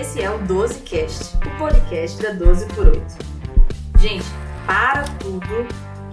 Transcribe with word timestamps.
Esse 0.00 0.22
é 0.22 0.30
o 0.30 0.38
12Cast, 0.46 1.34
o 1.44 1.58
podcast 1.58 2.22
da 2.22 2.30
12 2.30 2.66
por 2.68 2.86
8. 2.86 3.02
Gente, 3.98 4.24
para 4.64 5.02
tudo, 5.18 5.44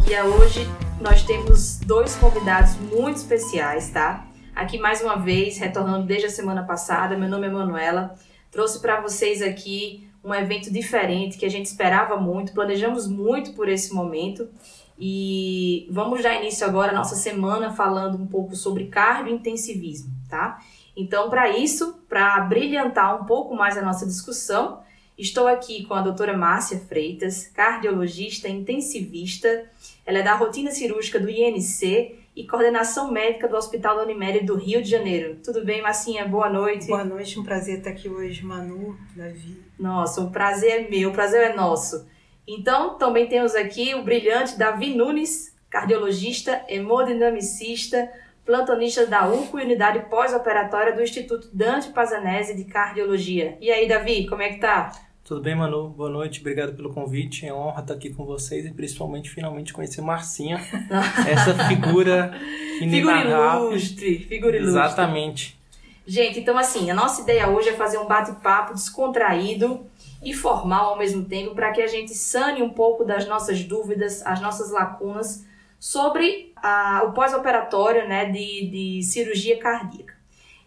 que 0.04 0.12
é 0.12 0.24
hoje 0.24 0.68
nós 1.00 1.22
temos 1.22 1.78
dois 1.82 2.16
convidados 2.16 2.78
muito 2.78 3.18
especiais, 3.18 3.92
tá? 3.92 4.26
Aqui 4.56 4.80
mais 4.80 5.04
uma 5.04 5.18
vez, 5.18 5.60
retornando 5.60 6.08
desde 6.08 6.26
a 6.26 6.30
semana 6.32 6.64
passada, 6.64 7.16
meu 7.16 7.30
nome 7.30 7.46
é 7.46 7.50
Manuela. 7.52 8.16
Trouxe 8.50 8.82
para 8.82 9.00
vocês 9.02 9.44
aqui 9.44 10.10
um 10.24 10.34
evento 10.34 10.74
diferente 10.74 11.38
que 11.38 11.46
a 11.46 11.52
gente 11.52 11.68
esperava 11.68 12.18
muito, 12.18 12.54
planejamos 12.54 13.08
muito 13.08 13.54
por 13.54 13.70
esse 13.70 13.94
momento 13.94 14.50
e 14.98 15.88
vamos 15.92 16.24
dar 16.24 16.34
início 16.34 16.66
agora 16.66 16.92
à 16.92 16.96
nossa 16.96 17.16
semana 17.16 17.72
falando 17.72 18.18
um 18.18 18.26
pouco 18.26 18.56
sobre 18.56 18.86
cardiointensivismo, 18.86 20.12
tá? 20.28 20.60
Então, 20.96 21.30
para 21.30 21.50
isso, 21.50 22.00
para 22.08 22.40
brilhantar 22.42 23.22
um 23.22 23.26
pouco 23.26 23.54
mais 23.54 23.78
a 23.78 23.82
nossa 23.82 24.06
discussão, 24.06 24.82
estou 25.18 25.48
aqui 25.48 25.86
com 25.86 25.94
a 25.94 26.02
doutora 26.02 26.38
Márcia 26.38 26.80
Freitas, 26.80 27.48
cardiologista 27.48 28.48
intensivista. 28.48 29.66
Ela 30.06 30.20
é 30.20 30.24
da 30.24 30.36
rotina 30.36 30.72
cirúrgica 30.72 31.20
do 31.20 31.30
INC 31.30 32.20
e 32.36 32.46
coordenação 32.46 33.12
médica 33.12 33.48
do 33.48 33.56
Hospital 33.56 33.98
da 33.98 34.04
Unimed 34.04 34.46
do 34.46 34.56
Rio 34.56 34.82
de 34.82 34.90
Janeiro. 34.90 35.38
Tudo 35.44 35.64
bem, 35.64 35.82
Marcinha? 35.82 36.26
Boa 36.26 36.50
noite. 36.50 36.88
Boa 36.88 37.06
noite, 37.06 37.40
um 37.40 37.44
prazer 37.44 37.80
estar 37.80 37.92
aqui 37.92 38.10
hoje, 38.10 38.44
Manu, 38.44 38.98
Davi. 39.16 39.64
Nossa, 39.80 40.22
o 40.22 40.32
prazer 40.32 40.86
é 40.86 40.90
meu, 40.90 41.10
o 41.10 41.14
prazer 41.14 41.52
é 41.52 41.56
nosso. 41.56 42.06
Então, 42.48 42.98
também 42.98 43.28
temos 43.28 43.56
aqui 43.56 43.96
o 43.96 44.04
brilhante 44.04 44.58
Davi 44.58 44.94
Nunes, 44.96 45.56
cardiologista, 45.70 46.64
hemodinamicista, 46.68 48.10
plantonista 48.46 49.08
da 49.08 49.28
UNCO 49.28 49.60
e 49.60 49.64
unidade 49.64 50.08
pós-operatória 50.08 50.94
do 50.94 51.02
Instituto 51.02 51.50
Dante 51.52 51.90
Pazanese 51.90 52.56
de 52.56 52.64
Cardiologia. 52.66 53.58
E 53.60 53.72
aí, 53.72 53.88
Davi, 53.88 54.28
como 54.28 54.44
é 54.44 54.50
que 54.50 54.60
tá? 54.60 54.92
Tudo 55.24 55.42
bem, 55.42 55.56
Manu? 55.56 55.90
Boa 55.90 56.10
noite, 56.12 56.40
obrigado 56.42 56.76
pelo 56.76 56.94
convite. 56.94 57.48
É 57.48 57.52
uma 57.52 57.66
honra 57.66 57.82
estar 57.82 57.96
aqui 57.96 58.12
com 58.12 58.24
vocês 58.24 58.64
e 58.64 58.72
principalmente 58.72 59.32
finalmente 59.32 59.74
conhecer 59.74 60.02
Marcinha, 60.02 60.62
essa 61.28 61.56
figura 61.68 62.40
inenarrável. 62.80 63.72
Figura 63.72 63.72
ilustre, 63.72 64.20
figura 64.20 64.58
ilustre. 64.58 64.80
Exatamente. 64.80 65.60
Gente, 66.06 66.40
então 66.40 66.56
assim, 66.56 66.92
a 66.92 66.94
nossa 66.94 67.24
ideia 67.24 67.50
hoje 67.50 67.70
é 67.70 67.74
fazer 67.74 67.98
um 67.98 68.06
bate-papo 68.06 68.76
descontraído 68.76 69.84
e 70.24 70.32
formal 70.36 70.92
ao 70.92 71.00
mesmo 71.00 71.26
tempo 71.26 71.56
para 71.56 71.72
que 71.72 71.82
a 71.82 71.88
gente 71.88 72.14
sane 72.14 72.62
um 72.62 72.70
pouco 72.70 73.04
das 73.04 73.28
nossas 73.28 73.64
dúvidas, 73.64 74.24
as 74.24 74.40
nossas 74.40 74.70
lacunas 74.70 75.44
sobre 75.86 76.52
a, 76.56 77.04
o 77.04 77.14
pós-operatório 77.14 78.08
né, 78.08 78.26
de, 78.26 78.72
de 78.72 79.04
cirurgia 79.04 79.60
cardíaca. 79.60 80.16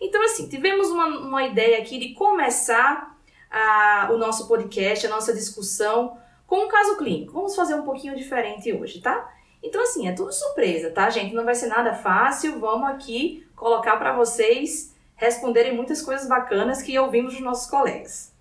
Então, 0.01 0.23
assim, 0.23 0.49
tivemos 0.49 0.91
uma, 0.91 1.07
uma 1.07 1.43
ideia 1.43 1.79
aqui 1.79 1.99
de 1.99 2.15
começar 2.15 3.19
a, 3.51 4.11
o 4.13 4.17
nosso 4.17 4.47
podcast, 4.47 5.05
a 5.05 5.11
nossa 5.11 5.35
discussão 5.35 6.17
com 6.47 6.67
um 6.67 6.69
caso 6.69 6.97
clínico. 6.97 7.33
Vamos 7.33 7.57
fazer 7.57 7.75
um 7.75 7.83
pouquinho 7.83 8.15
diferente 8.15 8.73
hoje, 8.73 9.01
tá? 9.01 9.29
Então, 9.61 9.83
assim, 9.83 10.07
é 10.07 10.13
tudo 10.13 10.33
surpresa, 10.33 10.89
tá, 10.93 11.11
gente? 11.11 11.35
Não 11.35 11.45
vai 11.45 11.57
ser 11.57 11.67
nada 11.67 11.95
fácil. 11.95 12.61
Vamos 12.61 12.89
aqui 12.89 13.45
colocar 13.57 13.97
para 13.97 14.13
vocês 14.13 14.95
responderem 15.17 15.75
muitas 15.75 16.01
coisas 16.01 16.29
bacanas 16.29 16.81
que 16.81 16.97
ouvimos 16.97 17.33
dos 17.33 17.43
nossos 17.43 17.69
colegas. 17.69 18.33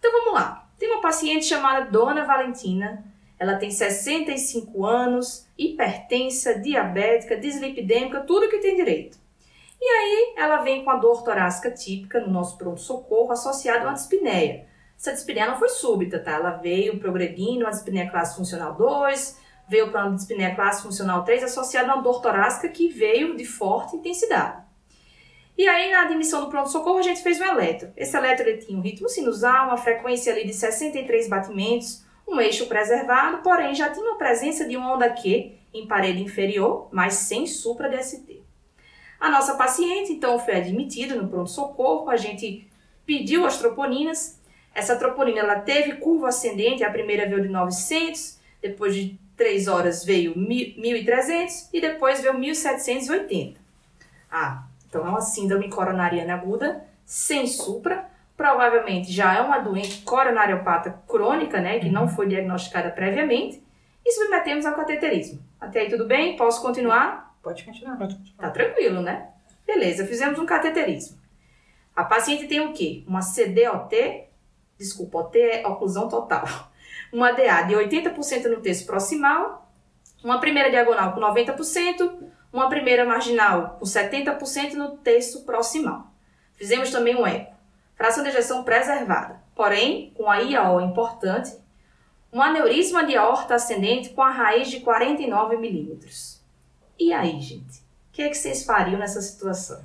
Então, 0.00 0.10
vamos 0.10 0.34
lá. 0.34 0.68
Tem 0.80 0.90
uma 0.90 1.00
paciente 1.00 1.44
chamada 1.44 1.88
Dona 1.88 2.24
Valentina 2.24 3.04
ela 3.38 3.56
tem 3.56 3.70
65 3.70 4.84
anos, 4.84 5.46
hipertensa, 5.56 6.58
diabética, 6.58 7.36
dislipidêmica, 7.36 8.20
tudo 8.20 8.48
que 8.48 8.58
tem 8.58 8.76
direito. 8.76 9.16
E 9.80 9.84
aí 9.84 10.34
ela 10.36 10.58
vem 10.58 10.84
com 10.84 10.90
a 10.90 10.96
dor 10.96 11.22
torácica 11.22 11.70
típica 11.70 12.20
no 12.20 12.30
nosso 12.30 12.58
pronto-socorro 12.58 13.30
associada 13.30 13.80
a 13.80 13.88
uma 13.88 13.94
dispneia. 13.94 14.66
Essa 14.98 15.12
dispneia 15.12 15.46
não 15.46 15.58
foi 15.58 15.68
súbita, 15.68 16.18
tá? 16.18 16.32
Ela 16.32 16.50
veio 16.50 16.98
progredindo, 16.98 17.64
uma 17.64 17.70
dispneia 17.70 18.10
classe 18.10 18.36
funcional 18.36 18.74
2, 18.74 19.38
veio 19.68 19.92
para 19.92 20.06
uma 20.06 20.16
dispneia 20.16 20.56
classe 20.56 20.82
funcional 20.82 21.24
3 21.24 21.44
associada 21.44 21.92
a 21.92 21.94
uma 21.94 22.02
dor 22.02 22.20
torácica 22.20 22.68
que 22.68 22.88
veio 22.88 23.36
de 23.36 23.44
forte 23.44 23.94
intensidade. 23.94 24.66
E 25.56 25.68
aí, 25.68 25.90
na 25.90 26.02
admissão 26.02 26.40
do 26.40 26.48
pronto-socorro, 26.48 26.98
a 26.98 27.02
gente 27.02 27.22
fez 27.22 27.40
um 27.40 27.44
eletro. 27.44 27.92
Esse 27.96 28.16
eletro 28.16 28.48
ele 28.48 28.58
tinha 28.58 28.78
um 28.78 28.80
ritmo 28.80 29.08
sinusal, 29.08 29.66
uma 29.66 29.76
frequência 29.76 30.32
ali 30.32 30.46
de 30.46 30.52
63 30.52 31.28
batimentos, 31.28 32.04
um 32.28 32.40
eixo 32.40 32.66
preservado, 32.66 33.38
porém 33.38 33.74
já 33.74 33.90
tinha 33.90 34.12
a 34.12 34.16
presença 34.16 34.66
de 34.66 34.76
uma 34.76 34.94
onda 34.94 35.10
Q 35.10 35.52
em 35.72 35.86
parede 35.86 36.22
inferior, 36.22 36.88
mas 36.92 37.14
sem 37.14 37.46
supra-DST. 37.46 38.42
A 39.18 39.30
nossa 39.30 39.56
paciente, 39.56 40.12
então, 40.12 40.38
foi 40.38 40.56
admitida 40.56 41.14
no 41.14 41.28
pronto-socorro, 41.28 42.08
a 42.08 42.16
gente 42.16 42.68
pediu 43.04 43.44
as 43.46 43.58
troponinas, 43.58 44.40
essa 44.74 44.96
troponina 44.96 45.40
ela 45.40 45.60
teve 45.60 45.94
curva 45.94 46.28
ascendente, 46.28 46.84
a 46.84 46.90
primeira 46.90 47.26
veio 47.26 47.42
de 47.42 47.48
900, 47.48 48.38
depois 48.62 48.94
de 48.94 49.18
3 49.36 49.66
horas 49.66 50.04
veio 50.04 50.34
1.300 50.34 51.68
e 51.72 51.80
depois 51.80 52.20
veio 52.20 52.34
1.780. 52.34 53.56
Ah, 54.30 54.64
então 54.88 55.06
é 55.06 55.08
uma 55.08 55.20
síndrome 55.20 55.68
coronariana 55.68 56.34
aguda, 56.34 56.84
sem 57.04 57.46
supra, 57.46 58.08
provavelmente 58.38 59.10
já 59.12 59.34
é 59.34 59.40
uma 59.40 59.58
doença 59.58 60.00
coronariopata 60.04 61.02
crônica, 61.08 61.60
né, 61.60 61.80
que 61.80 61.86
uhum. 61.86 61.92
não 61.92 62.08
foi 62.08 62.28
diagnosticada 62.28 62.88
previamente, 62.88 63.60
e 64.06 64.12
submetemos 64.12 64.64
ao 64.64 64.76
cateterismo. 64.76 65.42
Até 65.60 65.80
aí 65.80 65.90
tudo 65.90 66.06
bem? 66.06 66.36
Posso 66.36 66.62
continuar? 66.62 67.36
Pode 67.42 67.64
continuar. 67.64 67.98
Pode 67.98 68.14
continuar. 68.14 68.46
Tá 68.46 68.50
tranquilo, 68.50 69.02
né? 69.02 69.30
Beleza, 69.66 70.06
fizemos 70.06 70.38
um 70.38 70.46
cateterismo. 70.46 71.18
A 71.96 72.04
paciente 72.04 72.46
tem 72.46 72.60
o 72.60 72.72
quê? 72.72 73.02
Uma 73.08 73.20
CDOT, 73.20 74.28
desculpa, 74.78 75.18
OT 75.18 75.36
é 75.36 75.66
oclusão 75.66 76.08
total. 76.08 76.46
Uma 77.12 77.32
DA 77.32 77.62
de 77.62 77.74
80% 77.74 78.44
no 78.50 78.60
terço 78.60 78.84
proximal, 78.84 79.66
uma 80.22 80.38
primeira 80.38 80.70
diagonal 80.70 81.14
com 81.14 81.20
90%, 81.20 82.18
uma 82.52 82.68
primeira 82.68 83.06
marginal 83.06 83.78
com 83.78 83.86
70% 83.86 84.74
no 84.74 84.98
terço 84.98 85.46
proximal. 85.46 86.12
Fizemos 86.54 86.90
também 86.90 87.16
um 87.16 87.26
eco 87.26 87.57
fração 87.98 88.22
de 88.22 88.30
ejeção 88.30 88.62
preservada, 88.62 89.40
porém 89.56 90.12
com 90.16 90.30
a 90.30 90.38
IAO 90.38 90.80
importante, 90.80 91.52
um 92.32 92.40
aneurisma 92.40 93.04
de 93.04 93.16
aorta 93.16 93.56
ascendente 93.56 94.10
com 94.10 94.22
a 94.22 94.30
raiz 94.30 94.70
de 94.70 94.80
49 94.80 95.56
milímetros. 95.56 96.40
E 96.98 97.12
aí, 97.12 97.40
gente? 97.40 97.78
O 97.78 98.12
que 98.12 98.22
é 98.22 98.28
que 98.28 98.36
vocês 98.36 98.64
fariam 98.64 98.98
nessa 98.98 99.20
situação? 99.20 99.82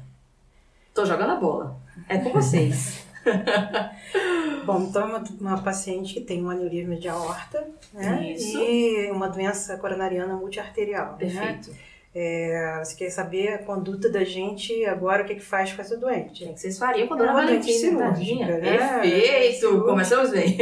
Tô 0.94 1.06
jogando 1.06 1.32
a 1.32 1.36
bola. 1.36 1.76
É 2.08 2.20
com 2.20 2.32
vocês. 2.32 3.04
Bom, 4.66 4.82
então 4.82 5.08
uma, 5.08 5.24
uma 5.40 5.62
paciente 5.62 6.14
que 6.14 6.22
tem 6.22 6.44
um 6.44 6.50
aneurisma 6.50 6.96
de 6.96 7.08
aorta, 7.08 7.68
né? 7.94 8.34
Isso. 8.34 8.58
E 8.58 9.10
uma 9.12 9.28
doença 9.28 9.78
coronariana 9.78 10.36
multiarterial. 10.36 11.14
Né? 11.14 11.18
Perfeito. 11.18 11.72
Né? 11.72 11.78
É, 12.16 12.80
você 12.84 12.96
quer 12.96 13.10
saber 13.10 13.54
a 13.54 13.58
conduta 13.58 14.08
da 14.08 14.24
gente 14.24 14.86
agora, 14.86 15.24
o 15.24 15.26
que, 15.26 15.36
que 15.36 15.42
faz 15.42 15.74
com 15.74 15.82
essa 15.82 15.98
doente? 15.98 16.44
O 16.44 16.54
que 16.54 16.60
vocês 16.60 16.78
fariam 16.78 17.08
com 17.08 17.16
a 17.16 17.18
dona 17.18 17.32
é 17.32 17.34
Valentina? 17.34 18.16
Cirúrgica, 18.16 18.58
né? 18.60 18.78
Perfeito! 18.78 19.82
Começamos 19.82 20.30
bem. 20.32 20.58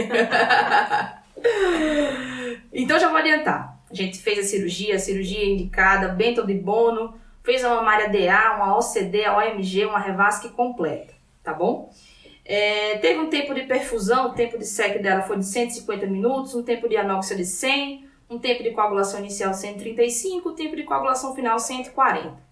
então 2.72 2.98
já 2.98 3.10
vou 3.10 3.18
adiantar. 3.18 3.82
A 3.92 3.94
gente 3.94 4.18
fez 4.20 4.40
a 4.40 4.44
cirurgia, 4.44 4.96
a 4.96 5.00
cirurgia 5.00 5.46
indicada, 5.46 6.08
bento 6.08 6.48
de 6.48 6.54
bono, 6.54 7.14
fez 7.44 7.62
uma 7.66 7.76
mamária 7.76 8.08
DA, 8.08 8.56
uma 8.56 8.78
OCD, 8.78 9.26
a 9.26 9.38
OMG, 9.38 9.86
uma 9.86 10.00
revasque 10.00 10.48
completa, 10.50 11.14
tá 11.44 11.54
bom? 11.54 11.92
É, 12.46 12.98
teve 12.98 13.20
um 13.20 13.30
tempo 13.30 13.54
de 13.54 13.64
perfusão, 13.64 14.30
o 14.30 14.34
tempo 14.34 14.58
de 14.58 14.66
SEC 14.66 15.02
dela 15.02 15.22
foi 15.22 15.38
de 15.38 15.46
150 15.46 16.08
minutos, 16.08 16.56
um 16.56 16.64
tempo 16.64 16.88
de 16.88 16.96
anóxia 16.96 17.36
de 17.36 17.46
100, 17.46 18.10
um 18.32 18.40
tempo 18.40 18.64
de 18.64 18.72
coagulação 18.72 19.20
inicial 19.20 19.54
135, 19.54 20.50
o 20.50 20.54
tempo 20.54 20.76
de 20.76 20.84
coagulação 20.84 21.36
final 21.36 21.60
140. 21.60 22.50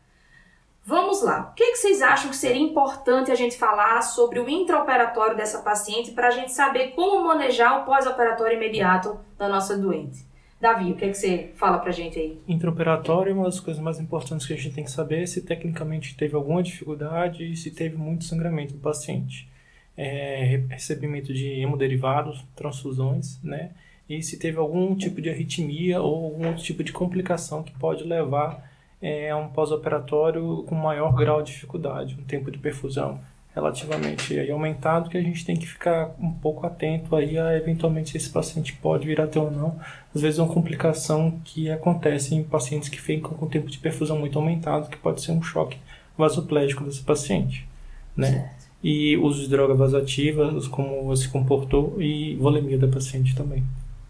Vamos 0.86 1.22
lá. 1.22 1.52
O 1.52 1.56
que, 1.56 1.64
é 1.64 1.72
que 1.72 1.78
vocês 1.78 2.02
acham 2.02 2.30
que 2.30 2.36
seria 2.36 2.62
importante 2.62 3.32
a 3.32 3.36
gente 3.36 3.58
falar 3.58 4.02
sobre 4.02 4.40
o 4.40 4.50
intraoperatório 4.50 5.38
dessa 5.38 5.60
paciente 5.60 6.12
para 6.12 6.28
a 6.28 6.32
gente 6.32 6.52
saber 6.52 6.90
como 6.90 7.26
manejar 7.26 7.80
o 7.80 7.86
pós-operatório 7.86 8.58
imediato 8.58 9.18
da 9.38 9.48
nossa 9.48 9.78
doente? 9.78 10.28
Davi, 10.60 10.92
o 10.92 10.96
que, 10.96 11.06
é 11.06 11.10
que 11.10 11.14
você 11.14 11.52
fala 11.56 11.78
pra 11.78 11.92
gente 11.92 12.20
aí? 12.20 12.42
Intraoperatório 12.46 13.32
é 13.32 13.34
uma 13.34 13.46
das 13.46 13.62
coisas 13.62 13.82
mais 13.82 14.00
importantes 14.00 14.46
que 14.46 14.54
a 14.54 14.58
gente 14.58 14.76
tem 14.76 14.84
que 14.84 14.92
saber 14.92 15.26
se 15.28 15.42
tecnicamente 15.42 16.18
teve 16.18 16.36
alguma 16.36 16.62
dificuldade 16.62 17.50
e 17.50 17.56
se 17.56 17.72
teve 17.72 17.96
muito 17.96 18.26
sangramento 18.26 18.74
do 18.74 18.80
paciente. 18.80 19.50
É, 19.96 20.62
recebimento 20.70 21.34
de 21.34 21.62
hemoderivados, 21.62 22.46
transfusões, 22.56 23.42
né? 23.42 23.72
E 24.10 24.24
se 24.24 24.38
teve 24.38 24.58
algum 24.58 24.96
tipo 24.96 25.22
de 25.22 25.30
arritmia 25.30 26.02
ou 26.02 26.26
algum 26.26 26.48
outro 26.48 26.64
tipo 26.64 26.84
de 26.84 26.92
complicação 26.92 27.62
que 27.62 27.72
pode 27.74 28.04
levar 28.04 28.68
é, 29.02 29.30
a 29.30 29.38
um 29.38 29.48
pós-operatório 29.50 30.64
com 30.68 30.76
maior 30.76 31.14
grau 31.14 31.42
de 31.42 31.52
dificuldade, 31.52 32.18
um 32.20 32.24
tempo 32.24 32.50
de 32.50 32.58
perfusão 32.58 33.20
relativamente 33.54 34.38
aí 34.38 34.50
aumentado, 34.52 35.10
que 35.10 35.18
a 35.18 35.22
gente 35.22 35.46
tem 35.46 35.56
que 35.56 35.68
ficar 35.68 36.16
um 36.20 36.32
pouco 36.32 36.66
atento 36.66 37.16
aí 37.16 37.38
a 37.38 37.56
eventualmente 37.58 38.12
se 38.12 38.18
esse 38.18 38.30
paciente 38.30 38.74
pode 38.74 39.06
vir 39.06 39.20
a 39.22 39.28
ter 39.28 39.40
ou 39.40 39.52
não. 39.52 39.80
Às 40.14 40.22
vezes 40.22 40.40
é 40.40 40.44
uma 40.44 40.54
complicação 40.54 41.40
que 41.44 41.70
acontece 41.70 42.36
em 42.36 42.44
pacientes 42.44 42.90
que 42.90 43.02
ficam 43.02 43.32
com 43.32 43.48
tempo 43.48 43.70
de 43.70 43.78
perfusão 43.78 44.18
muito 44.18 44.38
aumentado, 44.40 44.90
que 44.90 44.98
pode 44.98 45.22
ser 45.22 45.32
um 45.32 45.42
choque 45.42 45.78
vasoplégico 46.18 46.84
desse 46.84 47.02
paciente, 47.02 47.68
né? 48.16 48.52
e 48.84 49.18
uso 49.18 49.42
de 49.42 49.50
drogas 49.50 49.78
vasoativas, 49.78 50.68
como 50.68 51.16
se 51.16 51.28
comportou 51.28 52.02
e 52.02 52.36
volemia 52.36 52.78
da 52.78 52.88
paciente 52.88 53.36
também. 53.36 53.64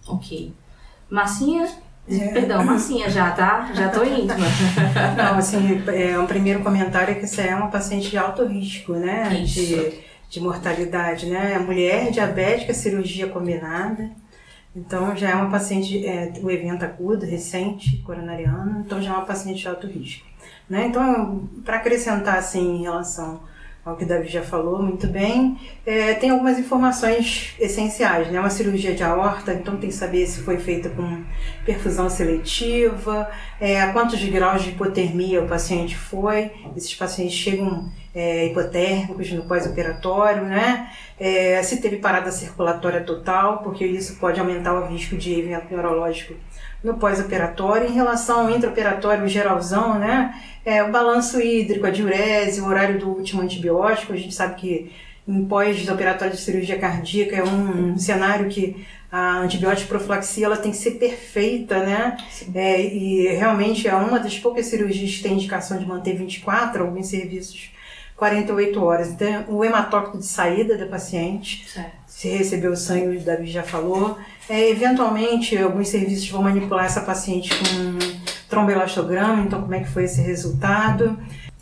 Ok. 0.10 0.54
Massinha? 1.10 1.68
É. 2.10 2.28
Perdão, 2.30 2.64
massinha 2.64 3.10
já, 3.10 3.30
tá? 3.32 3.72
Já 3.74 3.90
tô 3.90 4.04
íntima. 4.04 4.48
Não, 5.16 5.38
assim, 5.38 5.84
é, 5.88 6.18
um 6.18 6.26
primeiro 6.26 6.62
comentário 6.62 7.12
é 7.12 7.16
que 7.16 7.28
você 7.28 7.42
é 7.42 7.56
uma 7.56 7.68
paciente 7.68 8.10
de 8.10 8.18
alto 8.18 8.44
risco, 8.46 8.94
né? 8.94 9.42
Isso. 9.44 9.60
De, 9.60 9.94
de 10.30 10.40
mortalidade, 10.40 11.28
né? 11.28 11.60
Mulher 11.60 12.10
diabética, 12.12 12.74
cirurgia 12.74 13.28
combinada. 13.28 14.10
Então 14.76 15.16
já 15.16 15.32
é 15.32 15.36
uma 15.36 15.50
paciente, 15.50 16.06
é, 16.06 16.34
o 16.42 16.50
evento 16.50 16.84
agudo, 16.84 17.26
recente, 17.26 17.98
coronariano, 17.98 18.82
então 18.86 19.02
já 19.02 19.12
é 19.12 19.14
uma 19.14 19.26
paciente 19.26 19.62
de 19.62 19.68
alto 19.68 19.88
risco. 19.88 20.26
Né? 20.70 20.86
Então, 20.88 21.50
para 21.66 21.78
acrescentar 21.78 22.38
assim 22.38 22.78
em 22.78 22.84
relação 22.84 23.42
ao 23.90 23.96
que 23.96 24.04
o 24.04 24.08
Davi 24.08 24.28
já 24.28 24.44
falou 24.44 24.82
muito 24.82 25.08
bem, 25.08 25.58
é, 25.86 26.14
tem 26.14 26.30
algumas 26.30 26.60
informações 26.60 27.56
essenciais, 27.60 28.28
né? 28.32 28.40
Uma 28.40 28.50
cirurgia 28.50 28.94
de 28.94 29.04
aorta, 29.04 29.54
então 29.54 29.78
tem 29.78 29.90
que 29.90 29.96
saber 29.96 30.26
se 30.28 30.42
foi 30.42 30.58
feita 30.58 30.90
com 30.90 31.24
perfusão 31.66 32.10
seletiva, 32.10 33.30
é, 33.60 33.82
a 33.82 33.92
quantos 33.92 34.24
graus 34.26 34.64
de 34.64 34.70
hipotermia 34.70 35.42
o 35.42 35.48
paciente 35.48 35.98
foi. 35.98 36.52
Esses 36.76 36.94
pacientes 36.94 37.36
chegam 37.36 37.90
é, 38.14 38.46
hipotérmicos 38.48 39.32
no 39.32 39.44
pós-operatório, 39.44 40.44
né? 40.44 40.92
É, 41.20 41.62
se 41.64 41.82
teve 41.82 41.98
parada 41.98 42.32
circulatória 42.32 43.02
total, 43.02 43.60
porque 43.64 43.86
isso 43.86 44.18
pode 44.18 44.40
aumentar 44.40 44.74
o 44.74 44.88
risco 44.88 45.18
de 45.18 45.40
evento 45.40 45.66
neurológico 45.72 46.34
no 46.84 46.96
pós-operatório. 46.96 47.88
Em 47.88 47.94
relação 47.94 48.42
ao 48.42 48.52
intraoperatório 48.52 49.28
geralzão, 49.28 49.98
né? 49.98 50.34
É, 50.66 50.84
o 50.84 50.92
balanço 50.92 51.40
hídrico, 51.42 51.86
a 51.86 51.90
diurese, 51.90 52.62
o 52.62 52.68
horário 52.68 53.00
do 53.00 53.10
último 53.10 53.42
antibiótico. 53.42 54.14
A 54.14 54.18
gente 54.18 54.34
sabe 54.34 54.56
que 54.56 54.92
em 55.28 55.46
pós-operatório 55.46 56.34
de 56.34 56.40
cirurgia 56.42 56.78
cardíaca 56.80 57.36
é 57.36 57.44
um, 57.44 57.94
um 57.94 57.98
cenário 57.98 58.50
que 58.50 58.86
a 59.12 59.40
antibiótico 59.40 59.90
profilaxia 59.90 60.46
ela 60.46 60.58
tem 60.58 60.72
que 60.72 60.78
ser 60.78 60.92
perfeita, 60.92 61.80
né? 61.80 62.18
É, 62.54 62.82
e 62.82 63.28
realmente 63.36 63.88
é 63.88 63.96
uma 63.96 64.20
das 64.20 64.38
poucas 64.38 64.68
cirurgias 64.68 65.16
que 65.16 65.24
tem 65.24 65.34
indicação 65.34 65.78
de 65.78 65.86
manter 65.86 66.16
24, 66.16 66.84
alguns 66.84 67.08
serviços 67.08 67.72
48 68.16 68.84
horas. 68.84 69.08
Então, 69.10 69.46
o 69.48 69.64
hematócrito 69.64 70.20
de 70.20 70.26
saída 70.26 70.78
da 70.78 70.86
paciente, 70.86 71.68
Certo. 71.70 71.92
se 72.06 72.28
recebeu 72.28 72.76
sangue, 72.76 73.18
o 73.18 73.20
Davi 73.22 73.48
já 73.48 73.64
falou. 73.64 74.18
É, 74.50 74.70
eventualmente, 74.70 75.56
alguns 75.58 75.90
serviços 75.90 76.28
vão 76.30 76.42
manipular 76.42 76.86
essa 76.86 77.02
paciente 77.02 77.52
com 77.54 78.20
tromboelastograma, 78.50 79.44
então 79.44 79.62
como 79.62 79.76
é 79.76 79.82
que 79.82 79.90
foi 79.90 80.06
esse 80.06 80.22
resultado. 80.22 81.18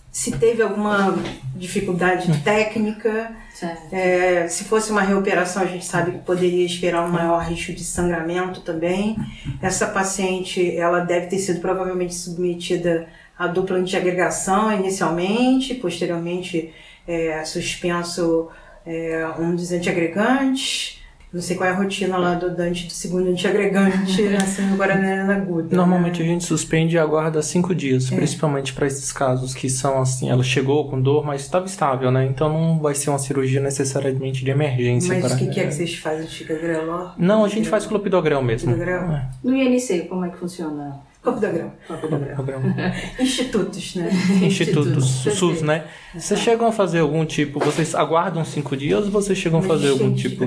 Se 0.09 0.31
teve 0.31 0.63
alguma 0.63 1.15
dificuldade 1.53 2.41
técnica, 2.43 3.35
Certo. 3.53 3.93
é, 3.93 4.47
se 4.47 4.63
fosse 4.63 4.89
uma 4.89 5.01
reoperação, 5.01 5.61
a 5.61 5.65
gente 5.65 5.85
sabe 5.85 6.11
que 6.11 6.19
poderia 6.19 6.65
esperar 6.65 7.05
um 7.05 7.11
maior 7.11 7.43
risco 7.43 7.73
de 7.73 7.83
sangramento 7.83 8.61
também. 8.61 9.17
Essa 9.61 9.85
paciente, 9.87 10.75
ela 10.75 11.01
deve 11.01 11.27
ter 11.27 11.39
sido 11.39 11.59
provavelmente 11.59 12.15
submetida 12.15 13.07
à 13.37 13.47
dupla 13.47 13.77
antiagregação 13.77 14.71
inicialmente, 14.71 15.75
posteriormente 15.75 16.73
é, 17.07 17.43
suspenso 17.43 18.47
é, 18.85 19.27
um 19.37 19.55
dos 19.55 19.71
antiagregantes. 19.71 20.96
Não 21.33 21.41
sei 21.41 21.57
qual 21.57 21.69
é 21.69 21.73
a 21.73 21.75
rotina 21.75 22.17
lá 22.17 22.35
do 22.35 22.55
Dante 22.55 22.87
do 22.87 22.93
segundo 22.93 23.29
antiagregante, 23.29 24.23
assim, 24.41 24.61
no 24.63 24.77
Guaraná 24.77 25.35
aguda. 25.35 25.75
Normalmente 25.75 26.21
a 26.21 26.25
né? 26.25 26.31
gente 26.31 26.45
suspende 26.45 26.95
e 26.95 26.99
aguarda 26.99 27.41
cinco 27.41 27.75
dias, 27.75 28.09
É. 28.11 28.15
principalmente 28.15 28.71
para 28.73 28.87
esses 28.87 29.11
casos 29.11 29.53
que 29.53 29.69
são 29.69 29.99
assim, 30.01 30.29
ela 30.29 30.41
chegou 30.43 30.89
com 30.89 30.99
dor, 31.01 31.25
mas 31.25 31.41
estava 31.41 31.65
estável, 31.65 32.09
né? 32.11 32.25
Então 32.25 32.47
não 32.47 32.79
vai 32.79 32.95
ser 32.95 33.09
uma 33.09 33.19
cirurgia 33.19 33.59
necessariamente 33.59 34.43
de 34.45 34.51
emergência. 34.51 35.19
Mas 35.19 35.33
o 35.33 35.37
que, 35.37 35.47
que 35.47 35.59
é 35.59 35.65
que 35.67 35.73
vocês 35.73 35.95
fazem? 35.95 36.27
Fica 36.27 36.55
greló? 36.55 37.09
Não, 37.17 37.43
a 37.43 37.49
gente 37.49 37.67
faz 37.67 37.85
clopidogrel 37.85 38.41
mesmo. 38.41 38.73
Clopidogrel? 38.73 39.11
É, 39.11 39.29
No 39.43 39.53
INC, 39.53 40.07
como 40.07 40.23
é 40.25 40.29
que 40.29 40.37
funciona? 40.37 40.99
Clopidogrel. 41.21 41.73
clopidogrel. 41.87 42.61
Institutos, 43.19 43.95
né? 43.95 44.09
Institutos, 44.41 45.11
Perfeito. 45.23 45.37
SUS, 45.37 45.61
né? 45.61 45.83
Vocês 46.15 46.39
chegam 46.39 46.67
a 46.67 46.71
fazer 46.71 46.99
algum 46.99 47.25
tipo, 47.25 47.59
vocês 47.59 47.93
aguardam 47.93 48.45
cinco 48.45 48.77
dias 48.77 49.05
ou 49.05 49.11
vocês 49.11 49.37
chegam 49.37 49.59
a 49.59 49.61
fazer 49.63 49.89
algum 49.89 50.13
tipo... 50.13 50.45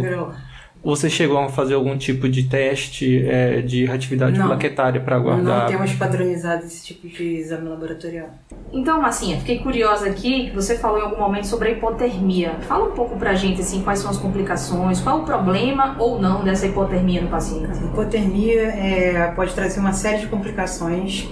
greló. 0.83 0.95
Vocês 0.95 1.13
chegam 1.13 1.45
a 1.45 1.49
fazer 1.49 1.75
algum 1.75 1.97
tipo 1.97 2.29
de 2.29 2.45
teste 2.45 3.27
é, 3.27 3.61
de 3.61 3.87
atividade 3.91 4.39
Não. 4.39 4.47
plaquetária 4.47 5.01
para 5.01 5.19
Não 5.19 5.23
aguardar? 5.31 5.69
temos 5.69 5.93
padronizado 5.95 6.65
esse 6.65 6.85
tipo 6.87 7.09
de 7.09 7.37
exame 7.37 7.69
laboratorial. 7.69 8.29
Então, 8.73 9.01
Massinha, 9.01 9.39
fiquei 9.39 9.59
curiosa 9.59 10.07
aqui, 10.09 10.49
que 10.51 10.55
você 10.55 10.77
falou 10.79 10.99
em 10.99 11.03
algum 11.03 11.19
momento 11.19 11.47
sobre 11.47 11.69
a 11.69 11.73
hipotermia. 11.73 12.53
Fala 12.61 12.87
um 12.89 12.93
pouco 12.93 13.17
pra 13.17 13.35
gente, 13.35 13.61
assim, 13.61 13.83
quais 13.83 13.99
são 13.99 14.11
as 14.11 14.17
complicações, 14.17 15.01
qual 15.01 15.21
o 15.21 15.25
problema 15.25 15.97
ou 15.99 16.21
não 16.21 16.45
dessa 16.45 16.67
hipotermia 16.67 17.21
no 17.21 17.29
paciente. 17.29 17.79
A 17.83 17.87
hipotermia 17.87 18.63
é, 18.63 19.33
pode 19.35 19.53
trazer 19.55 19.81
uma 19.81 19.93
série 19.93 20.19
de 20.19 20.27
complicações. 20.29 21.29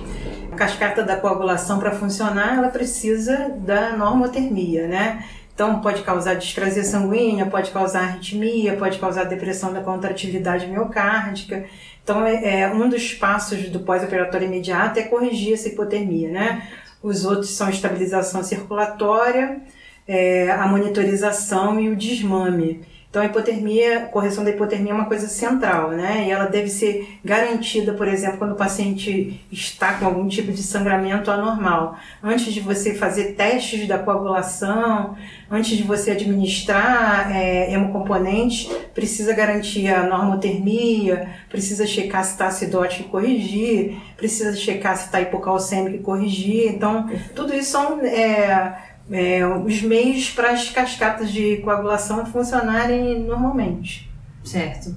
A 0.51 0.57
cascata 0.57 1.05
da 1.05 1.15
coagulação, 1.17 1.79
para 1.79 1.93
funcionar, 1.93 2.57
ela 2.59 2.69
precisa 2.69 3.51
da 3.65 3.97
normotermia, 3.97 4.89
né? 4.89 5.25
Então, 5.59 5.81
pode 5.81 6.03
causar 6.03 6.35
discrasia 6.35 6.85
sanguínea, 6.85 7.45
pode 7.45 7.73
causar 7.73 8.03
arritmia, 8.03 8.77
pode 8.77 8.97
causar 8.97 9.25
depressão 9.25 9.73
da 9.73 9.81
contratividade 9.81 10.69
miocárdica. 10.69 11.65
Então, 12.01 12.25
é, 12.25 12.61
é, 12.61 12.73
um 12.73 12.89
dos 12.89 13.13
passos 13.15 13.69
do 13.69 13.81
pós-operatório 13.81 14.47
imediato 14.47 15.01
é 15.01 15.03
corrigir 15.03 15.55
essa 15.55 15.67
hipotermia, 15.67 16.31
né? 16.31 16.69
Os 17.03 17.25
outros 17.25 17.51
são 17.51 17.69
estabilização 17.69 18.45
circulatória, 18.45 19.61
é, 20.07 20.49
a 20.49 20.65
monitorização 20.69 21.81
e 21.81 21.89
o 21.89 21.97
desmame. 21.97 22.87
Então, 23.11 23.23
a 23.23 23.25
hipotermia, 23.25 24.01
correção 24.13 24.45
da 24.45 24.51
hipotermia 24.51 24.93
é 24.93 24.95
uma 24.95 25.07
coisa 25.07 25.29
central, 25.29 25.93
né? 25.93 26.27
E 26.27 26.31
ela 26.31 26.45
deve 26.45 26.69
ser 26.69 27.19
garantida, 27.25 27.95
por 27.95 28.07
exemplo, 28.07 28.37
quando 28.37 28.53
o 28.53 28.57
paciente 28.57 29.41
está 29.51 29.95
com 29.95 30.05
algum 30.05 30.29
tipo 30.29 30.53
de 30.53 30.63
sangramento 30.63 31.31
anormal. 31.31 31.97
Antes 32.23 32.53
de 32.53 32.61
você 32.61 32.95
fazer 32.95 33.33
testes 33.33 33.89
da 33.89 33.99
coagulação, 33.99 35.17
antes 35.51 35.75
de 35.79 35.85
você 35.85 36.11
administrar 36.11 37.35
é, 37.35 37.73
hemocomponentes, 37.73 38.71
precisa 38.93 39.33
garantir 39.33 39.89
a 39.89 40.03
normotermia, 40.03 41.31
precisa 41.49 41.87
checar 41.87 42.23
se 42.25 42.33
está 42.33 42.49
acidótico 42.49 43.05
e 43.05 43.11
corrigir, 43.11 43.97
precisa 44.19 44.55
checar 44.55 44.95
se 44.99 45.07
está 45.07 45.19
hipocalcêmico 45.19 45.97
e 45.97 46.01
corrigir. 46.01 46.69
Então, 46.75 47.09
tudo 47.35 47.55
isso 47.55 47.71
são 47.71 48.01
é, 48.03 48.77
é, 49.11 49.47
os 49.47 49.83
meios 49.83 50.31
para 50.31 50.51
as 50.51 50.71
cascatas 50.71 51.31
de 51.31 51.59
coagulação 51.59 52.27
funcionarem 52.27 53.21
normalmente. 53.21 54.11
Certo. 54.45 54.95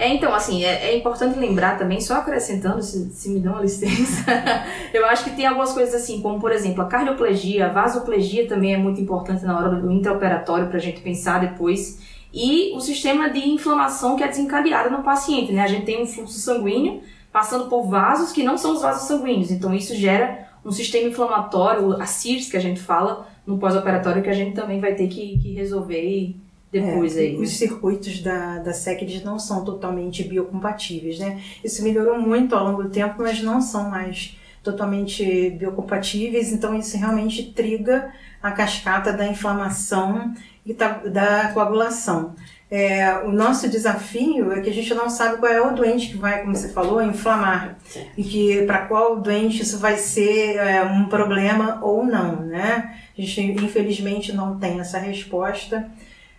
É, 0.00 0.08
então, 0.08 0.32
assim, 0.34 0.64
é, 0.64 0.92
é 0.92 0.96
importante 0.96 1.38
lembrar 1.38 1.76
também, 1.76 2.00
só 2.00 2.14
acrescentando, 2.14 2.82
se, 2.82 3.10
se 3.10 3.28
me 3.28 3.38
dão 3.38 3.60
licença, 3.60 4.24
eu 4.94 5.04
acho 5.04 5.24
que 5.24 5.30
tem 5.32 5.46
algumas 5.46 5.74
coisas 5.74 5.94
assim, 5.94 6.22
como 6.22 6.40
por 6.40 6.52
exemplo, 6.52 6.80
a 6.80 6.86
cardioplegia, 6.86 7.66
a 7.66 7.68
vasoplegia 7.68 8.48
também 8.48 8.72
é 8.72 8.78
muito 8.78 8.98
importante 8.98 9.44
na 9.44 9.58
hora 9.58 9.68
do 9.76 9.92
intraoperatório 9.92 10.68
para 10.68 10.78
a 10.78 10.80
gente 10.80 11.02
pensar 11.02 11.40
depois, 11.40 12.00
e 12.32 12.74
o 12.74 12.80
sistema 12.80 13.28
de 13.28 13.46
inflamação 13.46 14.16
que 14.16 14.22
é 14.22 14.28
desencadeado 14.28 14.88
no 14.88 15.02
paciente, 15.02 15.52
né? 15.52 15.62
A 15.62 15.66
gente 15.66 15.84
tem 15.84 16.02
um 16.02 16.06
fluxo 16.06 16.38
sanguíneo 16.38 17.02
passando 17.30 17.66
por 17.66 17.82
vasos 17.82 18.32
que 18.32 18.42
não 18.42 18.56
são 18.56 18.72
os 18.72 18.80
vasos 18.80 19.06
sanguíneos, 19.06 19.50
então 19.50 19.74
isso 19.74 19.94
gera 19.94 20.48
um 20.64 20.70
sistema 20.70 21.08
inflamatório, 21.08 22.00
a 22.00 22.06
CIRS 22.06 22.50
que 22.50 22.56
a 22.56 22.60
gente 22.60 22.80
fala, 22.80 23.26
no 23.46 23.58
pós-operatório, 23.58 24.22
que 24.22 24.28
a 24.30 24.34
gente 24.34 24.54
também 24.54 24.80
vai 24.80 24.94
ter 24.94 25.08
que, 25.08 25.38
que 25.38 25.52
resolver 25.54 26.36
depois 26.70 27.16
É, 27.16 27.20
aí. 27.20 27.36
né? 27.36 27.42
Os 27.42 27.50
circuitos 27.50 28.20
da, 28.20 28.58
da 28.58 28.72
SEC 28.72 29.02
eles 29.02 29.24
não 29.24 29.38
são 29.38 29.64
totalmente 29.64 30.22
biocompatíveis, 30.22 31.18
né? 31.18 31.40
Isso 31.64 31.82
melhorou 31.82 32.20
muito 32.20 32.54
ao 32.54 32.64
longo 32.64 32.84
do 32.84 32.90
tempo, 32.90 33.16
mas 33.18 33.42
não 33.42 33.60
são 33.60 33.90
mais 33.90 34.36
totalmente 34.62 35.50
biocompatíveis, 35.50 36.52
então 36.52 36.78
isso 36.78 36.96
realmente 36.96 37.42
triga 37.52 38.12
a 38.42 38.50
cascata 38.52 39.12
da 39.12 39.26
inflamação 39.26 40.34
e 40.64 40.74
da, 40.74 40.88
da 40.98 41.48
coagulação. 41.52 42.34
É, 42.70 43.18
o 43.24 43.32
nosso 43.32 43.68
desafio 43.68 44.52
é 44.52 44.60
que 44.60 44.70
a 44.70 44.72
gente 44.72 44.94
não 44.94 45.10
sabe 45.10 45.38
qual 45.38 45.50
é 45.50 45.60
o 45.60 45.74
doente 45.74 46.08
que 46.08 46.16
vai, 46.16 46.42
como 46.42 46.54
você 46.54 46.68
falou, 46.68 47.02
inflamar. 47.02 47.76
E 48.16 48.22
que 48.22 48.62
para 48.62 48.86
qual 48.86 49.20
doente 49.20 49.62
isso 49.62 49.78
vai 49.78 49.96
ser 49.96 50.56
é, 50.56 50.82
um 50.82 51.06
problema 51.06 51.80
ou 51.82 52.04
não, 52.04 52.42
né? 52.42 52.96
A 53.18 53.20
gente 53.20 53.40
infelizmente 53.40 54.32
não 54.32 54.56
tem 54.56 54.78
essa 54.78 54.98
resposta, 54.98 55.90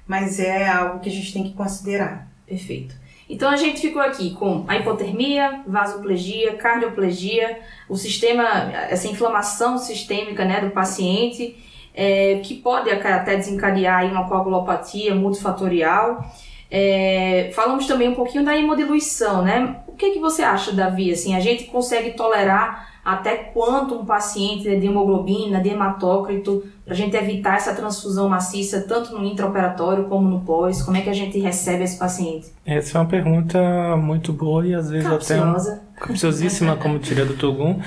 mas 0.07 0.39
é 0.39 0.67
algo 0.67 0.99
que 1.01 1.09
a 1.09 1.11
gente 1.11 1.33
tem 1.33 1.43
que 1.43 1.53
considerar. 1.53 2.27
Perfeito. 2.47 2.95
Então 3.29 3.49
a 3.49 3.55
gente 3.55 3.79
ficou 3.79 4.01
aqui 4.01 4.31
com 4.31 4.65
a 4.67 4.77
hipotermia, 4.77 5.61
vasoplegia, 5.67 6.55
cardioplegia, 6.55 7.59
o 7.87 7.95
sistema, 7.95 8.71
essa 8.89 9.07
inflamação 9.07 9.77
sistêmica 9.77 10.43
né, 10.43 10.59
do 10.61 10.71
paciente, 10.71 11.57
é, 11.93 12.39
que 12.43 12.55
pode 12.55 12.89
até 12.89 13.35
desencadear 13.35 14.05
uma 14.05 14.27
coagulopatia 14.27 15.13
multifatorial. 15.15 16.25
É, 16.69 17.51
falamos 17.53 17.85
também 17.85 18.07
um 18.07 18.15
pouquinho 18.15 18.45
da 18.45 18.57
hemodiluição, 18.57 19.41
né? 19.43 19.81
O 19.87 19.91
que, 19.93 20.11
que 20.11 20.19
você 20.19 20.41
acha, 20.41 20.71
Davi? 20.71 21.11
Assim, 21.11 21.35
a 21.35 21.39
gente 21.39 21.65
consegue 21.65 22.11
tolerar 22.11 22.89
até 23.03 23.35
quanto 23.35 23.95
um 23.95 24.05
paciente 24.05 24.69
é 24.69 24.75
de 24.75 24.85
hemoglobina, 24.85 25.59
de 25.59 25.69
hematócrito, 25.69 26.63
para 26.85 26.93
a 26.93 26.97
gente 26.97 27.15
evitar 27.15 27.55
essa 27.55 27.73
transfusão 27.73 28.29
maciça, 28.29 28.85
tanto 28.87 29.17
no 29.17 29.25
intraoperatório 29.25 30.05
como 30.05 30.29
no 30.29 30.41
pós? 30.41 30.81
Como 30.83 30.95
é 30.95 31.01
que 31.01 31.09
a 31.09 31.13
gente 31.13 31.39
recebe 31.39 31.83
esse 31.83 31.97
paciente? 31.97 32.53
Essa 32.65 32.97
é 32.97 33.01
uma 33.01 33.07
pergunta 33.07 33.59
muito 33.97 34.31
boa 34.31 34.65
e 34.65 34.75
às 34.75 34.89
vezes 34.89 35.07
Capciosa. 35.07 35.73
até... 35.73 35.81
Um, 35.81 36.07
capciosíssima, 36.07 36.75
como 36.77 36.99
diria 36.99 37.25
do 37.25 37.35
Togum, 37.35 37.79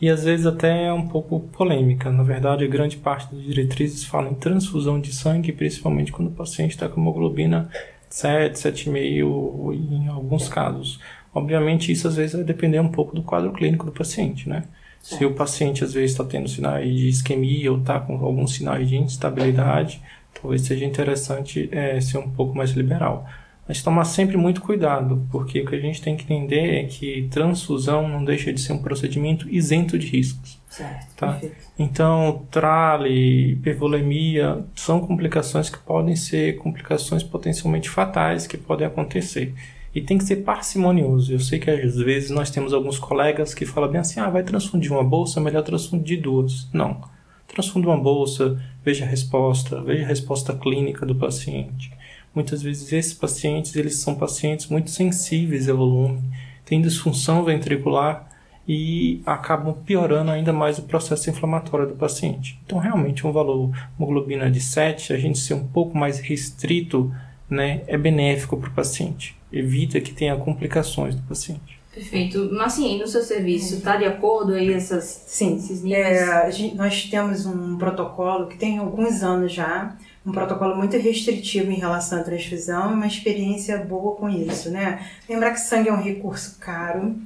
e 0.00 0.08
às 0.08 0.24
vezes 0.24 0.46
até 0.46 0.86
é 0.86 0.92
um 0.92 1.08
pouco 1.08 1.40
polêmica. 1.40 2.10
Na 2.10 2.22
verdade, 2.22 2.66
grande 2.68 2.96
parte 2.96 3.34
das 3.34 3.44
diretrizes 3.44 4.04
falam 4.04 4.30
em 4.30 4.34
transfusão 4.34 5.00
de 5.00 5.12
sangue, 5.12 5.52
principalmente 5.52 6.12
quando 6.12 6.28
o 6.28 6.32
paciente 6.32 6.70
está 6.72 6.88
com 6.88 7.00
hemoglobina 7.00 7.68
7, 8.08 8.56
7,5 8.56 9.74
em 9.74 10.08
alguns 10.08 10.48
casos. 10.48 11.00
Obviamente, 11.34 11.92
isso 11.92 12.08
às 12.08 12.16
vezes 12.16 12.34
vai 12.34 12.44
depender 12.44 12.80
um 12.80 12.88
pouco 12.88 13.14
do 13.14 13.22
quadro 13.22 13.52
clínico 13.52 13.86
do 13.86 13.92
paciente, 13.92 14.48
né? 14.48 14.64
Se 15.00 15.24
o 15.24 15.34
paciente 15.34 15.84
às 15.84 15.92
vezes 15.92 16.10
está 16.12 16.24
tendo 16.24 16.48
sinais 16.48 16.92
de 16.92 17.08
isquemia 17.08 17.70
ou 17.70 17.78
está 17.78 18.00
com 18.00 18.16
alguns 18.24 18.54
sinais 18.54 18.88
de 18.88 18.96
instabilidade, 18.96 20.02
talvez 20.40 20.62
seja 20.62 20.84
interessante 20.84 21.68
é, 21.72 22.00
ser 22.00 22.18
um 22.18 22.30
pouco 22.30 22.56
mais 22.56 22.70
liberal. 22.70 23.26
Mas 23.68 23.82
tomar 23.82 24.04
sempre 24.04 24.38
muito 24.38 24.62
cuidado, 24.62 25.26
porque 25.30 25.60
o 25.60 25.66
que 25.66 25.76
a 25.76 25.80
gente 25.80 26.00
tem 26.00 26.16
que 26.16 26.24
entender 26.24 26.84
é 26.84 26.84
que 26.84 27.28
transfusão 27.30 28.08
não 28.08 28.24
deixa 28.24 28.50
de 28.50 28.62
ser 28.62 28.72
um 28.72 28.78
procedimento 28.78 29.46
isento 29.50 29.98
de 29.98 30.06
riscos. 30.06 30.58
Certo. 30.70 31.14
Tá? 31.14 31.38
Então, 31.78 32.46
trale, 32.50 33.52
hipervolemia 33.52 34.64
são 34.74 35.00
complicações 35.00 35.68
que 35.68 35.78
podem 35.78 36.16
ser 36.16 36.56
complicações 36.56 37.22
potencialmente 37.22 37.90
fatais 37.90 38.46
que 38.46 38.56
podem 38.56 38.86
acontecer. 38.86 39.54
E 39.94 40.00
tem 40.00 40.16
que 40.16 40.24
ser 40.24 40.36
parcimonioso. 40.36 41.32
Eu 41.32 41.40
sei 41.40 41.58
que 41.58 41.70
às 41.70 41.96
vezes 41.96 42.30
nós 42.30 42.50
temos 42.50 42.72
alguns 42.72 42.98
colegas 42.98 43.52
que 43.52 43.66
falam 43.66 43.90
bem 43.90 44.00
assim: 44.00 44.20
ah, 44.20 44.30
vai 44.30 44.42
transfundir 44.42 44.92
uma 44.92 45.04
bolsa, 45.04 45.40
melhor 45.40 45.62
transfundir 45.62 46.22
duas. 46.22 46.68
Não. 46.72 47.02
Transfunda 47.46 47.88
uma 47.88 47.98
bolsa, 47.98 48.62
veja 48.84 49.04
a 49.04 49.08
resposta, 49.08 49.82
veja 49.82 50.04
a 50.04 50.06
resposta 50.06 50.54
clínica 50.54 51.04
do 51.04 51.14
paciente. 51.14 51.90
Muitas 52.34 52.62
vezes 52.62 52.92
esses 52.92 53.14
pacientes, 53.14 53.74
eles 53.76 53.96
são 53.96 54.14
pacientes 54.14 54.66
muito 54.66 54.90
sensíveis 54.90 55.68
ao 55.68 55.76
volume, 55.76 56.22
têm 56.64 56.80
disfunção 56.80 57.44
ventricular 57.44 58.28
e 58.66 59.22
acabam 59.24 59.74
piorando 59.84 60.30
ainda 60.30 60.52
mais 60.52 60.78
o 60.78 60.82
processo 60.82 61.30
inflamatório 61.30 61.88
do 61.88 61.94
paciente. 61.96 62.60
Então, 62.66 62.78
realmente, 62.78 63.26
um 63.26 63.32
valor 63.32 63.70
hemoglobina 63.98 64.50
de 64.50 64.60
7, 64.60 65.12
a 65.12 65.18
gente 65.18 65.38
ser 65.38 65.54
um 65.54 65.66
pouco 65.66 65.96
mais 65.96 66.18
restrito, 66.20 67.12
né, 67.48 67.80
é 67.86 67.96
benéfico 67.96 68.58
para 68.58 68.68
o 68.68 68.72
paciente. 68.72 69.34
Evita 69.50 69.98
que 70.00 70.12
tenha 70.12 70.36
complicações 70.36 71.14
do 71.14 71.22
paciente. 71.22 71.78
Perfeito. 71.94 72.50
Mas 72.52 72.74
assim, 72.74 72.98
no 72.98 73.06
seu 73.08 73.22
serviço, 73.22 73.76
está 73.76 73.96
de 73.96 74.04
acordo 74.04 74.52
aí 74.52 74.72
essas, 74.72 75.24
Sim, 75.26 75.56
esses 75.56 75.82
níveis? 75.82 76.04
é, 76.06 76.52
gente, 76.52 76.76
nós 76.76 77.04
temos 77.04 77.46
um 77.46 77.78
protocolo 77.78 78.46
que 78.46 78.58
tem 78.58 78.78
alguns 78.78 79.22
anos 79.22 79.50
já, 79.52 79.96
um 80.28 80.32
protocolo 80.32 80.76
muito 80.76 80.96
restritivo 80.98 81.70
em 81.70 81.76
relação 81.76 82.20
à 82.20 82.22
transfusão 82.22 82.90
e 82.90 82.94
uma 82.94 83.06
experiência 83.06 83.78
boa 83.78 84.14
com 84.14 84.28
isso, 84.28 84.70
né? 84.70 85.06
Lembrar 85.26 85.52
que 85.52 85.60
sangue 85.60 85.88
é 85.88 85.92
um 85.92 86.02
recurso 86.02 86.58
caro, 86.60 87.16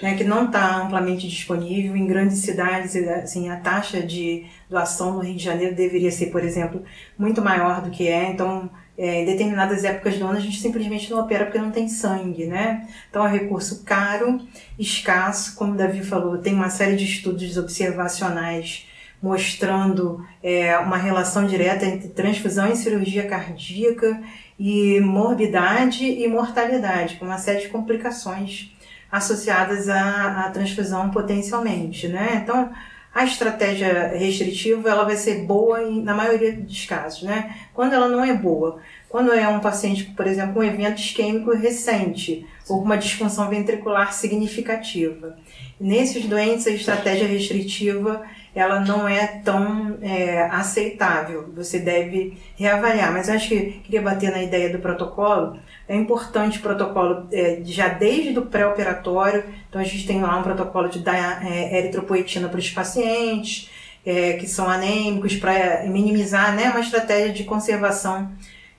né, 0.00 0.14
que 0.14 0.22
não 0.22 0.46
está 0.46 0.76
amplamente 0.76 1.28
disponível 1.28 1.96
em 1.96 2.06
grandes 2.06 2.38
cidades, 2.38 2.94
assim, 2.96 3.48
a 3.50 3.56
taxa 3.56 4.00
de 4.00 4.46
doação 4.70 5.14
no 5.14 5.20
Rio 5.20 5.34
de 5.34 5.42
Janeiro 5.42 5.74
deveria 5.74 6.12
ser, 6.12 6.26
por 6.26 6.44
exemplo, 6.44 6.84
muito 7.18 7.42
maior 7.42 7.82
do 7.82 7.90
que 7.90 8.06
é, 8.06 8.30
então 8.30 8.70
é, 8.96 9.22
em 9.22 9.24
determinadas 9.24 9.82
épocas 9.82 10.16
do 10.16 10.24
ano 10.24 10.36
a 10.36 10.40
gente 10.40 10.60
simplesmente 10.60 11.10
não 11.10 11.18
opera 11.18 11.46
porque 11.46 11.58
não 11.58 11.72
tem 11.72 11.88
sangue, 11.88 12.46
né? 12.46 12.86
Então 13.10 13.26
é 13.26 13.28
um 13.28 13.32
recurso 13.32 13.82
caro, 13.82 14.40
escasso, 14.78 15.56
como 15.56 15.72
o 15.72 15.76
Davi 15.76 16.04
falou, 16.04 16.38
tem 16.38 16.54
uma 16.54 16.70
série 16.70 16.94
de 16.94 17.04
estudos 17.04 17.56
observacionais 17.56 18.86
mostrando 19.22 20.26
é, 20.42 20.76
uma 20.78 20.96
relação 20.96 21.46
direta 21.46 21.86
entre 21.86 22.08
transfusão 22.08 22.70
e 22.70 22.76
cirurgia 22.76 23.26
cardíaca 23.28 24.20
e 24.58 25.00
morbidade 25.00 26.04
e 26.04 26.26
mortalidade, 26.26 27.16
com 27.16 27.24
uma 27.24 27.38
série 27.38 27.60
de 27.60 27.68
complicações 27.68 28.74
associadas 29.10 29.88
à, 29.88 30.46
à 30.46 30.50
transfusão 30.50 31.10
potencialmente, 31.10 32.08
né? 32.08 32.40
Então, 32.42 32.72
a 33.14 33.24
estratégia 33.24 34.08
restritiva 34.08 34.88
ela 34.88 35.04
vai 35.04 35.16
ser 35.16 35.44
boa 35.44 35.82
em, 35.82 36.02
na 36.02 36.14
maioria 36.14 36.52
dos 36.52 36.86
casos, 36.86 37.22
né? 37.22 37.54
Quando 37.74 37.92
ela 37.92 38.08
não 38.08 38.24
é 38.24 38.32
boa, 38.32 38.80
quando 39.08 39.32
é 39.32 39.46
um 39.46 39.60
paciente, 39.60 40.04
por 40.16 40.26
exemplo, 40.26 40.54
com 40.54 40.60
um 40.60 40.64
evento 40.64 40.98
isquêmico 40.98 41.54
recente 41.54 42.46
ou 42.66 42.78
com 42.78 42.86
uma 42.86 42.96
disfunção 42.96 43.50
ventricular 43.50 44.14
significativa. 44.14 45.36
Nesses 45.78 46.24
doentes, 46.24 46.66
a 46.66 46.70
estratégia 46.70 47.26
restritiva 47.26 48.22
ela 48.54 48.80
não 48.80 49.08
é 49.08 49.26
tão 49.44 49.98
é, 50.02 50.42
aceitável. 50.50 51.50
Você 51.54 51.78
deve 51.78 52.36
reavaliar. 52.56 53.12
Mas 53.12 53.28
acho 53.28 53.48
que 53.48 53.80
queria 53.84 54.02
bater 54.02 54.30
na 54.30 54.42
ideia 54.42 54.70
do 54.70 54.78
protocolo. 54.78 55.58
É 55.88 55.96
importante 55.96 56.58
o 56.58 56.62
protocolo 56.62 57.26
é, 57.32 57.60
já 57.64 57.88
desde 57.88 58.38
o 58.38 58.46
pré-operatório. 58.46 59.44
Então 59.68 59.80
a 59.80 59.84
gente 59.84 60.06
tem 60.06 60.20
lá 60.20 60.38
um 60.38 60.42
protocolo 60.42 60.88
de 60.88 60.98
dar 60.98 61.44
é, 61.46 61.78
eritropoetina 61.78 62.48
para 62.48 62.58
os 62.58 62.70
pacientes 62.70 63.70
é, 64.04 64.34
que 64.34 64.46
são 64.46 64.68
anêmicos 64.68 65.36
para 65.36 65.84
minimizar 65.86 66.54
né, 66.54 66.70
uma 66.70 66.80
estratégia 66.80 67.32
de 67.32 67.44
conservação 67.44 68.30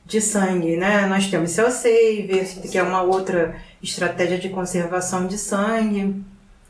de 0.05 0.19
sangue. 0.19 0.75
Né? 0.75 1.05
Nós 1.07 1.27
temos 1.27 1.51
Cell 1.51 1.71
Saver, 1.71 2.45
que 2.69 2.77
é 2.77 2.83
uma 2.83 3.01
outra 3.01 3.55
estratégia 3.81 4.37
de 4.37 4.49
conservação 4.49 5.27
de 5.27 5.37
sangue. 5.37 6.21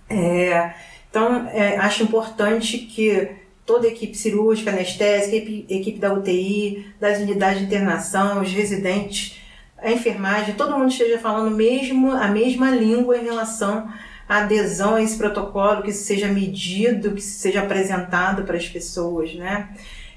É, 0.09 0.73
então, 1.13 1.47
é, 1.49 1.77
acho 1.77 2.01
importante 2.01 2.75
que 2.75 3.29
toda 3.63 3.85
a 3.85 3.91
equipe 3.91 4.17
cirúrgica, 4.17 4.71
anestésica, 4.71 5.35
equipe, 5.35 5.71
equipe 5.71 5.99
da 5.99 6.11
UTI, 6.11 6.87
das 6.99 7.19
unidades 7.19 7.59
de 7.59 7.65
internação, 7.65 8.41
os 8.41 8.51
residentes, 8.51 9.39
a 9.77 9.91
enfermagem, 9.91 10.55
todo 10.55 10.75
mundo 10.75 10.89
esteja 10.89 11.19
falando 11.19 11.55
mesmo 11.55 12.11
a 12.11 12.29
mesma 12.29 12.71
língua 12.71 13.15
em 13.15 13.25
relação 13.25 13.87
à 14.27 14.37
adesão 14.37 14.95
a 14.95 15.03
esse 15.03 15.15
protocolo, 15.15 15.83
que 15.83 15.91
seja 15.91 16.27
medido, 16.29 17.11
que 17.11 17.21
seja 17.21 17.61
apresentado 17.61 18.41
para 18.41 18.57
as 18.57 18.67
pessoas, 18.67 19.35
né? 19.35 19.69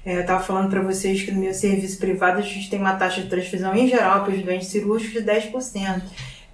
É, 0.03 0.15
eu 0.15 0.21
estava 0.21 0.43
falando 0.43 0.71
para 0.71 0.81
vocês 0.81 1.21
que 1.21 1.29
no 1.29 1.39
meu 1.39 1.53
serviço 1.53 1.99
privado 1.99 2.39
a 2.39 2.41
gente 2.41 2.71
tem 2.71 2.79
uma 2.79 2.95
taxa 2.95 3.21
de 3.21 3.29
transfusão 3.29 3.75
em 3.75 3.87
geral 3.87 4.23
para 4.23 4.33
os 4.33 4.41
doentes 4.41 4.69
cirúrgicos 4.69 5.13
de 5.13 5.29
10% 5.29 6.01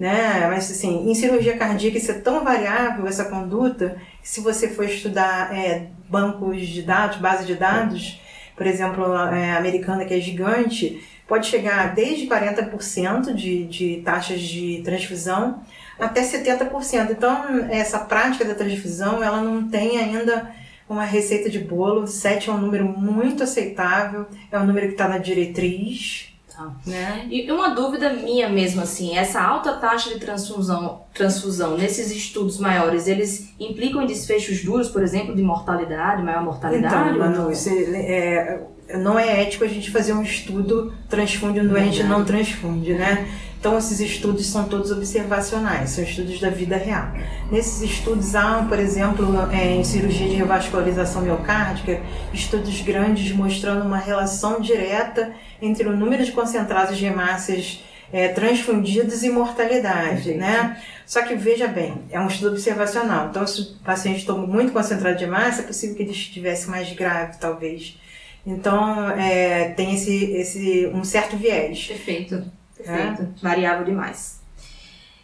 né? 0.03 0.47
Mas 0.49 0.69
assim, 0.69 1.09
em 1.09 1.15
cirurgia 1.15 1.57
cardíaca 1.57 1.97
isso 1.97 2.11
é 2.11 2.15
tão 2.15 2.43
variável 2.43 3.07
essa 3.07 3.23
conduta 3.23 3.95
que 4.21 4.27
se 4.27 4.41
você 4.41 4.67
for 4.67 4.83
estudar 4.83 5.57
é, 5.57 5.87
bancos 6.09 6.67
de 6.67 6.81
dados, 6.81 7.19
base 7.19 7.45
de 7.45 7.55
dados, 7.55 8.19
por 8.53 8.67
exemplo, 8.67 9.05
é, 9.33 9.53
americana 9.53 10.03
que 10.03 10.13
é 10.13 10.19
gigante, 10.19 11.01
pode 11.25 11.47
chegar 11.47 11.95
desde 11.95 12.27
40% 12.27 13.33
de, 13.33 13.63
de 13.63 14.01
taxas 14.03 14.41
de 14.41 14.81
transfusão 14.83 15.63
até 15.97 16.21
70%. 16.21 17.11
Então, 17.11 17.65
essa 17.69 17.99
prática 17.99 18.43
da 18.43 18.55
transfusão, 18.55 19.23
ela 19.23 19.41
não 19.41 19.69
tem 19.69 19.99
ainda 19.99 20.51
uma 20.89 21.05
receita 21.05 21.49
de 21.49 21.59
bolo. 21.59 22.05
7 22.07 22.49
é 22.49 22.51
um 22.51 22.57
número 22.57 22.85
muito 22.85 23.41
aceitável, 23.41 24.27
é 24.51 24.59
um 24.59 24.65
número 24.65 24.87
que 24.87 24.95
está 24.95 25.07
na 25.07 25.17
diretriz, 25.17 26.32
Tá. 26.55 26.71
Né? 26.85 27.27
E 27.31 27.51
uma 27.51 27.69
dúvida 27.69 28.13
minha 28.13 28.47
mesmo, 28.47 28.81
assim, 28.81 29.17
essa 29.17 29.41
alta 29.41 29.73
taxa 29.73 30.13
de 30.13 30.19
transfusão, 30.19 31.01
transfusão 31.13 31.75
nesses 31.75 32.11
estudos 32.11 32.59
maiores, 32.59 33.07
eles 33.07 33.53
implicam 33.59 34.03
em 34.03 34.05
desfechos 34.05 34.63
duros, 34.63 34.87
por 34.89 35.01
exemplo, 35.01 35.35
de 35.35 35.41
mortalidade, 35.41 36.21
maior 36.21 36.43
mortalidade? 36.43 37.09
Então, 37.09 37.17
Manu, 37.17 37.51
isso 37.51 37.69
é, 37.69 38.61
é, 38.87 38.97
não 38.97 39.17
é 39.17 39.41
ético 39.41 39.63
a 39.63 39.67
gente 39.67 39.89
fazer 39.89 40.13
um 40.13 40.21
estudo 40.21 40.93
transfunde 41.09 41.59
um 41.59 41.67
doente 41.67 42.01
e 42.01 42.03
não 42.03 42.23
transfunde, 42.23 42.93
né? 42.93 43.27
Então, 43.63 43.77
esses 43.77 44.01
estudos 44.01 44.47
são 44.47 44.67
todos 44.67 44.91
observacionais, 44.91 45.91
são 45.91 46.03
estudos 46.03 46.37
da 46.37 46.49
vida 46.49 46.75
real. 46.75 47.07
Nesses 47.49 47.81
estudos 47.81 48.35
há, 48.35 48.65
por 48.67 48.77
exemplo, 48.77 49.25
é, 49.53 49.75
em 49.75 49.85
cirurgia 49.85 50.27
de 50.27 50.35
revascularização 50.35 51.21
miocárdica, 51.21 52.01
estudos 52.33 52.81
grandes 52.81 53.31
mostrando 53.31 53.85
uma 53.85 53.99
relação 53.99 54.59
direta 54.59 55.31
entre 55.61 55.87
o 55.87 55.95
número 55.95 56.25
de 56.25 56.33
concentrados 56.33 56.97
de 56.97 57.05
hemácias 57.05 57.81
é, 58.11 58.27
transfundidos 58.27 59.23
e 59.23 59.29
mortalidade, 59.29 60.33
né? 60.33 60.83
Só 61.05 61.21
que 61.21 61.33
veja 61.33 61.65
bem, 61.65 62.03
é 62.11 62.19
um 62.19 62.27
estudo 62.27 62.49
observacional. 62.51 63.29
Então, 63.29 63.47
se 63.47 63.61
o 63.61 63.65
paciente 63.77 64.25
toma 64.25 64.45
muito 64.45 64.73
concentrado 64.73 65.17
de 65.17 65.23
hemácia, 65.23 65.61
é 65.61 65.65
possível 65.67 65.95
que 65.95 66.03
ele 66.03 66.11
estivesse 66.11 66.69
mais 66.69 66.91
grave, 66.91 67.37
talvez. 67.39 67.97
Então, 68.45 69.09
é, 69.11 69.69
tem 69.69 69.95
esse, 69.95 70.31
esse 70.33 70.91
um 70.93 71.05
certo 71.05 71.37
viés. 71.37 71.87
Perfeito. 71.87 72.43
Perfeito. 72.83 73.21
É. 73.21 73.27
Variável 73.41 73.85
demais. 73.85 74.41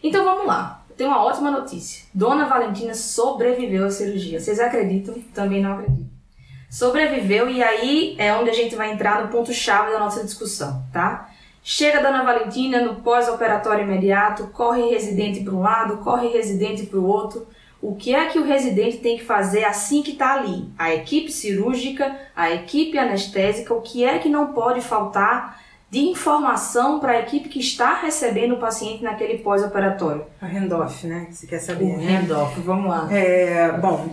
Então 0.01 0.24
vamos 0.24 0.46
lá. 0.46 0.84
Tem 0.96 1.08
uma 1.08 1.24
ótima 1.24 1.50
notícia. 1.50 2.06
Dona 2.13 2.46
Valentina 2.46 2.94
sobreviveu 2.94 3.86
à 3.86 3.89
cirurgia. 3.89 4.39
Vocês 4.39 4.60
acreditam? 4.60 5.16
Também 5.34 5.62
não 5.62 5.74
acredito. 5.74 6.10
Sobreviveu 6.70 7.50
e 7.50 7.63
aí 7.63 8.16
é 8.18 8.34
onde 8.34 8.50
a 8.50 8.54
gente 8.54 8.75
vai 8.75 8.92
entrar 8.92 9.24
no 9.24 9.30
ponto-chave 9.30 9.92
da 9.92 10.00
nossa 10.00 10.24
discussão, 10.24 10.84
tá? 10.94 11.30
Chega 11.63 12.00
a 12.00 12.01
Dona 12.01 12.24
Valentina 12.24 12.82
no 12.82 12.96
pós-operatório 12.96 13.84
imediato, 13.84 14.48
corre 14.48 14.89
residente 14.89 15.44
para 15.44 15.54
um 15.54 15.62
lado, 15.62 15.98
corre 15.98 16.28
residente 16.28 16.86
para 16.86 17.00
o 17.00 17.06
outro. 17.06 17.48
o 17.82 17.96
que 17.96 18.13
é 18.13 18.25
que 18.25 18.38
o 18.38 18.44
residente 18.44 18.98
tem 18.98 19.18
que 19.18 19.24
fazer 19.24 19.63
assim 19.63 20.04
que 20.04 20.12
está 20.12 20.34
ali? 20.34 20.70
A 20.78 20.94
equipe 20.94 21.32
cirúrgica, 21.32 22.13
a 22.36 22.51
equipe 22.51 22.98
anestésica, 22.98 23.74
o 23.74 23.82
que 23.82 24.04
é 24.04 24.20
que 24.20 24.28
não 24.28 24.51
pode 24.51 24.82
faltar 24.82 25.62
de 25.89 26.00
informação 26.00 27.00
para 27.00 27.13
a 27.13 27.19
equipe 27.19 27.50
que 27.50 27.60
está 27.60 28.01
recebendo 28.01 28.55
o 28.55 28.58
paciente 28.58 29.03
naquele 29.03 29.39
pós-operatório? 29.39 30.25
A 30.41 30.46
handoff, 30.46 31.08
né? 31.08 31.27
Você 31.31 31.48
quer 31.48 31.60
saber. 31.60 31.86
O 31.86 31.98
né? 31.98 32.17
handoff, 32.17 32.60
vamos 32.62 32.89
lá. 32.89 33.08
É, 33.12 33.72
bom, 33.74 34.10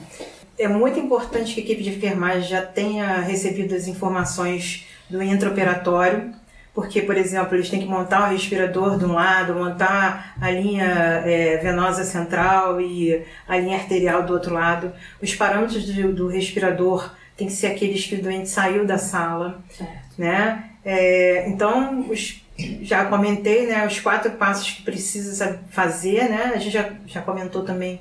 é 0.59 0.69
muito 0.69 0.99
importante 0.99 1.55
que 1.55 1.61
a 1.61 1.65
equipe 1.65 1.83
de 1.83 1.97
enfermagem 1.97 2.49
já 2.49 2.63
tenha 2.63 3.21
recebido 3.21 3.75
as 3.75 3.87
informações 3.87 4.87
do 5.11 5.23
intraoperatório 5.23 6.35
porque, 6.77 7.01
por 7.01 7.17
exemplo, 7.17 7.57
eles 7.57 7.71
têm 7.71 7.81
que 7.81 7.87
montar 7.87 8.29
o 8.29 8.33
respirador 8.33 8.99
de 8.99 9.07
um 9.07 9.15
lado, 9.15 9.55
montar 9.55 10.37
a 10.39 10.51
linha 10.51 11.23
é, 11.25 11.57
venosa 11.57 12.05
central 12.05 12.79
e 12.83 13.25
a 13.49 13.57
linha 13.57 13.79
arterial 13.79 14.25
do 14.25 14.35
outro 14.35 14.53
lado. 14.53 14.93
Os 15.23 15.35
parâmetros 15.35 15.87
do, 15.87 16.13
do 16.13 16.29
respirador 16.29 17.11
têm 17.35 17.47
que 17.47 17.55
ser 17.55 17.69
aqueles 17.69 18.05
que 18.05 18.17
o 18.17 18.23
doente 18.23 18.51
saiu 18.51 18.85
da 18.85 18.99
sala, 18.99 19.65
certo. 19.71 19.93
né? 20.19 20.71
É, 20.87 21.49
então, 21.49 22.09
os, 22.09 22.41
já 22.81 23.05
comentei, 23.07 23.67
né, 23.67 23.85
os 23.85 23.99
quatro 23.99 24.31
passos 24.33 24.71
que 24.71 24.83
precisa 24.83 25.59
fazer, 25.69 26.29
né? 26.29 26.53
A 26.55 26.59
gente 26.59 26.73
já, 26.73 26.91
já 27.05 27.21
comentou 27.21 27.65
também 27.65 28.01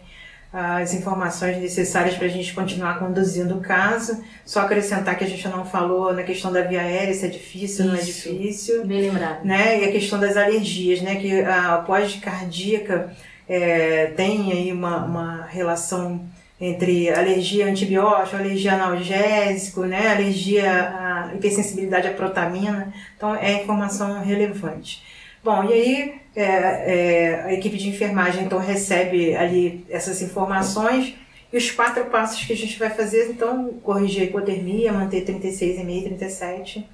as 0.53 0.93
informações 0.93 1.57
necessárias 1.57 2.15
para 2.15 2.27
a 2.27 2.29
gente 2.29 2.53
continuar 2.53 2.97
conduzindo 2.97 3.57
o 3.57 3.59
caso. 3.59 4.23
Só 4.45 4.61
acrescentar 4.61 5.17
que 5.17 5.23
a 5.25 5.27
gente 5.27 5.45
não 5.49 5.65
falou 5.65 6.13
na 6.13 6.23
questão 6.23 6.53
da 6.53 6.61
via 6.61 6.79
aérea, 6.79 7.13
se 7.13 7.25
é 7.25 7.27
difícil, 7.27 7.85
ou 7.85 7.91
não 7.91 7.97
é 7.97 8.01
difícil. 8.01 8.85
Bem 8.85 9.01
lembrado. 9.01 9.43
Né? 9.43 9.81
E 9.81 9.89
a 9.89 9.91
questão 9.91 10.17
das 10.17 10.37
alergias, 10.37 11.01
né? 11.01 11.15
Que 11.15 11.41
a 11.41 11.83
pós-cardíaca 11.85 13.11
é, 13.49 14.13
tem 14.15 14.53
aí 14.53 14.71
uma, 14.71 15.03
uma 15.03 15.45
relação 15.45 16.21
entre 16.59 17.09
alergia 17.09 17.65
a 17.65 17.69
antibiótico, 17.69 18.37
alergia 18.37 18.73
a 18.73 18.75
analgésico, 18.75 19.81
né? 19.81 20.13
alergia 20.13 20.71
a 20.71 21.04
hipersensibilidade 21.33 22.07
à 22.07 22.13
protamina. 22.13 22.93
Então, 23.15 23.35
é 23.35 23.63
informação 23.63 24.21
relevante. 24.21 25.03
Bom, 25.43 25.63
e 25.63 25.73
aí 25.73 26.21
é, 26.35 26.43
é, 26.43 27.43
a 27.45 27.53
equipe 27.53 27.77
de 27.77 27.87
enfermagem 27.87 28.45
então 28.45 28.59
recebe 28.59 29.35
ali 29.35 29.85
essas 29.89 30.21
informações 30.21 31.15
e 31.53 31.57
os 31.57 31.71
quatro 31.71 32.05
passos 32.05 32.43
que 32.43 32.51
a 32.51 32.57
gente 32.57 32.77
vai 32.77 32.89
fazer, 32.89 33.29
então, 33.29 33.69
corrigir 33.83 34.23
a 34.23 34.25
hipotermia, 34.25 34.91
manter 34.91 35.23
36,5 35.23 35.97
e 35.97 36.03
37, 36.03 36.89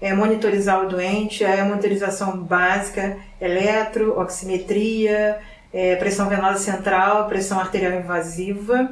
é, 0.00 0.14
monitorizar 0.14 0.84
o 0.84 0.88
doente, 0.88 1.44
é 1.44 1.60
a 1.60 1.64
monitorização 1.64 2.38
básica, 2.38 3.18
eletro, 3.40 4.18
oximetria, 4.18 5.38
é, 5.72 5.94
pressão 5.96 6.28
venosa 6.28 6.58
central, 6.58 7.28
pressão 7.28 7.60
arterial 7.60 7.92
invasiva, 7.92 8.90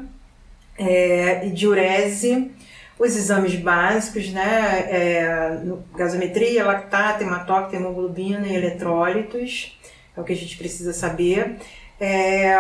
é, 0.79 1.47
diurese, 1.47 2.51
os 2.99 3.17
exames 3.17 3.55
básicos, 3.55 4.31
né, 4.31 4.87
é, 4.91 5.61
gasometria, 5.97 6.65
lactato, 6.65 7.23
hematócrito, 7.23 7.77
hemoglobina 7.77 8.47
e 8.47 8.57
eletrólitos, 8.57 9.79
é 10.17 10.21
o 10.21 10.25
que 10.25 10.33
a 10.33 10.37
gente 10.37 10.57
precisa 10.57 10.93
saber. 10.93 11.57
É, 12.01 12.57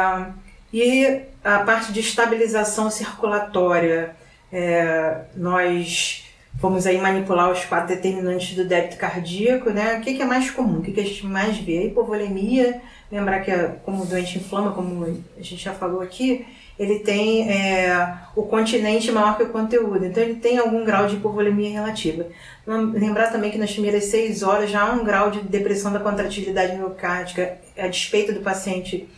e 0.72 1.22
a 1.42 1.60
parte 1.60 1.92
de 1.92 2.00
estabilização 2.00 2.90
circulatória, 2.90 4.14
é, 4.52 5.22
nós 5.34 6.24
vamos 6.54 6.86
aí 6.86 6.98
manipular 6.98 7.50
os 7.50 7.64
quatro 7.64 7.94
determinantes 7.94 8.54
do 8.54 8.64
débito 8.64 8.96
cardíaco, 8.96 9.70
né? 9.70 9.98
O 9.98 10.00
que, 10.00 10.14
que 10.14 10.22
é 10.22 10.24
mais 10.24 10.50
comum? 10.50 10.78
O 10.78 10.82
que, 10.82 10.92
que 10.92 11.00
a 11.00 11.04
gente 11.04 11.24
mais 11.24 11.56
vê? 11.58 11.78
A 11.78 11.84
hipovolemia, 11.84 12.80
lembrar 13.10 13.40
que 13.40 13.52
como 13.84 14.02
o 14.02 14.06
doente 14.06 14.38
inflama, 14.38 14.72
como 14.72 15.04
a 15.04 15.42
gente 15.42 15.62
já 15.62 15.72
falou 15.72 16.00
aqui, 16.00 16.46
ele 16.78 17.00
tem 17.00 17.50
é, 17.50 18.14
o 18.36 18.42
continente 18.42 19.10
maior 19.10 19.36
que 19.36 19.42
o 19.42 19.48
conteúdo, 19.48 20.04
então 20.04 20.22
ele 20.22 20.36
tem 20.36 20.58
algum 20.58 20.84
grau 20.84 21.06
de 21.08 21.16
hipovolemia 21.16 21.72
relativa. 21.72 22.26
Lembrar 22.66 23.32
também 23.32 23.50
que 23.50 23.58
nas 23.58 23.72
primeiras 23.72 24.04
seis 24.04 24.42
horas 24.42 24.70
já 24.70 24.82
há 24.82 24.92
um 24.92 25.04
grau 25.04 25.30
de 25.30 25.40
depressão 25.40 25.92
da 25.92 25.98
contratilidade 25.98 26.76
miocárdica, 26.76 27.58
a 27.76 27.88
despeito 27.88 28.32
do 28.32 28.40
paciente 28.40 29.08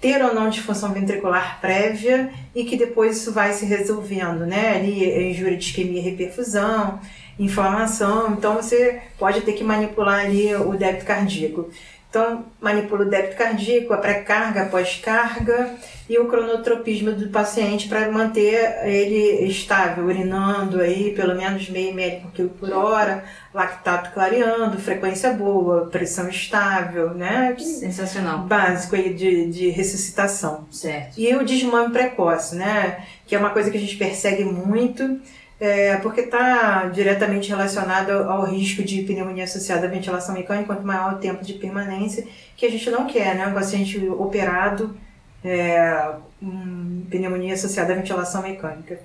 ter 0.00 0.22
ou 0.22 0.34
não 0.34 0.50
disfunção 0.50 0.92
ventricular 0.92 1.58
prévia 1.60 2.30
e 2.54 2.64
que 2.64 2.76
depois 2.76 3.16
isso 3.16 3.32
vai 3.32 3.52
se 3.52 3.64
resolvendo, 3.64 4.44
né? 4.44 4.76
Ali, 4.76 5.30
injúria 5.30 5.56
de 5.56 5.64
isquemia 5.64 6.02
reperfusão, 6.02 7.00
inflamação, 7.38 8.32
então 8.32 8.56
você 8.56 9.00
pode 9.18 9.40
ter 9.40 9.52
que 9.52 9.64
manipular 9.64 10.26
ali 10.26 10.54
o 10.54 10.76
débito 10.76 11.06
cardíaco. 11.06 11.70
Então, 12.16 12.46
manipula 12.62 13.04
o 13.04 13.10
débito 13.10 13.36
cardíaco, 13.36 13.92
a 13.92 13.98
pré-carga, 13.98 14.62
a 14.62 14.66
pós-carga 14.66 15.74
e 16.08 16.18
o 16.18 16.26
cronotropismo 16.26 17.12
do 17.12 17.28
paciente 17.28 17.90
para 17.90 18.10
manter 18.10 18.86
ele 18.86 19.46
estável, 19.46 20.06
urinando 20.06 20.80
aí 20.80 21.12
pelo 21.14 21.34
menos 21.36 21.68
meio 21.68 21.90
ml 21.90 22.22
por 22.22 22.32
quilo 22.32 22.48
por 22.48 22.72
hora, 22.72 23.22
lactato 23.52 24.12
clareando, 24.14 24.78
frequência 24.78 25.34
boa, 25.34 25.88
pressão 25.88 26.26
estável, 26.26 27.12
né? 27.12 27.54
Sensacional. 27.58 28.38
Básico 28.38 28.96
aí 28.96 29.12
de, 29.12 29.50
de 29.50 29.68
ressuscitação. 29.68 30.66
Certo. 30.70 31.20
E 31.20 31.36
o 31.36 31.44
desmame 31.44 31.92
precoce, 31.92 32.56
né? 32.56 33.04
Que 33.26 33.34
é 33.34 33.38
uma 33.38 33.50
coisa 33.50 33.70
que 33.70 33.76
a 33.76 33.80
gente 33.80 33.96
persegue 33.96 34.42
muito 34.42 35.20
é, 35.58 35.96
porque 35.96 36.22
está 36.22 36.86
diretamente 36.86 37.48
relacionado 37.48 38.10
ao 38.10 38.44
risco 38.44 38.82
de 38.82 39.02
pneumonia 39.02 39.44
associada 39.44 39.86
à 39.86 39.90
ventilação 39.90 40.34
mecânica, 40.34 40.66
quanto 40.66 40.86
maior 40.86 41.14
o 41.14 41.18
tempo 41.18 41.44
de 41.44 41.54
permanência, 41.54 42.26
que 42.56 42.66
a 42.66 42.70
gente 42.70 42.90
não 42.90 43.06
quer, 43.06 43.34
né? 43.34 43.46
Um 43.46 43.54
paciente 43.54 43.98
operado 44.08 44.96
é, 45.42 46.12
um, 46.42 47.04
pneumonia 47.08 47.54
associada 47.54 47.92
à 47.92 47.96
ventilação 47.96 48.42
mecânica. 48.42 49.00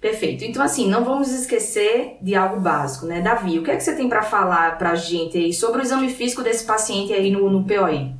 Perfeito. 0.00 0.44
Então, 0.44 0.62
assim, 0.62 0.88
não 0.88 1.04
vamos 1.04 1.30
esquecer 1.30 2.16
de 2.22 2.34
algo 2.34 2.60
básico, 2.60 3.04
né? 3.04 3.20
Davi, 3.20 3.58
o 3.58 3.62
que 3.62 3.70
é 3.70 3.76
que 3.76 3.82
você 3.82 3.94
tem 3.94 4.08
para 4.08 4.22
falar 4.22 4.78
para 4.78 4.92
a 4.92 4.94
gente 4.94 5.36
aí 5.36 5.52
sobre 5.52 5.80
o 5.80 5.82
exame 5.82 6.08
físico 6.08 6.42
desse 6.42 6.64
paciente 6.64 7.12
aí 7.12 7.30
no, 7.30 7.50
no 7.50 7.64
POI? 7.64 8.14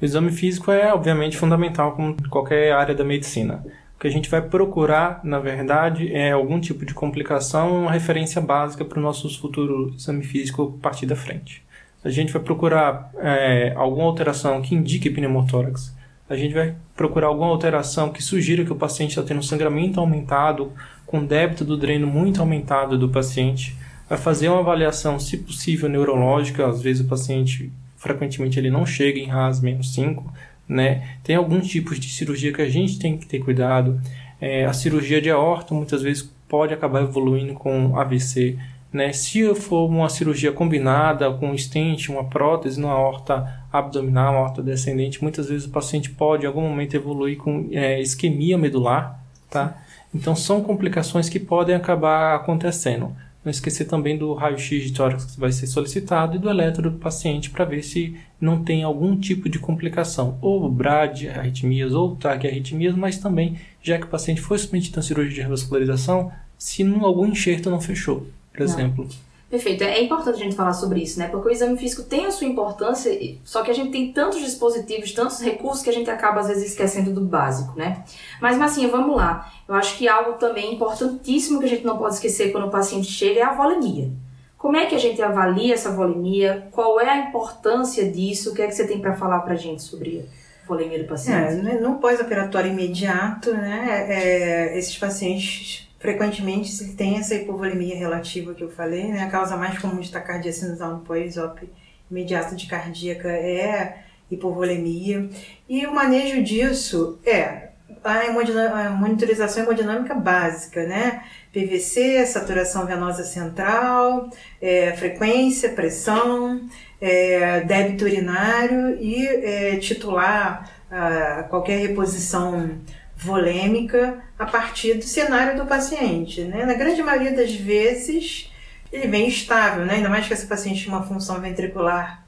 O 0.00 0.04
exame 0.04 0.32
físico 0.32 0.72
é, 0.72 0.92
obviamente, 0.92 1.36
fundamental 1.36 1.92
como 1.92 2.16
qualquer 2.28 2.72
área 2.72 2.94
da 2.94 3.04
medicina. 3.04 3.64
O 3.98 4.00
que 4.00 4.06
a 4.06 4.10
gente 4.12 4.30
vai 4.30 4.40
procurar, 4.40 5.20
na 5.24 5.40
verdade, 5.40 6.14
é 6.14 6.30
algum 6.30 6.60
tipo 6.60 6.86
de 6.86 6.94
complicação, 6.94 7.82
uma 7.82 7.90
referência 7.90 8.40
básica 8.40 8.84
para 8.84 9.00
o 9.00 9.02
nosso 9.02 9.28
futuro 9.40 9.92
exame 9.98 10.22
físico 10.22 10.76
a 10.78 10.80
partir 10.80 11.04
da 11.04 11.16
frente. 11.16 11.64
A 12.04 12.08
gente 12.08 12.32
vai 12.32 12.40
procurar 12.40 13.10
é, 13.16 13.72
alguma 13.74 14.06
alteração 14.06 14.62
que 14.62 14.72
indique 14.72 15.10
pneumotórax. 15.10 15.92
A 16.30 16.36
gente 16.36 16.54
vai 16.54 16.76
procurar 16.94 17.26
alguma 17.26 17.48
alteração 17.48 18.10
que 18.10 18.22
sugira 18.22 18.64
que 18.64 18.72
o 18.72 18.76
paciente 18.76 19.18
está 19.18 19.22
tendo 19.24 19.42
sangramento 19.42 19.98
aumentado, 19.98 20.72
com 21.04 21.24
débito 21.24 21.64
do 21.64 21.76
dreno 21.76 22.06
muito 22.06 22.40
aumentado 22.40 22.96
do 22.96 23.08
paciente. 23.08 23.76
Vai 24.08 24.16
fazer 24.16 24.48
uma 24.48 24.60
avaliação, 24.60 25.18
se 25.18 25.38
possível, 25.38 25.88
neurológica. 25.88 26.68
Às 26.68 26.80
vezes 26.80 27.04
o 27.04 27.08
paciente, 27.08 27.72
frequentemente, 27.96 28.60
ele 28.60 28.70
não 28.70 28.86
chega 28.86 29.18
em 29.18 29.26
RAS 29.26 29.60
menos 29.60 29.92
5 29.92 30.32
né? 30.68 31.16
Tem 31.22 31.36
alguns 31.36 31.66
tipos 31.66 31.98
de 31.98 32.08
cirurgia 32.10 32.52
que 32.52 32.62
a 32.62 32.68
gente 32.68 32.98
tem 32.98 33.16
que 33.16 33.26
ter 33.26 33.38
cuidado. 33.38 34.00
É, 34.40 34.64
a 34.64 34.72
cirurgia 34.72 35.20
de 35.20 35.30
aorta 35.30 35.74
muitas 35.74 36.02
vezes 36.02 36.30
pode 36.48 36.74
acabar 36.74 37.02
evoluindo 37.02 37.54
com 37.54 37.98
AVC. 37.98 38.58
Né? 38.92 39.12
Se 39.12 39.54
for 39.54 39.86
uma 39.86 40.08
cirurgia 40.08 40.52
combinada 40.52 41.30
com 41.32 41.50
um 41.50 41.58
stent, 41.58 42.08
uma 42.08 42.24
prótese 42.24 42.80
na 42.80 42.90
aorta 42.90 43.62
abdominal, 43.72 44.32
uma 44.32 44.40
aorta 44.40 44.62
descendente, 44.62 45.22
muitas 45.22 45.48
vezes 45.48 45.66
o 45.66 45.70
paciente 45.70 46.10
pode 46.10 46.44
em 46.44 46.46
algum 46.46 46.62
momento 46.62 46.94
evoluir 46.94 47.36
com 47.36 47.68
é, 47.72 48.00
isquemia 48.00 48.56
medular. 48.56 49.22
Tá? 49.50 49.78
Então 50.14 50.34
são 50.36 50.62
complicações 50.62 51.28
que 51.28 51.38
podem 51.38 51.74
acabar 51.74 52.34
acontecendo. 52.34 53.14
Não 53.48 53.50
esquecer 53.50 53.86
também 53.86 54.18
do 54.18 54.34
raio-x 54.34 54.84
de 54.84 54.92
tórax 54.92 55.24
que 55.24 55.40
vai 55.40 55.50
ser 55.50 55.66
solicitado 55.66 56.36
e 56.36 56.38
do 56.38 56.50
eletro 56.50 56.90
do 56.90 56.98
paciente 56.98 57.48
para 57.48 57.64
ver 57.64 57.82
se 57.82 58.14
não 58.38 58.62
tem 58.62 58.82
algum 58.82 59.18
tipo 59.18 59.48
de 59.48 59.58
complicação, 59.58 60.36
ou 60.42 60.70
BRAD 60.70 61.30
arritmias 61.30 61.94
ou 61.94 62.14
TAG 62.14 62.46
arritmias, 62.46 62.94
mas 62.94 63.16
também, 63.16 63.58
já 63.82 63.96
que 63.96 64.04
o 64.04 64.08
paciente 64.08 64.42
foi 64.42 64.58
submetido 64.58 65.00
a 65.00 65.02
cirurgia 65.02 65.36
de 65.36 65.40
revascularização, 65.40 66.30
se 66.58 66.82
algum 67.00 67.24
enxerto 67.24 67.70
não 67.70 67.80
fechou, 67.80 68.26
por 68.52 68.60
não. 68.60 68.66
exemplo. 68.66 69.08
Perfeito. 69.50 69.82
É 69.82 70.02
importante 70.02 70.36
a 70.36 70.44
gente 70.44 70.54
falar 70.54 70.74
sobre 70.74 71.00
isso, 71.00 71.18
né? 71.18 71.28
Porque 71.28 71.48
o 71.48 71.50
exame 71.50 71.78
físico 71.78 72.02
tem 72.02 72.26
a 72.26 72.30
sua 72.30 72.46
importância, 72.46 73.10
só 73.44 73.62
que 73.62 73.70
a 73.70 73.74
gente 73.74 73.90
tem 73.90 74.12
tantos 74.12 74.40
dispositivos, 74.40 75.12
tantos 75.12 75.40
recursos 75.40 75.82
que 75.82 75.88
a 75.88 75.92
gente 75.92 76.10
acaba 76.10 76.40
às 76.40 76.48
vezes 76.48 76.72
esquecendo 76.72 77.12
do 77.12 77.22
básico, 77.22 77.76
né? 77.78 78.04
Mas, 78.42 78.58
Massinha, 78.58 78.88
vamos 78.88 79.16
lá. 79.16 79.50
Eu 79.66 79.74
acho 79.74 79.96
que 79.96 80.06
algo 80.06 80.34
também 80.34 80.74
importantíssimo 80.74 81.60
que 81.60 81.64
a 81.64 81.68
gente 81.68 81.84
não 81.84 81.96
pode 81.96 82.14
esquecer 82.14 82.52
quando 82.52 82.66
o 82.66 82.70
paciente 82.70 83.10
chega 83.10 83.40
é 83.40 83.42
a 83.42 83.54
volemia. 83.54 84.10
Como 84.58 84.76
é 84.76 84.84
que 84.84 84.94
a 84.94 84.98
gente 84.98 85.22
avalia 85.22 85.72
essa 85.72 85.92
volemia? 85.92 86.68
Qual 86.70 87.00
é 87.00 87.08
a 87.08 87.28
importância 87.28 88.10
disso? 88.10 88.50
O 88.50 88.54
que 88.54 88.60
é 88.60 88.66
que 88.66 88.74
você 88.74 88.86
tem 88.86 89.00
para 89.00 89.14
falar 89.14 89.40
para 89.40 89.54
a 89.54 89.56
gente 89.56 89.82
sobre 89.82 90.28
a 90.62 90.68
volemia 90.68 90.98
do 90.98 91.08
paciente? 91.08 91.66
É, 91.66 91.80
no 91.80 91.94
pós-operatório 91.94 92.70
imediato, 92.70 93.50
né, 93.52 94.06
é, 94.10 94.78
esses 94.78 94.98
pacientes 94.98 95.87
frequentemente 95.98 96.68
se 96.68 96.94
tem 96.94 97.18
essa 97.18 97.34
hipovolemia 97.34 97.96
relativa 97.96 98.54
que 98.54 98.62
eu 98.62 98.70
falei, 98.70 99.08
né? 99.08 99.22
A 99.22 99.30
causa 99.30 99.56
mais 99.56 99.78
comum 99.78 100.00
de 100.00 100.10
taquicardia 100.10 100.52
sinusal 100.52 100.92
no 100.92 101.00
pós-op 101.00 101.68
imediato 102.10 102.56
de 102.56 102.66
cardíaca 102.66 103.28
é 103.28 104.04
hipovolemia. 104.30 105.28
E 105.68 105.86
o 105.86 105.94
manejo 105.94 106.42
disso 106.42 107.18
é 107.24 107.68
a 108.04 108.90
monitorização 108.90 109.64
hemodinâmica 109.64 110.14
básica, 110.14 110.86
né? 110.86 111.22
PVC, 111.52 112.24
saturação 112.26 112.86
venosa 112.86 113.24
central, 113.24 114.30
é, 114.60 114.92
frequência, 114.92 115.70
pressão, 115.70 116.60
é, 117.00 117.60
débito 117.60 118.04
urinário 118.04 118.96
e 119.00 119.26
é, 119.26 119.76
titular 119.76 120.70
a, 120.90 121.44
qualquer 121.44 121.78
reposição 121.78 122.78
volêmica 123.18 124.22
a 124.38 124.46
partir 124.46 124.94
do 124.94 125.02
cenário 125.02 125.58
do 125.58 125.66
paciente. 125.66 126.42
Né? 126.42 126.64
Na 126.64 126.74
grande 126.74 127.02
maioria 127.02 127.32
das 127.32 127.52
vezes, 127.52 128.50
ele 128.92 129.08
vem 129.08 129.28
estável, 129.28 129.84
né? 129.84 129.94
ainda 129.94 130.08
mais 130.08 130.26
que 130.26 130.32
esse 130.32 130.46
paciente 130.46 130.82
tinha 130.82 130.94
uma 130.94 131.06
função 131.06 131.40
ventricular 131.40 132.24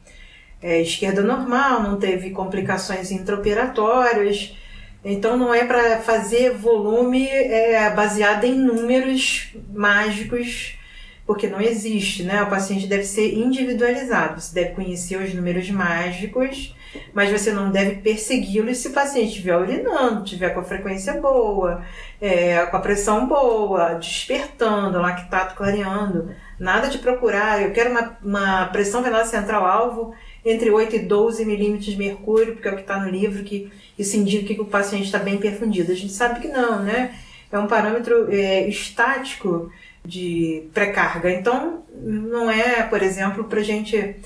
é, 0.61 0.83
esquerda 0.83 1.23
normal, 1.23 1.83
não 1.83 1.99
teve 1.99 2.31
complicações 2.31 3.11
intraoperatórias. 3.11 4.55
Então 5.03 5.37
não 5.37 5.55
é 5.55 5.65
para 5.65 6.01
fazer 6.01 6.51
volume 6.51 7.27
é, 7.27 7.89
baseado 7.91 8.45
em 8.45 8.55
números 8.55 9.55
mágicos, 9.73 10.77
porque 11.25 11.47
não 11.47 11.61
existe, 11.61 12.23
né? 12.23 12.43
O 12.43 12.51
paciente 12.51 12.87
deve 12.87 13.05
ser 13.05 13.33
individualizado, 13.33 14.41
você 14.41 14.55
deve 14.55 14.75
conhecer 14.75 15.17
os 15.17 15.33
números 15.33 15.71
mágicos, 15.71 16.75
mas 17.13 17.31
você 17.31 17.53
não 17.53 17.71
deve 17.71 17.97
persegui-los 17.97 18.79
se 18.79 18.89
o 18.89 18.93
paciente 18.93 19.29
estiver 19.29 19.57
urinando, 19.57 20.25
estiver 20.25 20.51
com 20.51 20.61
a 20.61 20.65
frequência 20.65 21.21
boa, 21.21 21.85
é, 22.21 22.65
com 22.67 22.77
a 22.77 22.81
pressão 22.81 23.27
boa, 23.27 23.95
despertando, 23.95 25.01
lactato 25.01 25.55
clareando. 25.55 26.35
Nada 26.59 26.89
de 26.89 26.99
procurar, 26.99 27.63
eu 27.63 27.73
quero 27.73 27.91
uma, 27.91 28.19
uma 28.23 28.67
pressão 28.67 29.03
venosa 29.03 29.31
central 29.31 29.65
alvo 29.65 30.15
entre 30.45 30.71
8 30.71 30.97
e 30.97 30.99
12 31.01 31.45
milímetros 31.45 31.87
de 31.87 31.97
mercúrio, 31.97 32.55
porque 32.55 32.69
é 32.69 32.73
o 32.73 32.77
que 32.77 32.83
está 32.83 32.99
no 32.99 33.11
livro, 33.11 33.45
que 33.45 33.71
isso 33.99 34.17
indica 34.17 34.55
que 34.55 34.61
o 34.61 34.67
paciente 34.67 35.05
está 35.05 35.19
bem 35.19 35.39
perfundido. 35.39 35.93
A 35.93 35.95
gente 35.95 36.13
sabe 36.13 36.41
que 36.41 36.49
não, 36.49 36.83
né? 36.83 37.15
É 37.53 37.59
um 37.59 37.67
parâmetro 37.67 38.33
é, 38.33 38.67
estático 38.69 39.71
de 40.05 40.69
pré-carga. 40.73 41.31
Então, 41.31 41.83
não 42.03 42.51
é, 42.51 42.83
por 42.83 43.03
exemplo, 43.03 43.45
para 43.45 43.63
gente 43.63 44.17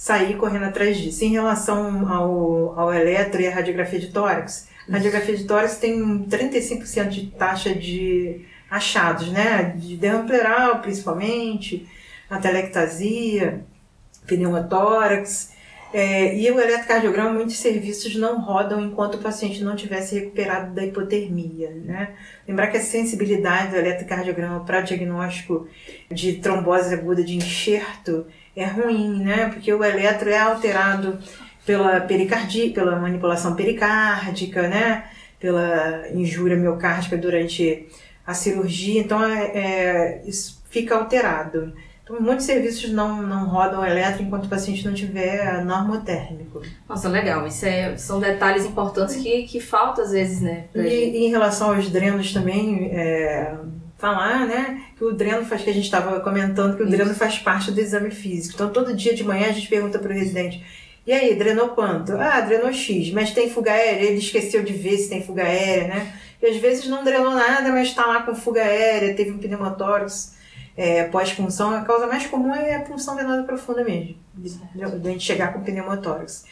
sair 0.00 0.38
correndo 0.38 0.64
atrás 0.64 0.96
disso. 0.96 1.22
Em 1.22 1.32
relação 1.32 2.10
ao, 2.10 2.80
ao 2.80 2.94
eletro 2.94 3.38
e 3.42 3.46
a 3.46 3.54
radiografia 3.54 4.00
de 4.00 4.06
tórax, 4.06 4.66
a 4.88 4.92
radiografia 4.92 5.36
de 5.36 5.44
tórax 5.44 5.76
tem 5.76 6.24
35% 6.24 7.08
de 7.08 7.26
taxa 7.26 7.74
de 7.74 8.46
achados, 8.70 9.30
né? 9.30 9.74
De 9.76 9.98
derrame 9.98 10.26
pleural, 10.26 10.80
principalmente, 10.80 11.86
atelectasia, 12.30 13.62
pneumotórax. 14.26 15.52
É, 15.92 16.34
e 16.34 16.50
o 16.50 16.58
eletrocardiograma, 16.58 17.34
muitos 17.34 17.58
serviços 17.58 18.16
não 18.16 18.40
rodam 18.40 18.80
enquanto 18.80 19.16
o 19.16 19.18
paciente 19.18 19.62
não 19.62 19.76
tivesse 19.76 20.14
recuperado 20.14 20.72
da 20.72 20.82
hipotermia. 20.82 21.72
Né? 21.72 22.14
Lembrar 22.48 22.68
que 22.68 22.78
a 22.78 22.80
sensibilidade 22.80 23.72
do 23.72 23.76
eletrocardiograma 23.76 24.60
para 24.64 24.80
diagnóstico 24.80 25.68
de 26.10 26.34
trombose 26.36 26.94
aguda 26.94 27.22
de 27.22 27.36
enxerto 27.36 28.24
é 28.54 28.64
ruim, 28.66 29.22
né? 29.22 29.48
porque 29.48 29.72
o 29.72 29.84
eletro 29.84 30.28
é 30.28 30.38
alterado 30.38 31.18
pela 31.64 32.00
pericardia, 32.00 32.72
pela 32.72 32.98
manipulação 32.98 33.54
pericárdica, 33.54 34.68
né? 34.68 35.04
pela 35.38 36.08
injúria 36.12 36.56
miocárdica 36.56 37.16
durante 37.16 37.86
a 38.26 38.34
cirurgia, 38.34 39.00
então 39.00 39.24
é, 39.24 39.44
é, 39.54 40.22
isso 40.26 40.62
fica 40.70 40.94
alterado. 40.94 41.72
Então, 42.02 42.20
muitos 42.20 42.44
serviços 42.44 42.90
não, 42.90 43.22
não 43.22 43.48
rodam 43.48 43.84
elétrico 43.84 44.24
enquanto 44.24 44.46
o 44.46 44.48
paciente 44.48 44.84
não 44.84 44.92
tiver 44.92 45.64
normotérmico. 45.64 46.60
Nossa, 46.88 47.08
legal. 47.08 47.46
Isso 47.46 47.64
é, 47.64 47.96
são 47.96 48.18
detalhes 48.18 48.66
importantes 48.66 49.16
que, 49.16 49.44
que 49.44 49.60
faltam 49.60 50.04
às 50.04 50.10
vezes, 50.10 50.40
né? 50.40 50.64
E, 50.74 50.80
e, 50.80 51.26
em 51.26 51.30
relação 51.30 51.72
aos 51.72 51.88
drenos 51.88 52.32
também, 52.32 52.90
é, 52.92 53.54
falar, 54.00 54.46
né, 54.46 54.82
que 54.96 55.04
o 55.04 55.12
dreno 55.12 55.44
faz, 55.44 55.62
que 55.62 55.70
a 55.70 55.74
gente 55.74 55.84
estava 55.84 56.18
comentando, 56.20 56.76
que 56.76 56.82
o 56.82 56.86
Isso. 56.86 56.96
dreno 56.96 57.14
faz 57.14 57.38
parte 57.38 57.70
do 57.70 57.80
exame 57.80 58.10
físico. 58.10 58.54
Então, 58.54 58.70
todo 58.70 58.94
dia 58.94 59.14
de 59.14 59.22
manhã 59.22 59.48
a 59.48 59.52
gente 59.52 59.68
pergunta 59.68 59.98
para 59.98 60.10
o 60.10 60.14
residente, 60.14 60.64
e 61.06 61.12
aí, 61.12 61.34
drenou 61.34 61.70
quanto? 61.70 62.12
Ah, 62.12 62.40
drenou 62.40 62.72
X, 62.72 63.10
mas 63.10 63.32
tem 63.32 63.50
fuga 63.50 63.72
aérea? 63.72 64.06
Ele 64.06 64.18
esqueceu 64.18 64.62
de 64.62 64.72
ver 64.72 64.96
se 64.98 65.08
tem 65.08 65.22
fuga 65.22 65.42
aérea, 65.42 65.88
né? 65.88 66.12
E 66.42 66.46
às 66.46 66.56
vezes 66.56 66.86
não 66.88 67.02
drenou 67.02 67.32
nada, 67.32 67.70
mas 67.70 67.88
está 67.88 68.06
lá 68.06 68.22
com 68.22 68.34
fuga 68.34 68.62
aérea, 68.62 69.14
teve 69.14 69.30
um 69.30 69.38
pneumotórax 69.38 70.36
é, 70.76 71.04
pós-punção, 71.04 71.74
a 71.74 71.82
causa 71.82 72.06
mais 72.06 72.26
comum 72.26 72.54
é 72.54 72.76
a 72.76 72.80
punção 72.80 73.16
venosa 73.16 73.42
profunda 73.42 73.84
mesmo, 73.84 74.16
de, 74.34 74.50
de 74.74 74.82
a 74.82 75.10
gente 75.10 75.24
chegar 75.24 75.52
com 75.52 75.62
pneumotórax. 75.62 76.44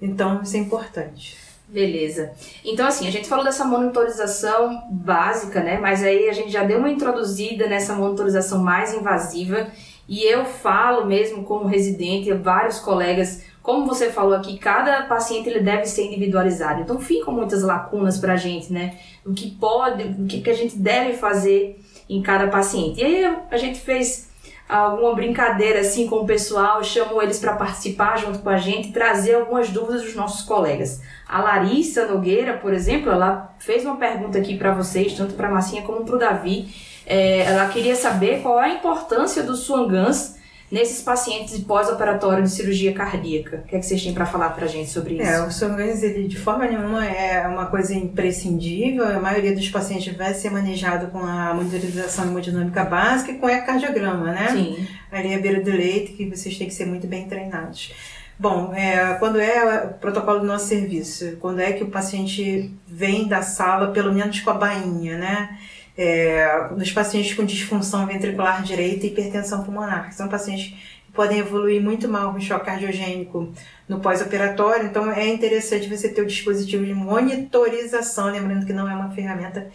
Então, 0.00 0.42
isso 0.42 0.56
é 0.56 0.60
importante. 0.60 1.36
Beleza. 1.72 2.32
Então, 2.62 2.86
assim, 2.86 3.08
a 3.08 3.10
gente 3.10 3.26
falou 3.26 3.42
dessa 3.42 3.64
monitorização 3.64 4.82
básica, 4.90 5.62
né? 5.62 5.78
Mas 5.78 6.02
aí 6.02 6.28
a 6.28 6.32
gente 6.32 6.50
já 6.50 6.62
deu 6.62 6.78
uma 6.78 6.90
introduzida 6.90 7.66
nessa 7.66 7.94
monitorização 7.94 8.62
mais 8.62 8.92
invasiva. 8.92 9.68
E 10.06 10.22
eu 10.22 10.44
falo 10.44 11.06
mesmo 11.06 11.44
como 11.44 11.66
residente, 11.66 12.30
vários 12.34 12.78
colegas, 12.78 13.42
como 13.62 13.86
você 13.86 14.10
falou 14.10 14.34
aqui, 14.34 14.58
cada 14.58 15.04
paciente 15.04 15.48
ele 15.48 15.60
deve 15.60 15.86
ser 15.86 16.04
individualizado. 16.04 16.82
Então 16.82 17.00
ficam 17.00 17.32
muitas 17.32 17.62
lacunas 17.62 18.18
para 18.18 18.34
a 18.34 18.36
gente, 18.36 18.70
né? 18.70 18.98
O 19.24 19.32
que 19.32 19.50
pode, 19.52 20.02
o 20.02 20.26
que, 20.26 20.42
que 20.42 20.50
a 20.50 20.54
gente 20.54 20.76
deve 20.76 21.14
fazer 21.14 21.80
em 22.06 22.20
cada 22.20 22.48
paciente. 22.48 23.00
E 23.00 23.04
aí 23.04 23.36
a 23.50 23.56
gente 23.56 23.80
fez 23.80 24.28
alguma 24.68 25.14
brincadeira 25.14 25.80
assim 25.80 26.06
com 26.06 26.16
o 26.16 26.26
pessoal, 26.26 26.82
chamou 26.82 27.22
eles 27.22 27.38
para 27.38 27.54
participar 27.54 28.18
junto 28.18 28.38
com 28.38 28.48
a 28.48 28.56
gente 28.56 28.88
e 28.88 28.92
trazer 28.92 29.34
algumas 29.34 29.68
dúvidas 29.68 30.02
dos 30.02 30.14
nossos 30.14 30.42
colegas. 30.42 31.02
A 31.28 31.40
Larissa 31.40 32.06
Nogueira, 32.06 32.54
por 32.54 32.72
exemplo, 32.72 33.10
ela 33.10 33.54
fez 33.58 33.84
uma 33.84 33.96
pergunta 33.96 34.38
aqui 34.38 34.56
para 34.56 34.72
vocês, 34.72 35.14
tanto 35.14 35.34
para 35.34 35.48
a 35.48 35.50
Massinha 35.50 35.82
como 35.82 36.04
para 36.04 36.16
o 36.16 36.18
Davi. 36.18 36.74
É, 37.06 37.40
ela 37.40 37.68
queria 37.68 37.96
saber 37.96 38.42
qual 38.42 38.60
é 38.60 38.66
a 38.66 38.74
importância 38.74 39.42
do 39.42 39.56
Swangans 39.56 40.36
nesses 40.72 41.02
pacientes 41.02 41.58
pós-operatório 41.58 42.42
de 42.42 42.50
cirurgia 42.50 42.94
cardíaca. 42.94 43.58
O 43.58 43.68
que, 43.68 43.76
é 43.76 43.78
que 43.78 43.84
vocês 43.84 44.02
têm 44.02 44.14
para 44.14 44.24
falar 44.24 44.48
para 44.50 44.64
a 44.64 44.68
gente 44.68 44.88
sobre 44.88 45.16
isso? 45.16 45.30
É, 45.30 45.46
o 45.46 45.50
Swangans, 45.50 46.02
ele 46.02 46.26
de 46.26 46.38
forma 46.38 46.66
nenhuma 46.66 47.04
é 47.06 47.46
uma 47.46 47.66
coisa 47.66 47.94
imprescindível. 47.94 49.06
A 49.06 49.20
maioria 49.20 49.54
dos 49.54 49.68
pacientes 49.68 50.16
vai 50.16 50.32
ser 50.32 50.48
manejado 50.50 51.08
com 51.08 51.18
a 51.18 51.52
monitorização 51.52 52.24
hemodinâmica 52.24 52.84
básica 52.84 53.32
e 53.32 53.34
com 53.36 53.50
ecocardiograma, 53.50 54.32
né? 54.32 54.48
Sim. 54.50 54.88
Ali 55.10 55.34
é 55.34 55.36
a 55.36 55.40
beira 55.40 55.60
do 55.60 55.70
leite, 55.70 56.12
que 56.12 56.24
vocês 56.24 56.56
têm 56.56 56.68
que 56.68 56.74
ser 56.74 56.86
muito 56.86 57.06
bem 57.06 57.28
treinados. 57.28 57.92
Bom, 58.38 58.72
é, 58.74 59.14
quando 59.18 59.38
é 59.38 59.84
o 59.84 59.88
protocolo 59.98 60.40
do 60.40 60.46
nosso 60.46 60.68
serviço? 60.68 61.36
Quando 61.38 61.60
é 61.60 61.72
que 61.72 61.84
o 61.84 61.90
paciente 61.90 62.72
vem 62.88 63.28
da 63.28 63.42
sala, 63.42 63.92
pelo 63.92 64.10
menos 64.12 64.40
com 64.40 64.48
a 64.48 64.54
bainha, 64.54 65.18
né? 65.18 65.58
É, 65.96 66.68
nos 66.76 66.90
pacientes 66.90 67.34
com 67.34 67.44
disfunção 67.44 68.06
ventricular 68.06 68.62
direita 68.62 69.06
e 69.06 69.10
hipertensão 69.10 69.62
pulmonar, 69.62 70.08
que 70.08 70.14
são 70.14 70.28
pacientes 70.28 70.74
que 71.06 71.12
podem 71.12 71.38
evoluir 71.38 71.82
muito 71.82 72.08
mal 72.08 72.32
com 72.32 72.40
choque 72.40 72.66
cardiogênico 72.66 73.52
no 73.88 74.00
pós-operatório. 74.00 74.86
Então 74.86 75.10
é 75.10 75.28
interessante 75.28 75.88
você 75.88 76.08
ter 76.08 76.22
o 76.22 76.26
dispositivo 76.26 76.84
de 76.84 76.94
monitorização, 76.94 78.30
lembrando 78.32 78.66
que 78.66 78.72
não 78.72 78.88
é 78.88 78.94
uma 78.94 79.10
ferramenta 79.10 79.70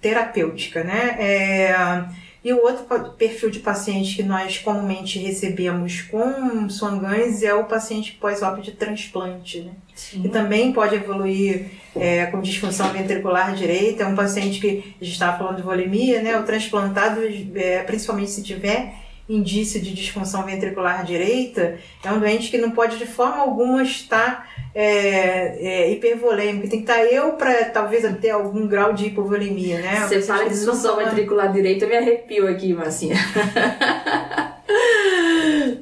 terapêutica, 0.00 0.82
né? 0.82 1.16
É, 1.18 2.04
e 2.42 2.52
o 2.54 2.62
outro 2.62 2.84
perfil 3.18 3.50
de 3.50 3.58
paciente 3.58 4.16
que 4.16 4.22
nós 4.22 4.58
comumente 4.58 5.18
recebemos 5.18 6.02
com 6.02 6.68
Swangans 6.70 7.42
é 7.42 7.52
o 7.52 7.64
paciente 7.64 8.12
pós-op 8.12 8.62
de 8.62 8.72
transplante, 8.72 9.60
né? 9.60 9.72
Sim. 9.94 10.22
Que 10.22 10.28
também 10.30 10.72
pode 10.72 10.94
evoluir 10.94 11.66
é, 11.94 12.26
com 12.26 12.40
disfunção 12.40 12.90
ventricular 12.92 13.54
direita. 13.54 14.04
É 14.04 14.06
um 14.06 14.14
paciente 14.14 14.58
que 14.58 14.94
a 15.00 15.04
gente 15.04 15.12
estava 15.12 15.36
falando 15.36 15.56
de 15.56 15.62
volemia, 15.62 16.22
né? 16.22 16.38
O 16.38 16.44
transplantado, 16.44 17.20
é, 17.54 17.82
principalmente 17.82 18.30
se 18.30 18.42
tiver 18.42 18.94
indício 19.34 19.80
de 19.80 19.94
disfunção 19.94 20.44
ventricular 20.44 21.04
direita, 21.04 21.78
é 22.02 22.12
um 22.12 22.18
doente 22.18 22.50
que 22.50 22.58
não 22.58 22.72
pode 22.72 22.98
de 22.98 23.06
forma 23.06 23.36
alguma 23.36 23.82
estar 23.82 24.50
é, 24.74 25.84
é, 25.84 25.92
hipervolêmico. 25.92 26.68
Tem 26.68 26.82
que 26.82 26.90
estar 26.90 27.04
eu 27.04 27.34
para 27.34 27.66
talvez 27.66 28.04
ter 28.20 28.30
algum 28.30 28.66
grau 28.66 28.92
de 28.92 29.06
hipovolemia, 29.06 29.80
né? 29.80 30.00
Você 30.00 30.20
fala 30.20 30.44
de 30.44 30.50
disfunção 30.50 30.96
ventricular 30.96 31.52
direita, 31.52 31.84
eu 31.84 31.88
me 31.88 31.96
arrepio 31.96 32.48
aqui, 32.48 32.72
Marcinha. 32.72 33.16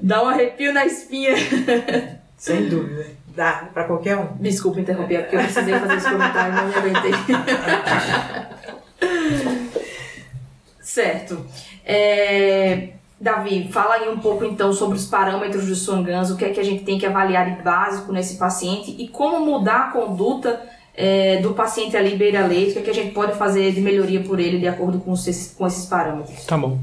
Dá 0.03 0.23
um 0.23 0.29
arrepio 0.29 0.73
na 0.73 0.87
espinha. 0.87 1.35
Sem 2.37 2.69
dúvida. 2.69 3.07
Dá 3.35 3.69
para 3.73 3.85
qualquer 3.85 4.17
um. 4.17 4.37
Desculpa 4.41 4.81
interromper, 4.81 5.23
porque 5.23 5.37
eu 5.37 5.41
precisei 5.41 5.75
fazer 5.79 5.95
esse 5.97 6.11
comentário 6.11 6.53
e 6.53 6.57
não 6.57 6.69
me 6.69 6.75
aguentei. 6.75 7.13
certo. 10.81 11.47
É, 11.85 12.89
Davi, 13.21 13.69
fala 13.73 13.95
aí 13.95 14.09
um 14.09 14.19
pouco 14.19 14.45
então 14.45 14.73
sobre 14.73 14.97
os 14.97 15.07
parâmetros 15.07 15.67
do 15.67 15.75
Swangans, 15.75 16.31
o 16.31 16.37
que 16.37 16.45
é 16.45 16.51
que 16.51 16.61
a 16.61 16.65
gente 16.65 16.85
tem 16.85 16.99
que 16.99 17.07
avaliar 17.07 17.57
de 17.57 17.63
básico 17.63 18.13
nesse 18.13 18.39
paciente 18.39 18.95
e 18.97 19.09
como 19.09 19.45
mudar 19.45 19.89
a 19.89 19.91
conduta 19.91 20.61
é, 20.95 21.39
do 21.41 21.53
paciente 21.53 21.97
ali 21.97 22.17
beira-leite, 22.17 22.71
o 22.71 22.73
que 22.75 22.79
é 22.79 22.83
que 22.83 22.91
a 22.91 22.95
gente 22.95 23.13
pode 23.13 23.37
fazer 23.37 23.73
de 23.73 23.81
melhoria 23.81 24.21
por 24.21 24.39
ele 24.39 24.59
de 24.59 24.69
acordo 24.69 25.01
com 25.01 25.15
esses, 25.15 25.55
com 25.57 25.67
esses 25.67 25.87
parâmetros. 25.87 26.45
Tá 26.45 26.57
bom. 26.57 26.79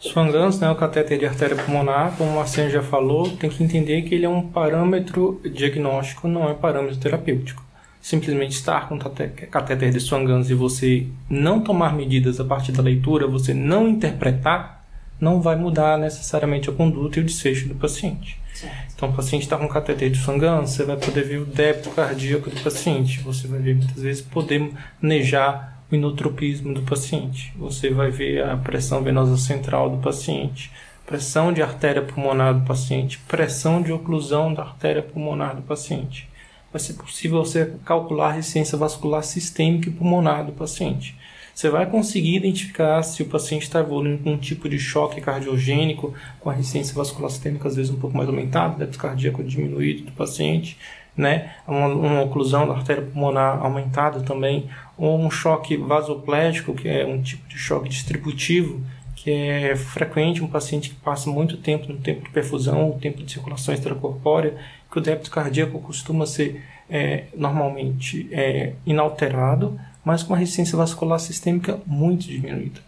Swangans, 0.00 0.60
né, 0.60 0.70
o 0.70 0.76
catéter 0.76 1.18
de 1.18 1.26
artéria 1.26 1.56
pulmonar, 1.56 2.14
como 2.16 2.30
o 2.30 2.36
Marcelo 2.36 2.70
já 2.70 2.82
falou, 2.82 3.28
tem 3.36 3.50
que 3.50 3.64
entender 3.64 4.02
que 4.02 4.14
ele 4.14 4.24
é 4.24 4.28
um 4.28 4.42
parâmetro 4.42 5.40
diagnóstico, 5.44 6.28
não 6.28 6.48
é 6.48 6.54
parâmetro 6.54 6.96
terapêutico. 6.98 7.64
simplesmente 8.00 8.52
estar 8.52 8.88
com 8.88 8.96
catéter 8.96 9.90
de 9.90 10.00
Swan-Ganz 10.00 10.48
e 10.50 10.54
você 10.54 11.06
não 11.28 11.60
tomar 11.60 11.94
medidas 11.94 12.40
a 12.40 12.44
partir 12.44 12.70
da 12.72 12.82
leitura, 12.82 13.26
você 13.26 13.52
não 13.52 13.88
interpretar, 13.88 14.77
não 15.20 15.40
vai 15.40 15.56
mudar 15.56 15.98
necessariamente 15.98 16.68
a 16.68 16.72
conduta 16.72 17.18
e 17.18 17.22
o 17.22 17.26
desfecho 17.26 17.68
do 17.68 17.74
paciente. 17.74 18.40
Certo. 18.54 18.92
Então, 18.94 19.10
o 19.10 19.12
paciente 19.12 19.42
está 19.42 19.56
com 19.56 19.68
cateter 19.68 20.10
de 20.10 20.18
Swan-Ganz, 20.18 20.70
você 20.70 20.84
vai 20.84 20.96
poder 20.96 21.24
ver 21.24 21.38
o 21.38 21.44
débito 21.44 21.90
cardíaco 21.90 22.50
do 22.50 22.60
paciente, 22.60 23.20
você 23.20 23.46
vai 23.46 23.60
ver 23.60 23.76
muitas 23.76 24.02
vezes 24.02 24.22
poder 24.22 24.72
manejar 25.00 25.82
o 25.90 25.94
inotropismo 25.94 26.74
do 26.74 26.82
paciente, 26.82 27.52
você 27.56 27.90
vai 27.90 28.10
ver 28.10 28.44
a 28.44 28.56
pressão 28.56 29.02
venosa 29.02 29.36
central 29.36 29.90
do 29.90 29.98
paciente, 29.98 30.70
pressão 31.06 31.52
de 31.52 31.62
artéria 31.62 32.02
pulmonar 32.02 32.54
do 32.54 32.66
paciente, 32.66 33.18
pressão 33.28 33.80
de 33.80 33.92
oclusão 33.92 34.52
da 34.52 34.62
artéria 34.62 35.02
pulmonar 35.02 35.56
do 35.56 35.62
paciente 35.62 36.28
vai 36.72 36.80
ser 36.80 36.94
possível 36.94 37.44
você 37.44 37.74
calcular 37.84 38.28
a 38.28 38.32
resistência 38.32 38.76
vascular 38.76 39.22
sistêmica 39.22 39.88
e 39.88 39.92
pulmonar 39.92 40.44
do 40.44 40.52
paciente. 40.52 41.16
Você 41.58 41.70
vai 41.70 41.86
conseguir 41.86 42.36
identificar 42.36 43.02
se 43.02 43.20
o 43.20 43.26
paciente 43.26 43.62
está 43.62 43.80
evoluindo 43.80 44.22
com 44.22 44.34
um 44.34 44.38
tipo 44.38 44.68
de 44.68 44.78
choque 44.78 45.20
cardiogênico, 45.20 46.14
com 46.38 46.50
a 46.50 46.52
resistência 46.52 46.94
vascular 46.94 47.28
sistêmica 47.28 47.66
às 47.66 47.74
vezes 47.74 47.90
um 47.90 47.98
pouco 47.98 48.16
mais 48.16 48.28
aumentada, 48.28 48.78
débito 48.78 48.96
cardíaco 48.96 49.42
diminuído 49.42 50.04
do 50.04 50.12
paciente, 50.12 50.78
né? 51.16 51.56
uma, 51.66 51.88
uma 51.88 52.22
oclusão 52.22 52.64
da 52.64 52.74
artéria 52.74 53.02
pulmonar 53.02 53.58
aumentada 53.60 54.20
também, 54.20 54.70
ou 54.96 55.18
um 55.18 55.28
choque 55.28 55.76
vasoplégico, 55.76 56.74
que 56.74 56.86
é 56.86 57.04
um 57.04 57.20
tipo 57.20 57.48
de 57.48 57.58
choque 57.58 57.88
distributivo, 57.88 58.80
que 59.16 59.28
é 59.28 59.74
frequente 59.74 60.44
um 60.44 60.46
paciente 60.46 60.90
que 60.90 60.94
passa 60.94 61.28
muito 61.28 61.56
tempo 61.56 61.92
no 61.92 61.98
tempo 61.98 62.22
de 62.22 62.30
perfusão, 62.30 62.90
o 62.90 63.00
tempo 63.00 63.20
de 63.20 63.32
circulação 63.32 63.74
extracorpórea, 63.74 64.54
que 64.88 64.96
o 64.96 65.00
débito 65.00 65.28
cardíaco 65.28 65.80
costuma 65.80 66.24
ser 66.24 66.62
é, 66.88 67.24
normalmente 67.36 68.28
é, 68.30 68.74
inalterado, 68.86 69.76
mas 70.04 70.22
com 70.22 70.34
a 70.34 70.36
resistência 70.36 70.76
vascular 70.76 71.18
sistêmica 71.18 71.80
muito 71.86 72.26
diminuída. 72.26 72.80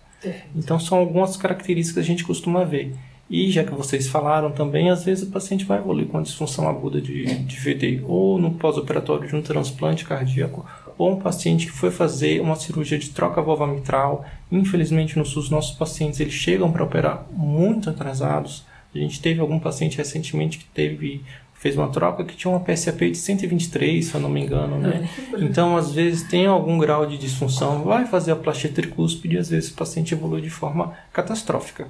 Então 0.54 0.78
são 0.78 0.98
algumas 0.98 1.36
características 1.36 1.94
que 1.94 2.00
a 2.00 2.14
gente 2.14 2.24
costuma 2.24 2.64
ver. 2.64 2.94
E 3.30 3.48
já 3.50 3.62
que 3.62 3.72
vocês 3.72 4.08
falaram 4.08 4.50
também, 4.50 4.90
às 4.90 5.04
vezes 5.04 5.22
o 5.22 5.30
paciente 5.30 5.64
vai 5.64 5.78
evoluir 5.78 6.08
com 6.08 6.16
uma 6.16 6.22
disfunção 6.22 6.68
aguda 6.68 7.00
de, 7.00 7.24
de 7.24 7.56
VD, 7.56 8.02
ou 8.04 8.38
no 8.40 8.50
pós-operatório 8.50 9.28
de 9.28 9.36
um 9.36 9.40
transplante 9.40 10.04
cardíaco, 10.04 10.66
ou 10.98 11.12
um 11.12 11.20
paciente 11.20 11.66
que 11.66 11.72
foi 11.72 11.92
fazer 11.92 12.40
uma 12.40 12.56
cirurgia 12.56 12.98
de 12.98 13.10
troca 13.10 13.40
vulva 13.40 13.68
mitral. 13.68 14.24
Infelizmente, 14.50 15.16
no 15.16 15.24
SUS, 15.24 15.48
nossos 15.48 15.76
pacientes 15.78 16.18
eles 16.18 16.34
chegam 16.34 16.72
para 16.72 16.82
operar 16.82 17.24
muito 17.30 17.88
atrasados. 17.88 18.64
A 18.92 18.98
gente 18.98 19.22
teve 19.22 19.40
algum 19.40 19.60
paciente 19.60 19.96
recentemente 19.96 20.58
que 20.58 20.64
teve 20.64 21.22
fez 21.60 21.76
uma 21.76 21.88
troca 21.88 22.24
que 22.24 22.34
tinha 22.34 22.50
uma 22.50 22.60
PSAP 22.60 23.10
de 23.10 23.18
123, 23.18 24.02
se 24.02 24.14
eu 24.14 24.20
não 24.20 24.30
me 24.30 24.42
engano, 24.42 24.78
né? 24.78 25.06
Então, 25.38 25.76
às 25.76 25.92
vezes, 25.92 26.22
tem 26.22 26.46
algum 26.46 26.78
grau 26.78 27.04
de 27.04 27.18
disfunção, 27.18 27.82
vai 27.82 28.06
fazer 28.06 28.32
a 28.32 28.36
plastia 28.36 28.72
tricúspide 28.72 29.36
e 29.36 29.38
às 29.38 29.50
vezes 29.50 29.70
o 29.70 29.74
paciente 29.74 30.14
evolui 30.14 30.40
de 30.40 30.48
forma 30.48 30.94
catastrófica. 31.12 31.86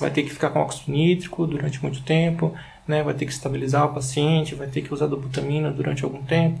Vai 0.00 0.10
ter 0.10 0.22
que 0.22 0.30
ficar 0.30 0.48
com 0.48 0.60
óxido 0.60 0.90
nítrico 0.90 1.46
durante 1.46 1.82
muito 1.82 2.02
tempo, 2.02 2.54
né? 2.88 3.02
vai 3.02 3.12
ter 3.12 3.26
que 3.26 3.32
estabilizar 3.32 3.84
o 3.84 3.92
paciente, 3.92 4.54
vai 4.54 4.68
ter 4.68 4.80
que 4.80 4.92
usar 4.92 5.06
dobutamina 5.06 5.70
durante 5.70 6.02
algum 6.02 6.22
tempo. 6.22 6.58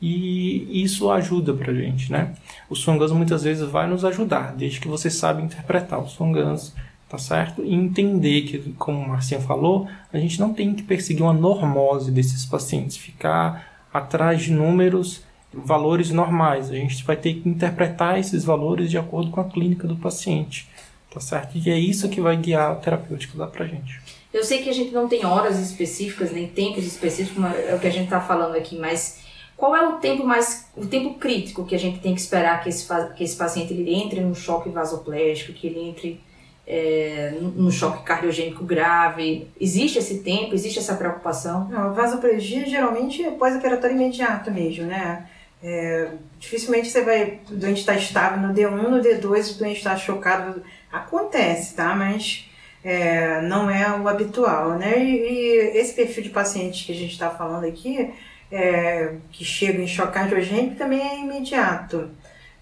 E 0.00 0.82
isso 0.82 1.10
ajuda 1.10 1.52
pra 1.52 1.74
gente, 1.74 2.10
né? 2.10 2.34
O 2.70 2.76
Swangans 2.76 3.10
muitas 3.10 3.42
vezes 3.42 3.68
vai 3.68 3.88
nos 3.88 4.04
ajudar, 4.04 4.54
desde 4.54 4.78
que 4.78 4.86
você 4.86 5.10
sabe 5.10 5.42
interpretar 5.42 5.98
o 5.98 6.08
Swangans 6.08 6.72
tá 7.10 7.18
certo? 7.18 7.64
E 7.64 7.74
entender 7.74 8.42
que, 8.42 8.72
como 8.78 9.00
o 9.00 9.08
Marcinha 9.08 9.40
falou, 9.40 9.88
a 10.12 10.18
gente 10.18 10.38
não 10.38 10.54
tem 10.54 10.72
que 10.72 10.84
perseguir 10.84 11.24
uma 11.24 11.32
normose 11.32 12.12
desses 12.12 12.46
pacientes, 12.46 12.96
ficar 12.96 13.88
atrás 13.92 14.42
de 14.42 14.52
números, 14.52 15.24
valores 15.52 16.12
normais. 16.12 16.70
A 16.70 16.74
gente 16.74 17.04
vai 17.04 17.16
ter 17.16 17.34
que 17.34 17.48
interpretar 17.48 18.16
esses 18.16 18.44
valores 18.44 18.88
de 18.88 18.96
acordo 18.96 19.32
com 19.32 19.40
a 19.40 19.44
clínica 19.44 19.88
do 19.88 19.96
paciente, 19.96 20.68
tá 21.12 21.18
certo? 21.18 21.58
E 21.58 21.68
é 21.68 21.76
isso 21.76 22.08
que 22.08 22.20
vai 22.20 22.36
guiar 22.36 22.70
a 22.70 22.76
terapêutica 22.76 23.36
lá 23.36 23.48
pra 23.48 23.66
gente. 23.66 24.00
Eu 24.32 24.44
sei 24.44 24.62
que 24.62 24.70
a 24.70 24.72
gente 24.72 24.92
não 24.92 25.08
tem 25.08 25.26
horas 25.26 25.58
específicas, 25.58 26.30
nem 26.30 26.46
tempos 26.46 26.86
específicos, 26.86 27.44
é 27.44 27.74
o 27.74 27.80
que 27.80 27.88
a 27.88 27.90
gente 27.90 28.04
está 28.04 28.20
falando 28.20 28.54
aqui, 28.54 28.78
mas 28.78 29.18
qual 29.56 29.74
é 29.74 29.84
o 29.88 29.94
tempo 29.94 30.24
mais 30.24 30.70
o 30.76 30.86
tempo 30.86 31.14
crítico 31.14 31.66
que 31.66 31.74
a 31.74 31.78
gente 31.78 31.98
tem 31.98 32.14
que 32.14 32.20
esperar 32.20 32.62
que 32.62 32.68
esse, 32.68 32.86
que 33.16 33.24
esse 33.24 33.34
paciente 33.36 33.72
ele 33.72 33.92
entre 33.92 34.20
num 34.20 34.32
choque 34.32 34.70
vasoplégico, 34.70 35.52
que 35.52 35.66
ele 35.66 35.80
entre 35.80 36.20
é, 36.66 37.34
num 37.40 37.70
choque 37.70 38.04
cardiogênico 38.04 38.64
grave? 38.64 39.48
Existe 39.60 39.98
esse 39.98 40.20
tempo? 40.20 40.54
Existe 40.54 40.78
essa 40.78 40.94
preocupação? 40.94 41.68
Não, 41.68 41.94
vasoplegia 41.94 42.66
geralmente 42.66 43.24
é 43.24 43.30
pós-operatório 43.30 43.96
imediato 43.96 44.50
mesmo, 44.50 44.86
né? 44.86 45.26
É, 45.62 46.12
dificilmente 46.38 46.88
você 46.88 47.02
vai, 47.02 47.40
o 47.50 47.54
doente 47.54 47.80
está 47.80 47.94
estável 47.94 48.40
no 48.40 48.54
D1, 48.54 48.70
no 48.70 49.02
D2 49.02 49.56
o 49.56 49.58
doente 49.58 49.78
está 49.78 49.96
chocado. 49.96 50.62
Acontece, 50.90 51.74
tá? 51.74 51.94
Mas 51.94 52.48
é, 52.82 53.42
não 53.42 53.68
é 53.68 53.90
o 53.98 54.08
habitual, 54.08 54.78
né? 54.78 54.98
E, 55.04 55.16
e, 55.16 55.78
esse 55.78 55.94
perfil 55.94 56.24
de 56.24 56.30
paciente 56.30 56.86
que 56.86 56.92
a 56.92 56.94
gente 56.94 57.12
está 57.12 57.30
falando 57.30 57.64
aqui, 57.66 58.10
é, 58.50 59.16
que 59.30 59.44
chega 59.44 59.82
em 59.82 59.86
choque 59.86 60.14
cardiogênico, 60.14 60.76
também 60.76 61.00
é 61.00 61.20
imediato, 61.20 62.10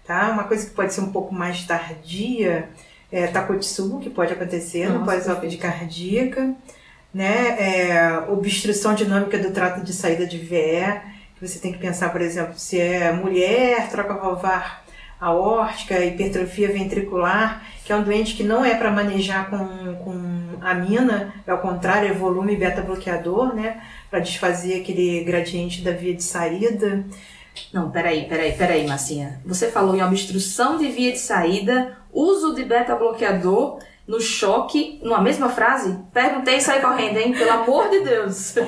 tá? 0.05 0.29
Uma 0.31 0.43
coisa 0.43 0.65
que 0.67 0.75
pode 0.75 0.93
ser 0.93 1.01
um 1.01 1.11
pouco 1.11 1.33
mais 1.33 1.65
tardia 1.65 2.69
é, 3.11 3.27
Takotsubo, 3.27 3.99
que 3.99 4.09
pode 4.09 4.33
acontecer 4.33 4.87
Nossa, 4.87 4.99
no 4.99 5.05
pós-ópede 5.05 5.57
cardíaca, 5.57 6.53
né? 7.13 7.57
É, 7.59 8.19
obstrução 8.29 8.93
dinâmica 8.93 9.37
do 9.37 9.51
trato 9.51 9.83
de 9.83 9.93
saída 9.93 10.25
de 10.25 10.37
VE, 10.37 11.01
que 11.35 11.47
você 11.47 11.59
tem 11.59 11.71
que 11.71 11.79
pensar, 11.79 12.11
por 12.11 12.21
exemplo, 12.21 12.53
se 12.57 12.79
é 12.79 13.11
mulher, 13.11 13.89
troca 13.89 14.13
valvar 14.13 14.83
aórtica, 15.19 15.99
hipertrofia 16.03 16.71
ventricular, 16.71 17.63
que 17.83 17.91
é 17.91 17.95
um 17.95 18.03
doente 18.03 18.35
que 18.35 18.43
não 18.43 18.63
é 18.63 18.75
para 18.75 18.91
manejar 18.91 19.49
com, 19.49 19.95
com 20.03 20.57
amina, 20.61 21.33
é 21.45 21.51
ao 21.51 21.59
contrário, 21.59 22.09
é 22.09 22.13
volume 22.13 22.55
beta-bloqueador, 22.55 23.53
né? 23.53 23.81
Para 24.09 24.19
desfazer 24.19 24.81
aquele 24.81 25.23
gradiente 25.23 25.81
da 25.81 25.91
via 25.91 26.13
de 26.13 26.23
saída. 26.23 27.05
Não, 27.73 27.91
peraí, 27.91 28.27
peraí, 28.27 28.53
peraí, 28.53 28.87
Massinha. 28.87 29.41
Você 29.45 29.69
falou 29.69 29.95
em 29.95 30.03
obstrução 30.03 30.77
de 30.77 30.87
via 30.89 31.11
de 31.11 31.19
saída, 31.19 31.97
uso 32.11 32.53
de 32.53 32.63
beta-bloqueador 32.63 33.79
no 34.07 34.19
choque, 34.19 34.99
numa 35.03 35.21
mesma 35.21 35.49
frase? 35.49 35.99
Perguntei 36.11 36.55
e 36.55 36.61
saí 36.61 36.81
correndo, 36.81 37.17
hein? 37.17 37.31
Pelo 37.31 37.51
amor 37.51 37.89
de 37.89 37.99
Deus! 37.99 38.55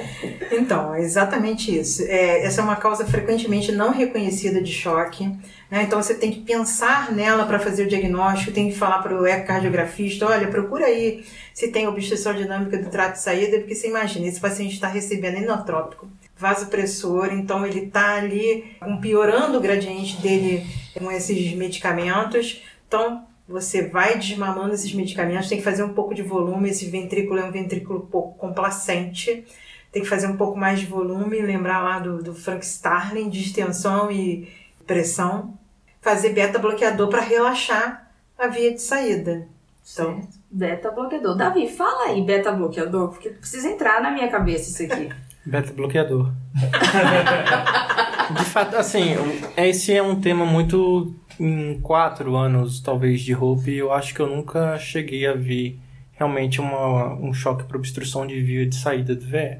Então, 0.54 0.94
é 0.94 1.02
exatamente 1.02 1.74
isso. 1.74 2.04
É, 2.04 2.46
essa 2.46 2.60
é 2.60 2.64
uma 2.64 2.76
causa 2.76 3.06
frequentemente 3.06 3.72
não 3.72 3.90
reconhecida 3.90 4.62
de 4.62 4.72
choque. 4.72 5.26
Né? 5.70 5.84
Então, 5.84 6.04
você 6.04 6.14
tem 6.14 6.30
que 6.30 6.42
pensar 6.42 7.10
nela 7.14 7.46
para 7.46 7.58
fazer 7.58 7.86
o 7.86 7.88
diagnóstico, 7.88 8.52
tem 8.52 8.70
que 8.70 8.78
falar 8.78 9.00
para 9.00 9.16
o 9.20 9.26
ecocardiografista, 9.26 10.28
olha, 10.28 10.50
procura 10.50 10.88
aí 10.88 11.24
se 11.54 11.70
tem 11.70 11.88
obstrução 11.88 12.34
dinâmica 12.34 12.78
do 12.78 12.90
trato 12.90 13.14
de 13.14 13.22
saída, 13.22 13.60
porque 13.60 13.74
você 13.74 13.88
imagina, 13.88 14.28
esse 14.28 14.42
paciente 14.42 14.74
está 14.74 14.88
recebendo 14.88 15.38
inotrópico 15.38 16.10
vasopressor, 16.42 17.32
então 17.32 17.66
ele 17.66 17.86
está 17.86 18.16
ali 18.16 18.76
piorando 19.00 19.60
o 19.60 19.62
gradiente 19.62 20.18
dele 20.18 20.66
com 20.98 21.12
esses 21.12 21.54
medicamentos. 21.54 22.64
Então, 22.88 23.24
você 23.48 23.88
vai 23.88 24.18
desmamando 24.18 24.74
esses 24.74 24.94
medicamentos, 24.94 25.50
tem 25.50 25.58
que 25.58 25.64
fazer 25.64 25.84
um 25.84 25.94
pouco 25.94 26.14
de 26.14 26.22
volume. 26.22 26.70
Esse 26.70 26.86
ventrículo 26.86 27.40
é 27.40 27.46
um 27.46 27.52
ventrículo 27.52 28.02
pouco 28.02 28.38
complacente, 28.38 29.46
tem 29.92 30.02
que 30.02 30.08
fazer 30.08 30.28
um 30.28 30.38
pouco 30.38 30.58
mais 30.58 30.80
de 30.80 30.86
volume. 30.86 31.42
Lembrar 31.42 31.82
lá 31.82 32.00
do, 32.00 32.24
do 32.24 32.34
Frank 32.34 32.66
Starling, 32.66 33.30
de 33.30 33.42
extensão 33.42 34.12
e 34.12 34.52
pressão. 34.88 35.58
Fazer 36.02 36.30
beta-bloqueador 36.30 37.10
para 37.10 37.22
relaxar 37.22 38.10
a 38.38 38.48
via 38.48 38.74
de 38.74 38.82
saída. 38.82 39.48
Então, 39.94 40.28
beta-bloqueador. 40.50 41.36
Davi, 41.36 41.68
fala 41.68 42.06
aí 42.06 42.22
beta-bloqueador, 42.22 43.10
porque 43.10 43.30
precisa 43.30 43.70
entrar 43.70 44.02
na 44.02 44.12
minha 44.12 44.30
cabeça 44.30 44.70
isso 44.70 44.92
aqui. 44.92 45.10
Beta 45.44 45.74
bloqueador. 45.74 46.32
de 48.38 48.46
fato, 48.46 48.76
assim, 48.76 49.16
esse 49.58 49.92
é 49.92 50.02
um 50.04 50.22
tema 50.22 50.46
muito 50.46 51.16
em 51.40 51.80
quatro 51.80 52.36
anos, 52.36 52.80
talvez, 52.82 53.22
de 53.22 53.36
Hope, 53.36 53.74
eu 53.74 53.92
acho 53.92 54.14
que 54.14 54.20
eu 54.20 54.28
nunca 54.28 54.78
cheguei 54.78 55.26
a 55.26 55.34
ver 55.34 55.80
realmente 56.14 56.62
uma, 56.62 57.14
um 57.16 57.34
choque 57.34 57.64
para 57.64 57.78
obstrução 57.78 58.28
de 58.28 58.42
via 58.42 58.66
de 58.66 58.76
saída 58.76 59.16
do 59.16 59.26
VE. 59.26 59.60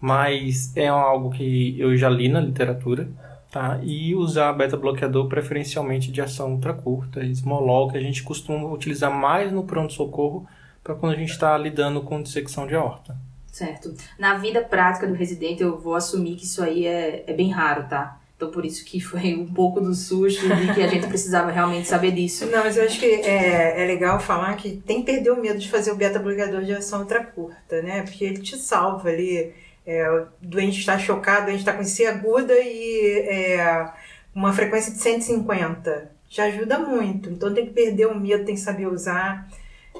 Mas 0.00 0.74
é 0.76 0.88
algo 0.88 1.30
que 1.30 1.78
eu 1.78 1.96
já 1.96 2.08
li 2.08 2.28
na 2.28 2.40
literatura, 2.40 3.08
tá? 3.50 3.78
E 3.82 4.14
usar 4.14 4.52
beta-bloqueador 4.54 5.28
preferencialmente 5.28 6.10
de 6.10 6.22
ação 6.22 6.52
ultracurta, 6.54 7.22
esmolol, 7.22 7.90
que 7.90 7.98
a 7.98 8.00
gente 8.00 8.22
costuma 8.22 8.72
utilizar 8.72 9.10
mais 9.10 9.52
no 9.52 9.64
pronto-socorro 9.64 10.46
para 10.82 10.94
quando 10.94 11.12
a 11.12 11.16
gente 11.16 11.32
está 11.32 11.56
lidando 11.58 12.00
com 12.00 12.22
dissecção 12.22 12.66
de 12.66 12.74
aorta. 12.74 13.16
Certo. 13.52 13.94
Na 14.18 14.38
vida 14.38 14.62
prática 14.62 15.06
do 15.06 15.12
residente, 15.12 15.62
eu 15.62 15.78
vou 15.78 15.94
assumir 15.94 16.36
que 16.36 16.44
isso 16.44 16.62
aí 16.62 16.86
é, 16.86 17.24
é 17.26 17.32
bem 17.34 17.50
raro, 17.50 17.88
tá? 17.88 18.19
Então, 18.40 18.50
por 18.50 18.64
isso 18.64 18.82
que 18.86 18.98
foi 18.98 19.34
um 19.34 19.46
pouco 19.46 19.82
do 19.82 19.94
susto 19.94 20.48
de 20.48 20.72
que 20.72 20.82
a 20.82 20.86
gente 20.86 21.06
precisava 21.06 21.50
realmente 21.50 21.86
saber 21.86 22.12
disso. 22.12 22.46
Não, 22.46 22.64
mas 22.64 22.74
eu 22.74 22.84
acho 22.84 22.98
que 22.98 23.04
é, 23.04 23.82
é 23.82 23.84
legal 23.84 24.18
falar 24.18 24.56
que 24.56 24.78
tem 24.78 25.02
que 25.02 25.12
perder 25.12 25.30
o 25.30 25.38
medo 25.38 25.58
de 25.58 25.68
fazer 25.68 25.92
o 25.92 25.94
beta-bloqueador 25.94 26.62
de 26.64 26.72
ação 26.72 27.00
ultracurta, 27.00 27.82
né? 27.82 28.00
Porque 28.00 28.24
ele 28.24 28.38
te 28.38 28.56
salva 28.56 29.10
ali 29.10 29.52
é, 29.86 30.10
o 30.10 30.26
doente 30.40 30.80
está 30.80 30.98
chocado, 30.98 31.42
o 31.42 31.44
doente 31.48 31.58
está 31.58 31.74
com 31.74 31.84
C 31.84 32.06
aguda 32.06 32.54
e 32.54 33.26
é, 33.28 33.90
uma 34.34 34.54
frequência 34.54 34.90
de 34.90 34.98
150. 34.98 36.12
Já 36.26 36.44
ajuda 36.44 36.78
muito. 36.78 37.28
Então 37.28 37.52
tem 37.52 37.66
que 37.66 37.72
perder 37.72 38.06
o 38.06 38.18
medo, 38.18 38.46
tem 38.46 38.54
que 38.54 38.60
saber 38.62 38.86
usar, 38.86 39.50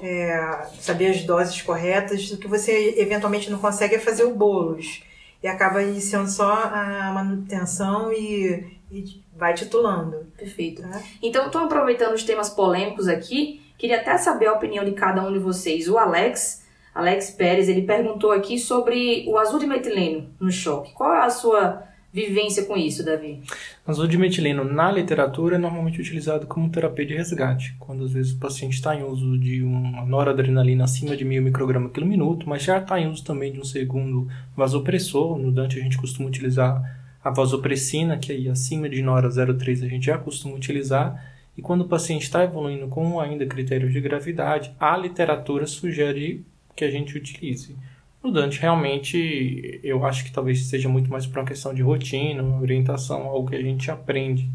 é, 0.01 0.65
saber 0.79 1.11
as 1.11 1.23
doses 1.23 1.61
corretas. 1.61 2.31
O 2.31 2.39
que 2.39 2.47
você 2.47 2.95
eventualmente 2.97 3.51
não 3.51 3.59
consegue 3.59 3.93
é 3.93 3.99
fazer 3.99 4.23
o 4.23 4.33
bolos. 4.33 5.03
E 5.41 5.47
acaba 5.47 5.81
iniciando 5.81 6.29
só 6.29 6.51
a 6.51 7.11
manutenção 7.13 8.11
e, 8.11 8.79
e 8.91 9.23
vai 9.35 9.53
titulando. 9.53 10.27
Perfeito. 10.37 10.81
Tá? 10.83 11.01
Então, 11.21 11.47
estou 11.47 11.61
aproveitando 11.61 12.13
os 12.13 12.23
temas 12.23 12.49
polêmicos 12.49 13.07
aqui. 13.07 13.61
Queria 13.77 13.99
até 13.99 14.17
saber 14.17 14.47
a 14.47 14.53
opinião 14.53 14.85
de 14.85 14.91
cada 14.91 15.23
um 15.23 15.33
de 15.33 15.39
vocês. 15.39 15.87
O 15.87 15.97
Alex, 15.97 16.63
Alex 16.93 17.31
Pérez, 17.31 17.67
ele 17.67 17.81
perguntou 17.81 18.31
aqui 18.31 18.59
sobre 18.59 19.25
o 19.27 19.37
azul 19.37 19.59
de 19.59 19.65
metileno 19.65 20.29
no 20.39 20.51
choque. 20.51 20.93
Qual 20.93 21.13
é 21.13 21.21
a 21.21 21.29
sua 21.29 21.90
vivência 22.13 22.65
com 22.65 22.75
isso, 22.75 23.05
Davi? 23.05 23.41
Azul 23.85 24.07
de 24.07 24.17
metileno 24.17 24.63
na 24.63 24.91
literatura 24.91 25.55
é 25.55 25.59
normalmente 25.59 26.01
utilizado 26.01 26.45
como 26.45 26.69
terapia 26.69 27.05
de 27.05 27.15
resgate, 27.15 27.75
quando 27.79 28.03
às 28.03 28.11
vezes 28.11 28.33
o 28.33 28.39
paciente 28.39 28.73
está 28.73 28.95
em 28.95 29.03
uso 29.03 29.37
de 29.37 29.63
uma 29.63 30.05
noradrenalina 30.05 30.83
acima 30.83 31.15
de 31.15 31.23
1000 31.23 31.41
micrograma 31.41 31.89
por 31.89 32.03
minuto, 32.03 32.47
mas 32.47 32.63
já 32.63 32.77
está 32.77 32.99
em 32.99 33.09
uso 33.09 33.23
também 33.23 33.51
de 33.51 33.59
um 33.59 33.63
segundo 33.63 34.27
vasopressor. 34.55 35.37
No 35.37 35.51
Dante 35.51 35.79
a 35.79 35.83
gente 35.83 35.97
costuma 35.97 36.27
utilizar 36.27 36.99
a 37.23 37.29
vasopressina, 37.29 38.17
que 38.17 38.31
aí 38.31 38.49
acima 38.49 38.89
de 38.89 39.01
nora 39.01 39.29
0,3 39.29 39.85
a 39.85 39.87
gente 39.87 40.07
já 40.07 40.17
costuma 40.17 40.55
utilizar. 40.55 41.31
E 41.57 41.61
quando 41.61 41.81
o 41.81 41.87
paciente 41.87 42.23
está 42.23 42.43
evoluindo 42.43 42.87
com 42.87 43.19
ainda 43.19 43.45
critérios 43.45 43.91
de 43.91 44.01
gravidade, 44.01 44.73
a 44.79 44.97
literatura 44.97 45.67
sugere 45.67 46.43
que 46.75 46.85
a 46.85 46.89
gente 46.89 47.17
utilize. 47.17 47.75
No 48.23 48.31
Dante, 48.31 48.59
realmente, 48.59 49.79
eu 49.83 50.05
acho 50.05 50.23
que 50.23 50.31
talvez 50.31 50.67
seja 50.67 50.87
muito 50.87 51.09
mais 51.09 51.25
para 51.25 51.41
uma 51.41 51.47
questão 51.47 51.73
de 51.73 51.81
rotina, 51.81 52.43
orientação, 52.43 53.23
algo 53.23 53.49
que 53.49 53.55
a 53.55 53.61
gente 53.61 53.89
aprende 53.89 54.47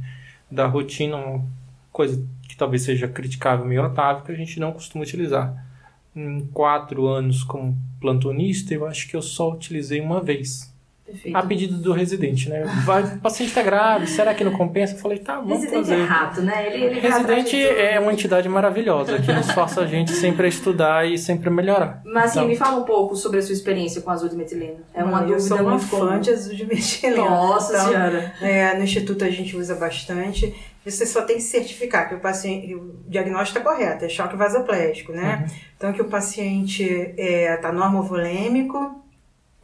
da 0.48 0.66
rotina, 0.66 1.16
uma 1.16 1.44
coisa 1.90 2.24
que 2.48 2.57
talvez 2.57 2.83
seja 2.83 3.09
criticável, 3.09 3.66
meio 3.66 3.83
atávica, 3.83 4.33
a 4.33 4.37
gente 4.37 4.61
não 4.61 4.72
costuma 4.72 5.02
utilizar. 5.02 5.66
Em 6.14 6.46
quatro 6.46 7.07
anos 7.09 7.42
como 7.42 7.76
plantonista, 8.00 8.72
eu 8.72 8.87
acho 8.87 9.09
que 9.09 9.16
eu 9.16 9.22
só 9.22 9.52
utilizei 9.52 10.00
uma 10.00 10.22
vez. 10.22 10.72
Perfeito. 11.07 11.37
A 11.37 11.42
pedido 11.42 11.77
do 11.79 11.92
residente, 11.92 12.49
né? 12.49 12.64
Vai, 12.85 13.05
o 13.05 13.21
paciente 13.21 13.51
está 13.51 13.62
grave, 13.62 14.09
será 14.09 14.35
que 14.35 14.42
não 14.42 14.51
compensa? 14.51 14.95
Eu 14.95 14.99
falei, 14.99 15.19
tá, 15.19 15.37
vamos 15.37 15.61
residente 15.61 15.77
fazer. 15.77 16.01
é 16.01 16.05
rato, 16.05 16.42
né? 16.42 16.66
Ele, 16.66 16.85
ele 16.85 17.01
residente 17.01 17.62
é 17.64 18.01
uma 18.01 18.12
entidade 18.12 18.49
maravilhosa 18.49 19.21
que 19.21 19.33
nos 19.33 19.49
força 19.53 19.83
a 19.83 19.87
gente 19.87 20.11
sempre 20.11 20.47
a 20.47 20.49
estudar 20.49 21.09
e 21.09 21.16
sempre 21.16 21.49
a 21.49 21.53
melhorar. 21.53 22.03
Mas 22.05 22.33
então, 22.33 22.49
me 22.49 22.57
fala 22.57 22.79
um 22.79 22.85
pouco 22.85 23.14
sobre 23.14 23.38
a 23.38 23.42
sua 23.42 23.53
experiência 23.53 24.03
com 24.03 24.11
azul 24.11 24.29
de 24.29 24.35
metileno. 24.35 24.79
É 24.92 25.05
uma 25.05 25.21
dúvida 25.21 25.37
eu 25.37 25.40
sou 25.40 25.59
uma 25.59 25.71
muito 25.71 25.87
fã 25.87 26.19
de 26.19 26.31
azul 26.31 26.55
de 26.55 26.66
metileno. 26.66 27.25
Nossa 27.25 27.73
então, 27.75 27.88
senhora. 27.88 28.35
É, 28.42 28.75
no 28.77 28.83
instituto 28.83 29.25
a 29.25 29.31
gente 29.31 29.57
usa 29.57 29.77
bastante. 29.77 30.53
Você 30.85 31.07
só 31.07 31.23
tem 31.23 31.37
que 31.37 31.42
certificar 31.42 32.09
que 32.09 32.14
o 32.14 32.21
paciente, 32.21 32.75
o 32.75 32.97
diagnóstico 33.09 33.59
está 33.59 33.71
correto, 33.71 34.05
é 34.05 34.09
choque 34.09 34.37
vasopléstico, 34.37 35.12
né? 35.12 35.40
Uhum. 35.40 35.57
Então 35.77 35.92
que 35.92 36.03
o 36.03 36.09
paciente 36.09 36.83
está 36.83 37.23
é, 37.23 37.57
tá 37.57 37.73
normovolêmico, 37.73 39.05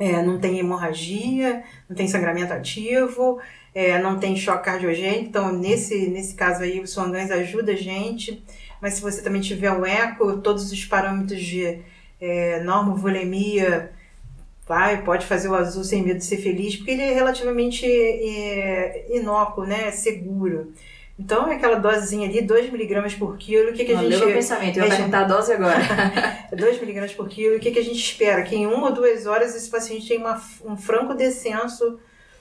é, 0.03 0.21
não 0.21 0.37
tem 0.37 0.59
hemorragia, 0.59 1.63
não 1.89 1.95
tem 1.95 2.09
sangramento 2.09 2.53
ativo, 2.53 3.39
é, 3.73 4.01
não 4.01 4.19
tem 4.19 4.37
choque 4.37 4.65
cardiogênico. 4.65 5.27
Então, 5.29 5.53
nesse, 5.53 6.09
nesse 6.09 6.35
caso 6.35 6.65
aí, 6.65 6.81
o 6.81 6.89
Swangans 6.89 7.31
ajuda 7.31 7.71
a 7.71 7.77
gente. 7.77 8.43
Mas 8.81 8.95
se 8.95 9.01
você 9.01 9.23
também 9.23 9.41
tiver 9.41 9.71
o 9.71 9.87
eco, 9.87 10.39
todos 10.39 10.73
os 10.73 10.85
parâmetros 10.85 11.41
de 11.41 11.79
é, 12.21 12.61
normovolemia, 12.65 13.93
vai, 14.67 15.05
pode 15.05 15.25
fazer 15.25 15.49
o 15.49 15.55
azul 15.55 15.85
sem 15.85 16.03
medo 16.03 16.19
de 16.19 16.25
ser 16.25 16.39
feliz, 16.39 16.75
porque 16.75 16.91
ele 16.91 17.03
é 17.03 17.15
relativamente 17.15 17.87
é, 17.87 19.07
inócuo, 19.09 19.65
né? 19.65 19.93
Seguro. 19.93 20.73
Então, 21.19 21.51
é 21.51 21.57
aquela 21.57 21.77
dosezinha 21.77 22.29
ali, 22.29 22.43
2 22.43 22.71
miligramas 22.71 23.15
por 23.15 23.37
quilo, 23.37 23.71
o 23.71 23.73
que, 23.73 23.85
que 23.85 23.93
a 23.93 23.97
gente... 23.97 24.17
Meu 24.17 24.33
pensamento, 24.33 24.79
eu 24.79 24.85
ia 24.85 24.91
perguntar 24.91 25.21
a 25.21 25.25
dose 25.25 25.53
agora. 25.53 25.79
2 26.57 26.81
miligramas 26.81 27.13
por 27.13 27.29
quilo, 27.29 27.57
o 27.57 27.61
que, 27.61 27.71
que 27.71 27.79
a 27.79 27.85
gente 27.85 27.99
espera? 27.99 28.43
Que 28.43 28.57
em 28.57 28.67
uma 28.67 28.89
ou 28.89 28.93
duas 28.93 29.27
horas 29.27 29.55
esse 29.55 29.71
paciente 29.71 30.09
tem 30.09 30.19
uma, 30.19 30.43
um 30.65 30.77
franco 30.77 31.15
descenso 31.15 31.99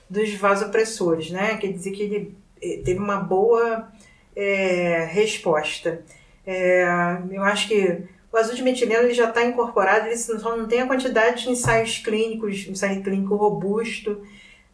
dos 0.08 0.34
vasopressores, 0.34 1.30
né? 1.30 1.56
Quer 1.56 1.72
dizer 1.72 1.90
que 1.92 2.02
ele 2.02 2.36
eh, 2.60 2.82
teve 2.84 2.98
uma 2.98 3.16
boa 3.16 3.88
é, 4.34 5.08
resposta. 5.10 6.02
É, 6.46 6.84
eu 7.30 7.42
acho 7.42 7.68
que 7.68 8.02
o 8.32 8.36
azul 8.36 8.54
de 8.54 8.62
metileno 8.62 9.04
ele 9.04 9.14
já 9.14 9.28
está 9.28 9.44
incorporado, 9.44 10.06
ele 10.06 10.16
só 10.16 10.56
não 10.56 10.66
tem 10.66 10.80
a 10.80 10.86
quantidade 10.86 11.42
de 11.42 11.50
ensaios 11.50 11.98
clínicos, 11.98 12.66
ensaio 12.66 13.02
clínico 13.02 13.36
robusto, 13.36 14.22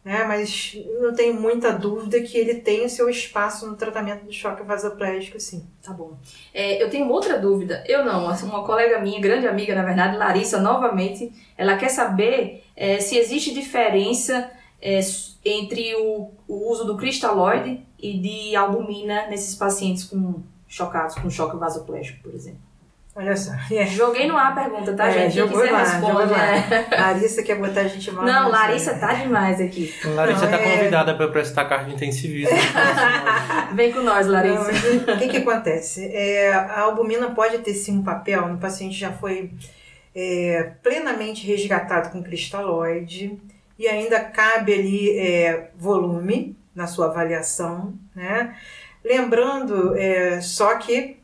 né? 0.09 0.23
mas 0.23 0.75
não 0.99 1.13
tenho 1.13 1.39
muita 1.39 1.71
dúvida 1.71 2.19
que 2.21 2.35
ele 2.35 2.55
tem 2.55 2.83
o 2.83 2.89
seu 2.89 3.07
espaço 3.07 3.67
no 3.67 3.75
tratamento 3.75 4.25
do 4.25 4.33
choque 4.33 4.63
vasoplégico, 4.63 5.39
sim. 5.39 5.63
Tá 5.83 5.93
bom. 5.93 6.17
É, 6.51 6.81
eu 6.81 6.89
tenho 6.89 7.07
outra 7.07 7.37
dúvida. 7.37 7.83
Eu 7.87 8.03
não, 8.03 8.27
assim, 8.27 8.47
uma 8.47 8.65
colega 8.65 8.97
minha, 8.99 9.21
grande 9.21 9.47
amiga, 9.47 9.75
na 9.75 9.83
verdade, 9.83 10.17
Larissa, 10.17 10.59
novamente, 10.59 11.31
ela 11.55 11.77
quer 11.77 11.89
saber 11.89 12.63
é, 12.75 12.99
se 12.99 13.19
existe 13.19 13.53
diferença 13.53 14.49
é, 14.81 14.99
entre 15.45 15.93
o, 15.93 16.31
o 16.47 16.71
uso 16.71 16.85
do 16.85 16.97
cristalóide 16.97 17.79
e 17.99 18.17
de 18.17 18.55
albumina 18.55 19.27
nesses 19.27 19.55
pacientes 19.55 20.05
com 20.05 20.41
chocados 20.67 21.15
com 21.15 21.29
choque 21.29 21.55
vasoplégico, 21.55 22.23
por 22.23 22.33
exemplo. 22.33 22.68
Olha 23.19 23.35
só. 23.35 23.51
É. 23.69 23.85
Joguei 23.85 24.27
no 24.29 24.37
ar 24.37 24.53
a 24.53 24.55
pergunta, 24.55 24.93
tá, 24.93 25.09
é, 25.09 25.29
gente? 25.29 25.33
Quem 25.33 25.49
quiser 25.49 25.71
lá, 25.71 25.83
responde. 25.83 26.31
Né? 26.31 26.87
Larissa 26.97 27.43
quer 27.43 27.55
botar 27.55 27.81
a 27.81 27.87
gente 27.89 28.09
mal. 28.11 28.23
Não, 28.23 28.49
Larissa 28.49 28.93
tá 28.93 29.13
demais 29.13 29.59
aqui. 29.59 29.93
Larissa 30.05 30.45
não, 30.45 30.51
tá 30.51 30.57
é... 30.57 30.77
convidada 30.77 31.13
para 31.13 31.27
prestar 31.27 31.65
carga 31.65 31.91
intensivismo. 31.91 32.55
Vem 33.75 33.91
com 33.91 33.99
nós, 34.03 34.25
Larissa. 34.25 34.71
O 34.71 35.17
que 35.17 35.27
que 35.27 35.37
acontece? 35.37 36.09
É, 36.13 36.53
a 36.53 36.79
albumina 36.79 37.31
pode 37.31 37.57
ter 37.57 37.73
sim 37.73 37.97
um 37.97 38.03
papel 38.03 38.47
no 38.47 38.57
paciente 38.57 38.97
já 38.97 39.11
foi 39.11 39.51
é, 40.15 40.71
plenamente 40.81 41.45
resgatado 41.45 42.11
com 42.11 42.23
cristalóide 42.23 43.37
e 43.77 43.85
ainda 43.85 44.21
cabe 44.21 44.73
ali 44.73 45.19
é, 45.19 45.71
volume 45.75 46.55
na 46.73 46.87
sua 46.87 47.07
avaliação, 47.07 47.95
né? 48.15 48.55
Lembrando 49.03 49.93
é, 49.97 50.39
só 50.39 50.77
que 50.77 51.18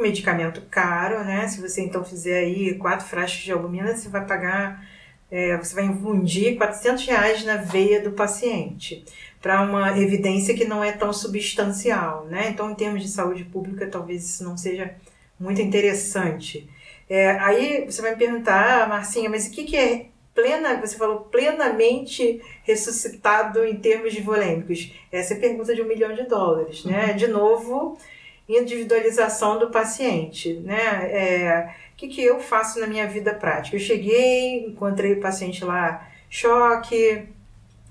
medicamento 0.00 0.62
caro, 0.70 1.24
né? 1.24 1.46
Se 1.48 1.60
você 1.60 1.82
então 1.82 2.04
fizer 2.04 2.38
aí 2.38 2.74
quatro 2.74 3.06
frascos 3.06 3.42
de 3.42 3.52
albumina, 3.52 3.94
você 3.94 4.08
vai 4.08 4.26
pagar, 4.26 4.84
é, 5.30 5.56
você 5.56 5.74
vai 5.74 5.84
infundir 5.84 6.56
400 6.56 7.06
reais 7.06 7.44
na 7.44 7.56
veia 7.56 8.00
do 8.00 8.12
paciente 8.12 9.04
para 9.40 9.62
uma 9.62 9.98
evidência 9.98 10.54
que 10.54 10.64
não 10.64 10.84
é 10.84 10.92
tão 10.92 11.12
substancial, 11.12 12.26
né? 12.26 12.48
Então, 12.50 12.70
em 12.70 12.74
termos 12.74 13.02
de 13.02 13.08
saúde 13.08 13.44
pública, 13.44 13.86
talvez 13.86 14.24
isso 14.24 14.44
não 14.44 14.56
seja 14.56 14.94
muito 15.38 15.60
interessante. 15.62 16.68
É, 17.08 17.30
aí 17.30 17.84
você 17.86 18.02
vai 18.02 18.12
me 18.12 18.18
perguntar, 18.18 18.82
ah, 18.82 18.86
Marcinha, 18.86 19.30
mas 19.30 19.46
o 19.46 19.50
que, 19.50 19.64
que 19.64 19.76
é 19.76 20.06
plena, 20.34 20.80
você 20.80 20.96
falou 20.96 21.20
plenamente 21.20 22.40
ressuscitado 22.62 23.64
em 23.64 23.76
termos 23.76 24.12
de 24.12 24.20
volêmicos? 24.20 24.92
Essa 25.10 25.34
é 25.34 25.36
a 25.36 25.40
pergunta 25.40 25.74
de 25.74 25.82
um 25.82 25.88
milhão 25.88 26.14
de 26.14 26.24
dólares, 26.24 26.84
né? 26.84 27.10
Uhum. 27.10 27.16
De 27.16 27.26
novo, 27.26 27.98
individualização 28.56 29.58
do 29.58 29.70
paciente, 29.70 30.54
né? 30.54 31.10
É, 31.10 31.74
o 31.92 31.96
que, 31.96 32.08
que 32.08 32.22
eu 32.22 32.40
faço 32.40 32.80
na 32.80 32.86
minha 32.86 33.06
vida 33.06 33.34
prática? 33.34 33.76
Eu 33.76 33.80
cheguei, 33.80 34.66
encontrei 34.66 35.12
o 35.12 35.20
paciente 35.20 35.64
lá, 35.64 36.08
choque, 36.28 37.28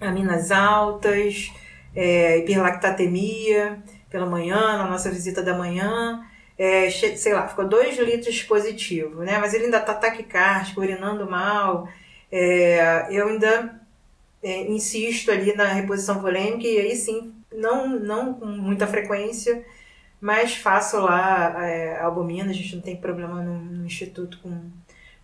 aminas 0.01 0.51
altas, 0.51 1.51
é, 1.95 2.37
hiperlactatemia 2.39 3.81
pela 4.09 4.25
manhã, 4.25 4.77
na 4.77 4.87
nossa 4.87 5.09
visita 5.11 5.43
da 5.43 5.53
manhã, 5.53 6.25
é, 6.57 6.89
sei 6.89 7.33
lá, 7.33 7.47
ficou 7.47 7.67
2 7.67 7.97
litros 7.99 8.41
positivo, 8.43 9.23
né? 9.23 9.37
Mas 9.37 9.53
ele 9.53 9.65
ainda 9.65 9.79
tá 9.79 9.93
taquicárdico, 9.93 10.81
urinando 10.81 11.29
mal. 11.29 11.87
É, 12.31 13.07
eu 13.09 13.27
ainda 13.27 13.79
é, 14.43 14.63
insisto 14.69 15.31
ali 15.31 15.55
na 15.55 15.65
reposição 15.65 16.21
volêmica 16.21 16.67
e 16.67 16.77
aí 16.79 16.95
sim, 16.95 17.33
não, 17.51 17.87
não 17.87 18.33
com 18.33 18.45
muita 18.45 18.87
frequência, 18.87 19.63
mas 20.19 20.55
faço 20.55 20.99
lá 20.99 21.65
é, 21.65 21.99
albumina, 21.99 22.49
a 22.49 22.53
gente 22.53 22.75
não 22.75 22.81
tem 22.81 22.95
problema 22.95 23.41
no, 23.41 23.59
no 23.59 23.85
instituto 23.85 24.39
com, 24.41 24.69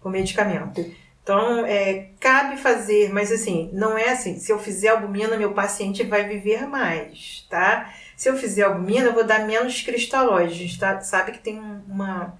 com 0.01 0.09
medicamento. 0.09 0.85
Então, 1.25 1.65
é, 1.65 2.09
cabe 2.19 2.55
fazer, 2.57 3.11
mas 3.11 3.31
assim, 3.31 3.71
não 3.73 3.97
é 3.97 4.09
assim, 4.09 4.37
se 4.37 4.51
eu 4.51 4.59
fizer 4.59 4.89
albumina, 4.89 5.35
meu 5.35 5.53
paciente 5.53 6.03
vai 6.03 6.27
viver 6.27 6.67
mais, 6.67 7.47
tá? 7.49 7.91
Se 8.15 8.29
eu 8.29 8.37
fizer 8.37 8.61
albumina, 8.61 9.07
eu 9.07 9.13
vou 9.13 9.23
dar 9.23 9.45
menos 9.47 9.81
cristalóide. 9.81 10.53
A 10.53 10.57
gente 10.57 10.79
tá, 10.79 11.01
sabe 11.01 11.31
que 11.31 11.39
tem 11.39 11.59
uma, 11.59 12.37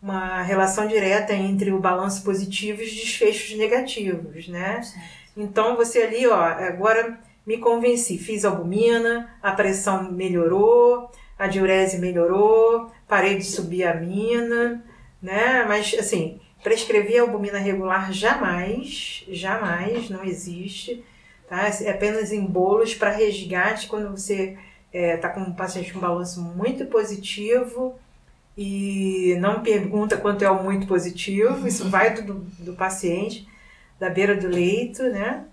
uma 0.00 0.40
relação 0.42 0.86
direta 0.86 1.34
entre 1.34 1.72
o 1.72 1.80
balanço 1.80 2.22
positivo 2.22 2.80
e 2.80 2.84
os 2.84 2.94
desfechos 2.94 3.58
negativos, 3.58 4.46
né? 4.46 4.82
Então, 5.36 5.76
você 5.76 6.02
ali, 6.02 6.24
ó, 6.26 6.40
agora 6.40 7.18
me 7.44 7.58
convenci, 7.58 8.18
fiz 8.18 8.44
albumina, 8.44 9.36
a 9.42 9.50
pressão 9.50 10.12
melhorou, 10.12 11.10
a 11.38 11.46
diurese 11.46 11.98
melhorou, 11.98 12.90
parei 13.06 13.36
de 13.36 13.44
subir 13.44 13.84
a 13.84 13.94
mina, 13.94 14.84
né? 15.22 15.64
Mas 15.66 15.94
assim, 15.98 16.40
prescrever 16.62 17.20
albumina 17.20 17.58
regular 17.58 18.12
jamais, 18.12 19.24
jamais, 19.28 20.10
não 20.10 20.24
existe. 20.24 21.04
Tá? 21.48 21.68
É 21.68 21.90
apenas 21.90 22.32
em 22.32 22.44
bolos 22.44 22.94
para 22.94 23.10
resgate 23.10 23.86
quando 23.86 24.10
você 24.10 24.58
está 24.92 25.28
é, 25.28 25.32
com 25.32 25.40
um 25.40 25.52
paciente 25.52 25.92
com 25.92 26.00
balanço 26.00 26.42
muito 26.42 26.86
positivo 26.86 27.98
e 28.56 29.36
não 29.40 29.62
pergunta 29.62 30.16
quanto 30.16 30.44
é 30.44 30.50
o 30.50 30.62
muito 30.62 30.86
positivo, 30.86 31.66
isso 31.66 31.88
vai 31.88 32.12
do, 32.14 32.34
do 32.58 32.72
paciente, 32.74 33.46
da 34.00 34.10
beira 34.10 34.36
do 34.36 34.48
leito, 34.48 35.04
né? 35.04 35.44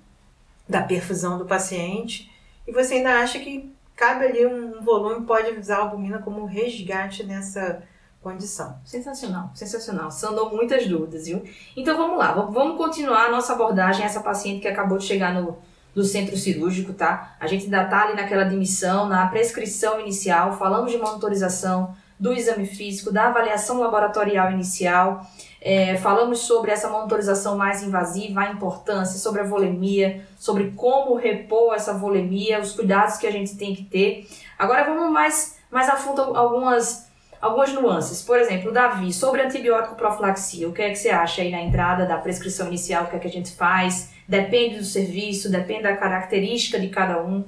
da 0.67 0.81
perfusão 0.81 1.37
do 1.37 1.45
paciente, 1.45 2.31
e 2.67 2.71
você 2.71 2.95
ainda 2.95 3.19
acha 3.19 3.39
que 3.39 3.71
cabe 3.95 4.25
ali 4.25 4.45
um 4.45 4.81
volume, 4.81 5.25
pode 5.25 5.57
usar 5.57 5.77
a 5.77 5.81
albumina 5.81 6.19
como 6.19 6.45
resgate 6.45 7.23
nessa 7.23 7.81
condição. 8.21 8.79
Sensacional, 8.83 9.51
sensacional. 9.53 10.09
Sandou 10.09 10.49
muitas 10.49 10.87
dúvidas, 10.87 11.27
viu? 11.27 11.43
Então 11.77 11.95
vamos 11.95 12.17
lá, 12.17 12.31
vamos 12.31 12.75
continuar 12.75 13.25
a 13.27 13.31
nossa 13.31 13.53
abordagem 13.53 14.03
essa 14.03 14.19
paciente 14.19 14.61
que 14.61 14.67
acabou 14.67 14.97
de 14.97 15.05
chegar 15.05 15.33
no, 15.33 15.57
centro 16.03 16.35
cirúrgico, 16.35 16.91
tá? 16.91 17.35
A 17.39 17.47
gente 17.47 17.65
ainda 17.65 17.85
tá 17.85 18.03
ali 18.03 18.15
naquela 18.15 18.41
admissão, 18.41 19.07
na 19.07 19.27
prescrição 19.27 19.99
inicial, 20.01 20.57
falamos 20.57 20.91
de 20.91 20.97
monitorização, 20.97 21.95
do 22.19 22.33
exame 22.33 22.65
físico, 22.65 23.13
da 23.13 23.27
avaliação 23.27 23.79
laboratorial 23.79 24.51
inicial, 24.51 25.25
é, 25.65 25.97
falamos 25.97 26.41
sobre 26.41 26.69
essa 26.69 26.87
monitorização 26.87 27.57
mais 27.57 27.81
invasiva, 27.81 28.41
a 28.41 28.51
importância, 28.51 29.17
sobre 29.17 29.41
a 29.41 29.43
volemia, 29.43 30.21
sobre 30.37 30.69
como 30.75 31.15
repor 31.15 31.73
essa 31.73 31.91
volemia, 31.91 32.59
os 32.59 32.73
cuidados 32.73 33.17
que 33.17 33.25
a 33.25 33.31
gente 33.31 33.57
tem 33.57 33.73
que 33.73 33.81
ter. 33.81 34.27
Agora 34.59 34.83
vamos 34.83 35.11
mais, 35.11 35.57
mais 35.71 35.89
a 35.89 35.95
fundo 35.95 36.21
algumas, 36.21 37.09
algumas 37.41 37.73
nuances. 37.73 38.21
Por 38.21 38.37
exemplo, 38.37 38.71
Davi, 38.71 39.11
sobre 39.11 39.41
antibiótico 39.41 39.95
profilaxia, 39.95 40.69
o 40.69 40.71
que 40.71 40.83
é 40.83 40.89
que 40.91 40.97
você 40.97 41.09
acha 41.09 41.41
aí 41.41 41.49
na 41.49 41.63
entrada 41.63 42.05
da 42.05 42.17
prescrição 42.19 42.67
inicial, 42.67 43.05
o 43.05 43.07
que 43.07 43.15
é 43.15 43.19
que 43.19 43.27
a 43.27 43.31
gente 43.31 43.51
faz? 43.51 44.13
Depende 44.27 44.77
do 44.77 44.85
serviço, 44.85 45.51
depende 45.51 45.81
da 45.81 45.97
característica 45.97 46.79
de 46.79 46.89
cada 46.89 47.23
um. 47.23 47.43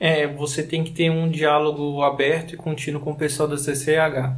É, 0.00 0.26
você 0.26 0.64
tem 0.64 0.82
que 0.82 0.90
ter 0.90 1.10
um 1.10 1.30
diálogo 1.30 2.02
aberto 2.02 2.54
e 2.54 2.56
contínuo 2.56 3.00
com 3.00 3.12
o 3.12 3.16
pessoal 3.16 3.48
da 3.48 3.56
CCH 3.56 4.34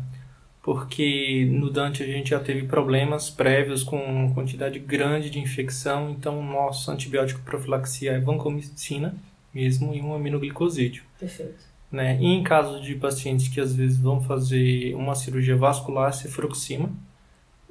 porque 0.68 1.48
no 1.50 1.70
Dante 1.70 2.02
a 2.02 2.06
gente 2.06 2.28
já 2.28 2.38
teve 2.38 2.66
problemas 2.66 3.30
prévios 3.30 3.82
com 3.82 4.30
quantidade 4.34 4.78
grande 4.78 5.30
de 5.30 5.38
infecção, 5.38 6.10
então 6.10 6.38
o 6.38 6.44
nosso 6.44 6.90
antibiótico 6.90 7.40
profilaxia 7.40 8.12
é 8.12 8.20
vancomicina 8.20 9.14
mesmo 9.54 9.94
e 9.94 10.02
um 10.02 10.14
aminoglicosídeo. 10.14 11.04
Perfeito. 11.18 11.64
Né? 11.90 12.18
E 12.20 12.26
em 12.26 12.42
caso 12.42 12.82
de 12.82 12.94
pacientes 12.96 13.48
que 13.48 13.58
às 13.58 13.74
vezes 13.74 13.96
vão 13.96 14.20
fazer 14.20 14.94
uma 14.94 15.14
cirurgia 15.14 15.56
vascular, 15.56 16.12
cefuroxima 16.12 16.90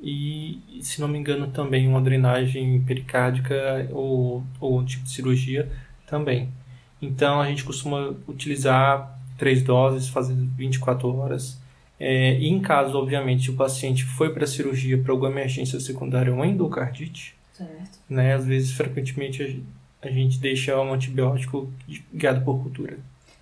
e, 0.01 0.59
se 0.81 0.99
não 0.99 1.07
me 1.07 1.19
engano, 1.19 1.45
também 1.49 1.87
uma 1.87 2.01
drenagem 2.01 2.81
pericárdica 2.81 3.87
ou, 3.91 4.43
ou 4.59 4.79
um 4.79 4.83
tipo 4.83 5.03
de 5.03 5.11
cirurgia 5.11 5.71
também. 6.07 6.49
Então 6.99 7.39
a 7.39 7.45
gente 7.45 7.63
costuma 7.63 8.15
utilizar 8.27 9.21
três 9.37 9.61
doses, 9.61 10.09
fazendo 10.09 10.49
24 10.57 11.15
horas 11.15 11.61
é, 11.99 12.33
e 12.33 12.47
em 12.47 12.59
caso, 12.59 12.97
obviamente, 12.97 13.49
o 13.49 13.55
paciente 13.55 14.05
foi 14.05 14.31
para 14.31 14.43
a 14.43 14.47
cirurgia 14.47 14.97
para 14.97 15.11
alguma 15.11 15.31
emergência 15.31 15.79
secundária 15.79 16.33
ou 16.33 16.45
endocardite, 16.45 17.35
certo. 17.53 17.99
né, 18.07 18.35
às 18.35 18.45
vezes, 18.45 18.71
frequentemente, 18.71 19.63
a, 20.01 20.09
gente 20.09 20.39
deixa 20.39 20.79
um 20.79 20.93
antibiótico 20.93 21.71
guiado 22.13 22.45
por 22.45 22.61
cultura. 22.61 22.97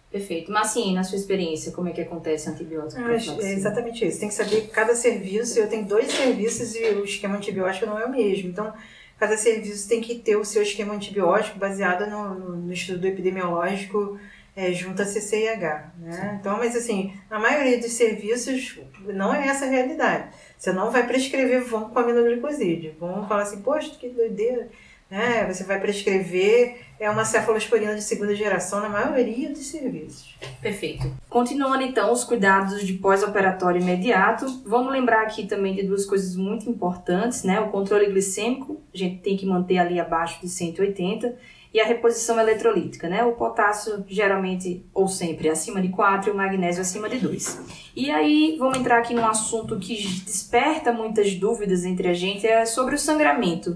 Perfeito. 0.10 0.50
Mas 0.50 0.68
sim, 0.68 0.94
na 0.94 1.04
sua 1.04 1.18
experiência, 1.18 1.74
como 1.74 1.90
é 1.90 1.92
que 1.92 2.00
acontece 2.00 2.50
antibiótico? 2.50 3.02
é 3.02 3.52
exatamente 3.52 4.06
isso. 4.06 4.22
Tem 4.22 4.30
que 4.30 4.34
saber 4.34 4.70
cada 4.70 4.96
serviço. 4.96 5.60
Eu 5.60 5.68
tenho 5.68 5.86
dois 5.86 6.10
serviços 6.10 6.74
e 6.74 6.86
o 6.94 7.04
esquema 7.04 7.36
antibiótico 7.36 7.86
não 7.86 8.00
é 8.00 8.06
o 8.06 8.12
mesmo. 8.12 8.48
Então, 8.48 8.74
cada 9.20 9.36
serviço 9.36 9.90
tem 9.90 10.00
que 10.00 10.16
ter 10.16 10.38
o 10.38 10.46
seu 10.46 10.64
esquema 10.64 10.94
antibiótico 10.94 11.60
baseado 11.60 12.10
no, 12.10 12.56
no 12.56 12.72
estudo 12.72 13.06
epidemiológico 13.06 14.18
é, 14.56 14.72
junto 14.72 15.02
a 15.02 15.06
CCIH. 15.06 15.92
Né? 16.00 16.38
Então, 16.40 16.58
mas 16.58 16.76
assim, 16.76 17.14
a 17.30 17.38
maioria 17.38 17.78
dos 17.78 17.92
serviços 17.92 18.80
não 19.02 19.34
é 19.34 19.48
essa 19.48 19.66
a 19.66 19.70
realidade. 19.70 20.30
Você 20.58 20.72
não 20.72 20.92
vai 20.92 21.06
prescrever 21.06 21.64
vão 21.64 21.90
com 21.90 22.00
aminoglicosídeo. 22.00 22.96
Vão 23.00 23.28
falar 23.28 23.44
assim, 23.44 23.62
poxa, 23.62 23.92
que 24.00 24.08
doideira. 24.10 24.70
Né? 25.10 25.46
Você 25.52 25.64
vai 25.64 25.80
prescrever 25.80 26.80
é 27.00 27.10
uma 27.10 27.26
cefalosporina 27.26 27.94
de 27.94 28.02
segunda 28.02 28.34
geração 28.34 28.80
na 28.80 28.88
maioria 28.88 29.50
dos 29.50 29.68
serviços. 29.68 30.36
Perfeito. 30.62 31.12
Continuando 31.30 31.84
então 31.84 32.12
os 32.12 32.24
cuidados 32.24 32.86
de 32.86 32.94
pós-operatório 32.94 33.82
imediato, 33.82 34.46
vamos 34.66 34.94
lembrar 34.94 35.24
aqui 35.24 35.46
também 35.46 35.76
de 35.76 35.84
duas 35.84 36.06
coisas 36.06 36.36
muito 36.36 36.70
importantes, 36.70 37.44
né? 37.44 37.60
O 37.60 37.70
controle 37.70 38.06
glicêmico, 38.06 38.82
a 38.94 38.98
gente 38.98 39.22
tem 39.22 39.36
que 39.36 39.46
manter 39.46 39.78
ali 39.78 40.00
abaixo 40.00 40.40
de 40.42 40.48
180 40.48 41.36
e 41.76 41.82
a 41.82 41.86
reposição 41.86 42.40
eletrolítica, 42.40 43.10
né? 43.10 43.26
O 43.26 43.34
potássio 43.34 44.06
geralmente 44.08 44.86
ou 44.94 45.10
sempre 45.10 45.50
acima 45.50 45.82
de 45.82 45.90
4 45.90 46.30
e 46.30 46.32
o 46.32 46.38
magnésio 46.38 46.82
acima 46.82 47.10
de 47.10 47.18
2. 47.18 47.60
E 47.94 48.10
aí 48.10 48.56
vamos 48.58 48.78
entrar 48.78 49.00
aqui 49.00 49.14
num 49.14 49.28
assunto 49.28 49.78
que 49.78 49.94
desperta 50.24 50.94
muitas 50.94 51.36
dúvidas 51.36 51.84
entre 51.84 52.08
a 52.08 52.14
gente, 52.14 52.48
é 52.48 52.66
sobre 52.66 52.96
o 52.96 52.98
sangramento. 52.98 53.76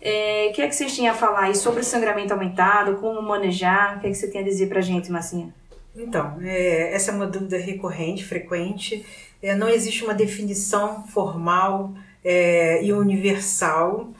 É, 0.00 0.48
o 0.48 0.54
que 0.54 0.62
é 0.62 0.66
que 0.66 0.74
vocês 0.74 0.94
tinham 0.94 1.12
a 1.12 1.14
falar 1.14 1.42
aí 1.42 1.54
sobre 1.54 1.80
o 1.80 1.84
sangramento 1.84 2.32
aumentado, 2.32 2.96
como 2.96 3.20
manejar? 3.20 3.98
O 3.98 4.00
que 4.00 4.06
é 4.06 4.10
que 4.10 4.16
você 4.16 4.30
tem 4.30 4.40
a 4.40 4.44
dizer 4.44 4.70
pra 4.70 4.80
gente, 4.80 5.12
Marcinha? 5.12 5.52
Então, 5.94 6.38
é, 6.40 6.94
essa 6.94 7.10
é 7.10 7.14
uma 7.14 7.26
dúvida 7.26 7.58
recorrente, 7.58 8.24
frequente. 8.24 9.04
É, 9.42 9.54
não 9.54 9.68
existe 9.68 10.02
uma 10.02 10.14
definição 10.14 11.06
formal 11.08 11.92
é, 12.24 12.82
e 12.82 12.90
universal 12.90 14.14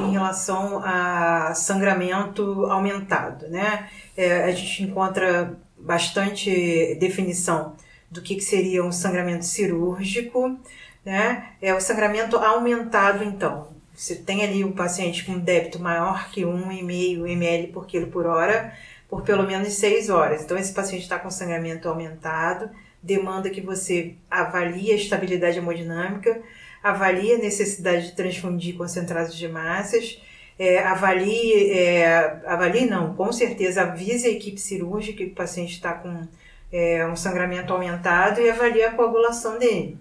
em 0.00 0.12
relação 0.12 0.80
a 0.84 1.54
sangramento 1.54 2.66
aumentado, 2.66 3.48
né? 3.48 3.88
É, 4.16 4.44
a 4.44 4.50
gente 4.50 4.82
encontra 4.82 5.56
bastante 5.78 6.96
definição 6.96 7.76
do 8.10 8.22
que, 8.22 8.34
que 8.34 8.40
seria 8.40 8.84
um 8.84 8.90
sangramento 8.90 9.44
cirúrgico, 9.44 10.58
né? 11.04 11.50
É 11.60 11.74
o 11.74 11.80
sangramento 11.80 12.36
aumentado, 12.36 13.22
então. 13.22 13.68
Você 13.94 14.14
tem 14.14 14.44
ali 14.44 14.64
um 14.64 14.72
paciente 14.72 15.24
com 15.24 15.38
débito 15.38 15.80
maior 15.80 16.30
que 16.30 16.42
1,5 16.42 17.28
ml 17.28 17.68
por 17.68 17.86
quilo 17.86 18.06
por 18.06 18.26
hora 18.26 18.72
por 19.08 19.22
pelo 19.22 19.44
menos 19.44 19.72
6 19.72 20.10
horas. 20.10 20.42
Então, 20.42 20.56
esse 20.56 20.72
paciente 20.72 21.02
está 21.02 21.18
com 21.18 21.30
sangramento 21.30 21.88
aumentado, 21.88 22.70
demanda 23.02 23.48
que 23.48 23.60
você 23.60 24.14
avalie 24.30 24.92
a 24.92 24.96
estabilidade 24.96 25.58
hemodinâmica, 25.58 26.40
avalie 26.82 27.34
a 27.34 27.38
necessidade 27.38 28.06
de 28.06 28.12
transfundir 28.12 28.76
concentrados 28.76 29.36
de 29.36 29.48
massas, 29.48 30.20
é, 30.58 30.80
avalie, 30.80 31.70
é, 31.70 32.42
avalie 32.46 32.86
não, 32.86 33.14
com 33.14 33.32
certeza 33.32 33.82
avise 33.82 34.26
a 34.26 34.30
equipe 34.30 34.60
cirúrgica 34.60 35.24
que 35.24 35.30
o 35.30 35.34
paciente 35.34 35.74
está 35.74 35.94
com 35.94 36.26
é, 36.72 37.06
um 37.06 37.14
sangramento 37.14 37.72
aumentado 37.72 38.40
e 38.40 38.50
avalie 38.50 38.82
a 38.82 38.92
coagulação 38.92 39.58
dele. 39.58 39.98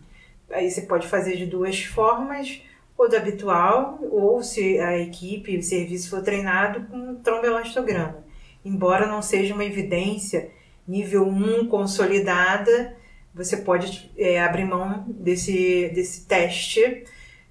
Aí 0.50 0.70
você 0.70 0.82
pode 0.82 1.08
fazer 1.08 1.36
de 1.36 1.46
duas 1.46 1.84
formas, 1.84 2.62
ou 2.98 3.08
do 3.08 3.16
habitual, 3.16 4.00
ou 4.10 4.42
se 4.42 4.80
a 4.80 4.98
equipe, 4.98 5.58
o 5.58 5.62
serviço 5.62 6.10
for 6.10 6.24
treinado 6.24 6.88
com 6.88 7.16
tromboelastograma. 7.16 8.26
Embora 8.66 9.06
não 9.06 9.22
seja 9.22 9.54
uma 9.54 9.64
evidência 9.64 10.50
nível 10.88 11.28
1 11.28 11.68
consolidada, 11.68 12.96
você 13.38 13.58
pode 13.58 14.12
é, 14.18 14.42
abrir 14.42 14.66
mão 14.66 15.06
desse, 15.08 15.90
desse 15.94 16.26
teste 16.26 17.06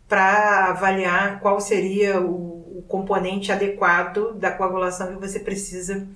para 0.09 0.70
avaliar 0.70 1.41
qual 1.41 1.61
seria 1.61 2.20
o, 2.20 2.78
o, 2.78 2.84
componente 2.89 3.51
adequado 3.51 4.34
da 4.34 4.51
coagulação 4.51 5.14
que 5.14 5.20
você 5.20 5.41
precisa 5.41 6.07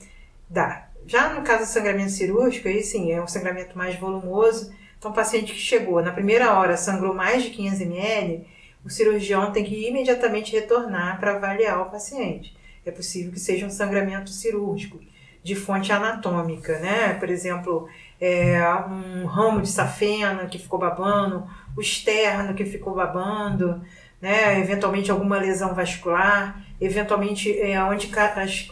dar. 0.48 0.92
Já 1.06 1.32
no 1.32 1.42
caso 1.42 1.64
do 1.64 1.66
sangramento 1.66 2.10
cirúrgico, 2.10 2.68
aí 2.68 2.82
sim, 2.82 3.12
é 3.12 3.22
um 3.22 3.26
sangramento 3.26 3.76
mais 3.78 3.96
volumoso. 3.98 4.72
Então, 4.98 5.10
o 5.10 5.14
paciente 5.14 5.52
que 5.52 5.58
chegou 5.58 6.02
na 6.02 6.12
primeira 6.12 6.52
hora 6.52 6.76
sangrou 6.76 7.14
mais 7.14 7.42
de 7.42 7.50
500 7.50 7.80
ml, 7.80 8.46
o 8.84 8.90
cirurgião 8.90 9.52
tem 9.52 9.64
que 9.64 9.88
imediatamente 9.88 10.52
retornar 10.52 11.18
para 11.18 11.34
avaliar 11.34 11.80
o 11.80 11.90
paciente. 11.90 12.56
É 12.84 12.90
possível 12.90 13.32
que 13.32 13.40
seja 13.40 13.66
um 13.66 13.70
sangramento 13.70 14.30
cirúrgico 14.30 15.00
de 15.42 15.54
fonte 15.54 15.90
anatômica, 15.92 16.78
né? 16.78 17.14
Por 17.14 17.30
exemplo, 17.30 17.88
é, 18.20 18.62
um 18.88 19.24
ramo 19.26 19.62
de 19.62 19.68
safena 19.68 20.46
que 20.46 20.58
ficou 20.58 20.78
babando, 20.78 21.46
o 21.76 21.80
externo 21.80 22.54
que 22.54 22.64
ficou 22.64 22.94
babando, 22.94 23.82
né? 24.20 24.60
eventualmente 24.60 25.10
alguma 25.10 25.38
lesão 25.38 25.74
vascular, 25.74 26.62
eventualmente 26.80 27.58
é, 27.58 27.82
onde 27.82 28.10
as, 28.18 28.68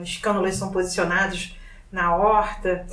as 0.00 0.16
cânulas 0.16 0.56
são 0.56 0.72
posicionadas 0.72 1.56
na 1.92 2.16
horta 2.16 2.84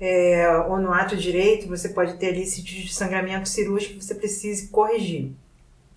é, 0.00 0.48
ou 0.68 0.78
no 0.78 0.92
ato 0.92 1.16
direito, 1.16 1.68
você 1.68 1.88
pode 1.90 2.14
ter 2.14 2.28
ali 2.28 2.44
sítios 2.44 2.82
de 2.82 2.92
sangramento 2.92 3.48
cirúrgico 3.48 3.98
que 3.98 4.04
você 4.04 4.16
precise 4.16 4.68
corrigir. 4.68 5.30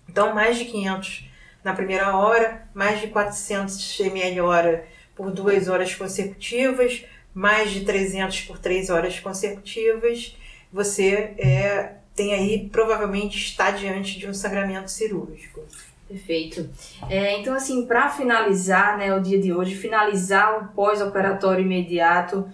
Então, 0.08 0.32
mais 0.32 0.56
de 0.56 0.66
500 0.66 1.28
na 1.64 1.74
primeira 1.74 2.16
hora, 2.16 2.68
mais 2.72 3.00
de 3.00 3.08
400 3.08 3.98
ml 3.98 4.40
hora 4.40 4.86
por 5.16 5.32
duas 5.32 5.66
horas 5.66 5.94
consecutivas, 5.94 7.04
mais 7.34 7.70
de 7.70 7.84
300 7.84 8.42
por 8.42 8.58
três 8.58 8.90
horas 8.90 9.18
consecutivas, 9.18 10.36
você 10.72 11.34
é, 11.38 11.94
tem 12.14 12.34
aí 12.34 12.68
provavelmente 12.70 13.38
está 13.38 13.70
diante 13.70 14.18
de 14.18 14.28
um 14.28 14.34
sangramento 14.34 14.90
cirúrgico. 14.90 15.62
Perfeito. 16.08 16.68
É, 17.10 17.38
então, 17.40 17.54
assim, 17.54 17.84
para 17.84 18.08
finalizar 18.08 18.96
né, 18.96 19.12
o 19.12 19.20
dia 19.20 19.40
de 19.40 19.52
hoje, 19.52 19.74
finalizar 19.74 20.62
o 20.62 20.68
pós-operatório 20.68 21.64
imediato, 21.64 22.48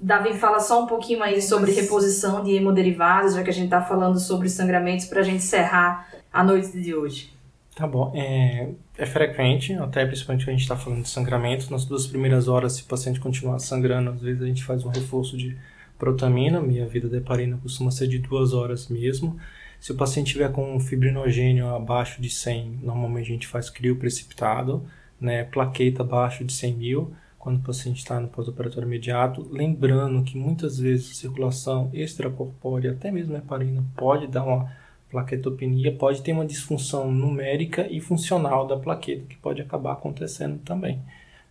Davi 0.00 0.34
fala 0.38 0.60
só 0.60 0.82
um 0.82 0.86
pouquinho 0.86 1.22
aí 1.22 1.42
sobre 1.42 1.72
reposição 1.72 2.42
de 2.42 2.54
hemoderivados, 2.54 3.34
já 3.34 3.42
que 3.42 3.50
a 3.50 3.52
gente 3.52 3.66
está 3.66 3.82
falando 3.82 4.18
sobre 4.18 4.48
sangramentos, 4.48 5.06
para 5.06 5.20
a 5.20 5.24
gente 5.24 5.36
encerrar 5.36 6.08
a 6.32 6.44
noite 6.44 6.80
de 6.80 6.94
hoje. 6.94 7.32
Tá 7.74 7.86
bom. 7.86 8.12
É, 8.14 8.70
é 8.98 9.06
frequente, 9.06 9.72
até 9.74 10.04
principalmente 10.04 10.44
quando 10.44 10.48
a 10.50 10.52
gente 10.52 10.62
está 10.62 10.76
falando 10.76 11.02
de 11.02 11.08
sangramento. 11.08 11.70
Nas 11.70 11.84
duas 11.86 12.06
primeiras 12.06 12.46
horas, 12.46 12.74
se 12.74 12.82
o 12.82 12.86
paciente 12.86 13.18
continuar 13.18 13.58
sangrando, 13.60 14.10
às 14.10 14.20
vezes 14.20 14.42
a 14.42 14.46
gente 14.46 14.62
faz 14.62 14.84
um 14.84 14.90
reforço 14.90 15.36
de 15.36 15.56
protamina. 15.98 16.60
Minha 16.60 16.86
vida 16.86 17.08
de 17.08 17.16
heparina 17.16 17.58
costuma 17.62 17.90
ser 17.90 18.08
de 18.08 18.18
duas 18.18 18.52
horas 18.52 18.88
mesmo. 18.88 19.38
Se 19.80 19.90
o 19.90 19.96
paciente 19.96 20.32
tiver 20.32 20.52
com 20.52 20.78
fibrinogênio 20.78 21.74
abaixo 21.74 22.20
de 22.20 22.28
100, 22.28 22.80
normalmente 22.82 23.30
a 23.30 23.32
gente 23.32 23.46
faz 23.48 23.70
crio 23.70 23.96
precipitado, 23.96 24.84
né, 25.20 25.44
plaqueta 25.44 26.02
abaixo 26.02 26.44
de 26.44 26.52
100 26.52 26.74
mil, 26.74 27.12
quando 27.38 27.56
o 27.56 27.62
paciente 27.62 27.98
está 27.98 28.20
no 28.20 28.28
pós-operatório 28.28 28.86
imediato. 28.86 29.48
Lembrando 29.50 30.22
que 30.22 30.36
muitas 30.36 30.78
vezes 30.78 31.10
a 31.10 31.14
circulação 31.14 31.90
extracorpórea, 31.92 32.92
até 32.92 33.10
mesmo 33.10 33.34
a 33.34 33.38
heparina, 33.38 33.82
pode 33.96 34.28
dar 34.28 34.44
uma 34.44 34.70
plaquetopenia, 35.12 35.94
pode 35.94 36.22
ter 36.22 36.32
uma 36.32 36.44
disfunção 36.44 37.12
numérica 37.12 37.86
e 37.88 38.00
funcional 38.00 38.66
da 38.66 38.76
plaqueta, 38.76 39.26
que 39.28 39.36
pode 39.36 39.62
acabar 39.62 39.92
acontecendo 39.92 40.58
também, 40.64 41.00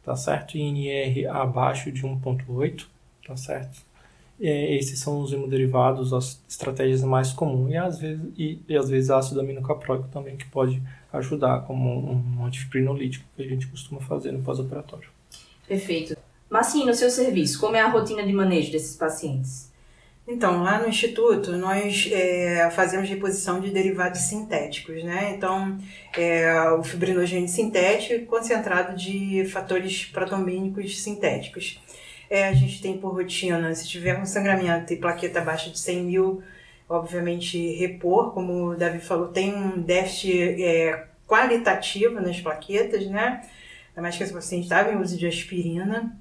tá 0.03 0.15
certo? 0.17 0.57
INR 0.57 1.27
abaixo 1.29 1.91
de 1.91 2.03
1.8, 2.03 2.87
tá 3.25 3.37
certo? 3.37 3.85
é, 4.41 4.75
esses 4.75 4.99
são 4.99 5.21
os 5.21 5.31
hemoderivados, 5.31 6.11
as 6.11 6.41
estratégias 6.49 7.03
mais 7.03 7.31
comuns. 7.31 7.71
E 7.71 7.77
às 7.77 7.99
vezes, 7.99 8.21
e, 8.35 8.59
e 8.67 8.75
às 8.75 8.89
vezes 8.89 9.11
ácido 9.11 9.39
aminocapróico 9.39 10.07
também, 10.07 10.35
que 10.35 10.45
pode 10.45 10.81
ajudar 11.13 11.61
como 11.61 12.11
um, 12.11 12.45
antifibrinolítico 12.45 13.25
que 13.35 13.43
a 13.43 13.47
gente 13.47 13.67
costuma 13.67 14.01
fazer 14.01 14.31
no 14.31 14.41
pós-operatório. 14.41 15.09
Perfeito. 15.67 16.17
Massim, 16.49 16.85
no 16.85 16.93
seu 16.93 17.09
serviço, 17.09 17.59
como 17.59 17.75
é 17.75 17.81
a 17.81 17.89
rotina 17.89 18.25
de 18.25 18.33
manejo 18.33 18.71
desses 18.71 18.95
pacientes? 18.95 19.70
Então, 20.31 20.63
lá 20.63 20.79
no 20.79 20.87
Instituto, 20.87 21.51
nós 21.57 22.09
é, 22.09 22.69
fazemos 22.71 23.09
reposição 23.09 23.59
de 23.59 23.69
derivados 23.69 24.21
sintéticos, 24.21 25.03
né? 25.03 25.33
Então, 25.35 25.77
é, 26.17 26.71
o 26.71 26.81
fibrinogênio 26.81 27.49
sintético 27.49 28.27
concentrado 28.27 28.95
de 28.95 29.43
fatores 29.51 30.05
protombínicos 30.05 31.03
sintéticos. 31.03 31.81
É, 32.29 32.47
a 32.47 32.53
gente 32.53 32.81
tem 32.81 32.97
por 32.97 33.13
rotina, 33.13 33.75
se 33.75 33.89
tiver 33.89 34.17
um 34.17 34.25
sangramento 34.25 34.93
e 34.93 34.95
plaqueta 34.95 35.39
abaixo 35.39 35.69
de 35.69 35.77
100 35.77 36.03
mil, 36.05 36.41
obviamente 36.87 37.75
repor, 37.75 38.33
como 38.33 38.69
o 38.69 38.75
Davi 38.77 38.99
falou, 38.99 39.27
tem 39.27 39.53
um 39.53 39.81
déficit 39.81 40.63
é, 40.63 41.07
qualitativo 41.27 42.21
nas 42.21 42.39
plaquetas, 42.39 43.05
né? 43.07 43.41
Ainda 43.89 44.01
mais 44.01 44.15
que 44.15 44.23
esse 44.23 44.31
paciente 44.31 44.63
estava 44.63 44.93
em 44.93 44.97
uso 44.97 45.17
de 45.17 45.27
aspirina. 45.27 46.17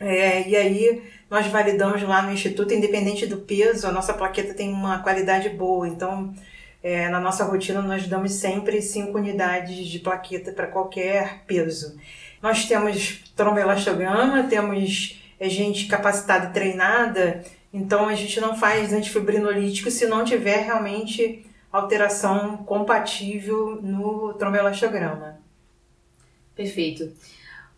É, 0.00 0.48
e 0.48 0.56
aí 0.56 1.02
nós 1.28 1.46
validamos 1.46 2.02
lá 2.02 2.22
no 2.22 2.32
instituto, 2.32 2.72
independente 2.72 3.26
do 3.26 3.36
peso, 3.36 3.86
a 3.86 3.92
nossa 3.92 4.14
plaqueta 4.14 4.54
tem 4.54 4.72
uma 4.72 5.02
qualidade 5.02 5.50
boa. 5.50 5.86
Então, 5.86 6.34
é, 6.82 7.08
na 7.10 7.20
nossa 7.20 7.44
rotina, 7.44 7.82
nós 7.82 8.08
damos 8.08 8.32
sempre 8.32 8.80
5 8.80 9.16
unidades 9.16 9.86
de 9.86 9.98
plaqueta 9.98 10.52
para 10.52 10.66
qualquer 10.66 11.44
peso. 11.46 11.96
Nós 12.42 12.64
temos 12.66 13.22
tromboelastograma, 13.36 14.44
temos 14.44 15.20
é 15.38 15.48
gente 15.48 15.86
capacitada 15.86 16.48
e 16.48 16.52
treinada, 16.52 17.42
então 17.72 18.08
a 18.08 18.14
gente 18.14 18.38
não 18.40 18.54
faz 18.54 18.92
antifibrinolítico 18.92 19.90
se 19.90 20.06
não 20.06 20.22
tiver 20.22 20.64
realmente 20.64 21.46
alteração 21.72 22.58
compatível 22.58 23.80
no 23.80 24.34
tromboelastograma. 24.34 25.40
Perfeito. 26.54 27.10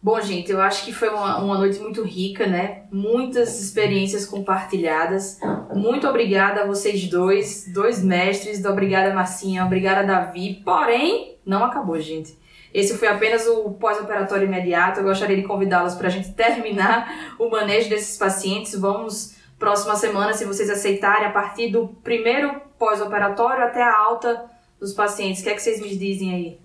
Bom, 0.03 0.21
gente, 0.21 0.51
eu 0.51 0.61
acho 0.61 0.85
que 0.85 0.93
foi 0.93 1.11
uma, 1.11 1.39
uma 1.39 1.57
noite 1.57 1.79
muito 1.79 2.03
rica, 2.03 2.45
né? 2.45 2.83
Muitas 2.91 3.63
experiências 3.63 4.27
compartilhadas. 4.27 5.39
Muito 5.77 6.09
obrigada 6.09 6.63
a 6.63 6.67
vocês 6.67 7.07
dois, 7.09 7.71
dois 7.73 8.03
mestres. 8.03 8.65
Obrigada, 8.65 9.15
Marcinha. 9.15 9.65
Obrigada, 9.65 10.05
Davi. 10.05 10.61
Porém, 10.65 11.39
não 11.47 11.63
acabou, 11.63 12.01
gente. 12.01 12.37
Esse 12.75 12.99
foi 12.99 13.07
apenas 13.07 13.47
o 13.47 13.71
pós-operatório 13.75 14.49
imediato. 14.49 14.99
Eu 14.99 15.05
gostaria 15.05 15.37
de 15.37 15.45
convidá-los 15.45 15.95
para 15.95 16.09
a 16.09 16.11
gente 16.11 16.33
terminar 16.33 17.37
o 17.39 17.49
manejo 17.49 17.89
desses 17.89 18.19
pacientes. 18.19 18.75
Vamos, 18.75 19.37
próxima 19.57 19.95
semana, 19.95 20.33
se 20.33 20.45
vocês 20.45 20.69
aceitarem, 20.69 21.29
a 21.29 21.33
partir 21.33 21.71
do 21.71 21.87
primeiro 22.03 22.61
pós-operatório 22.77 23.63
até 23.63 23.81
a 23.81 23.97
alta 23.97 24.51
dos 24.81 24.93
pacientes. 24.93 25.43
O 25.43 25.45
que 25.45 25.51
é 25.51 25.55
que 25.55 25.63
vocês 25.63 25.81
me 25.81 25.95
dizem 25.97 26.35
aí? 26.35 26.61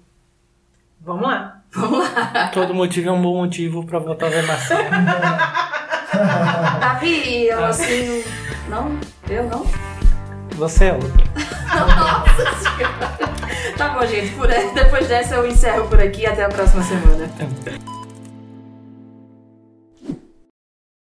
Vamos 0.99 1.21
lá. 1.21 1.56
Vamos 1.74 2.13
lá. 2.13 2.49
Todo 2.53 2.74
motivo 2.74 3.09
é 3.09 3.11
um 3.11 3.22
bom 3.22 3.38
motivo 3.38 3.86
para 3.86 3.99
voltar 3.99 4.28
a 4.28 4.30
ver 4.30 4.45
Marcelo. 4.45 4.89
Davi, 6.80 7.47
eu 7.49 7.65
assim. 7.65 8.24
Não? 8.70 8.97
Eu 9.30 9.43
não? 9.45 9.65
Você 10.55 10.86
é 10.86 10.93
outra. 10.93 11.24
Nossa 11.95 12.55
senhora. 12.59 13.18
Tá 13.78 13.89
bom, 13.89 14.05
gente. 14.07 14.34
Por, 14.34 14.47
depois 14.47 15.07
dessa 15.07 15.36
eu 15.36 15.47
encerro 15.47 15.88
por 15.88 15.99
aqui. 15.99 16.26
Até 16.26 16.45
a 16.45 16.49
próxima 16.49 16.84
semana. 16.84 17.30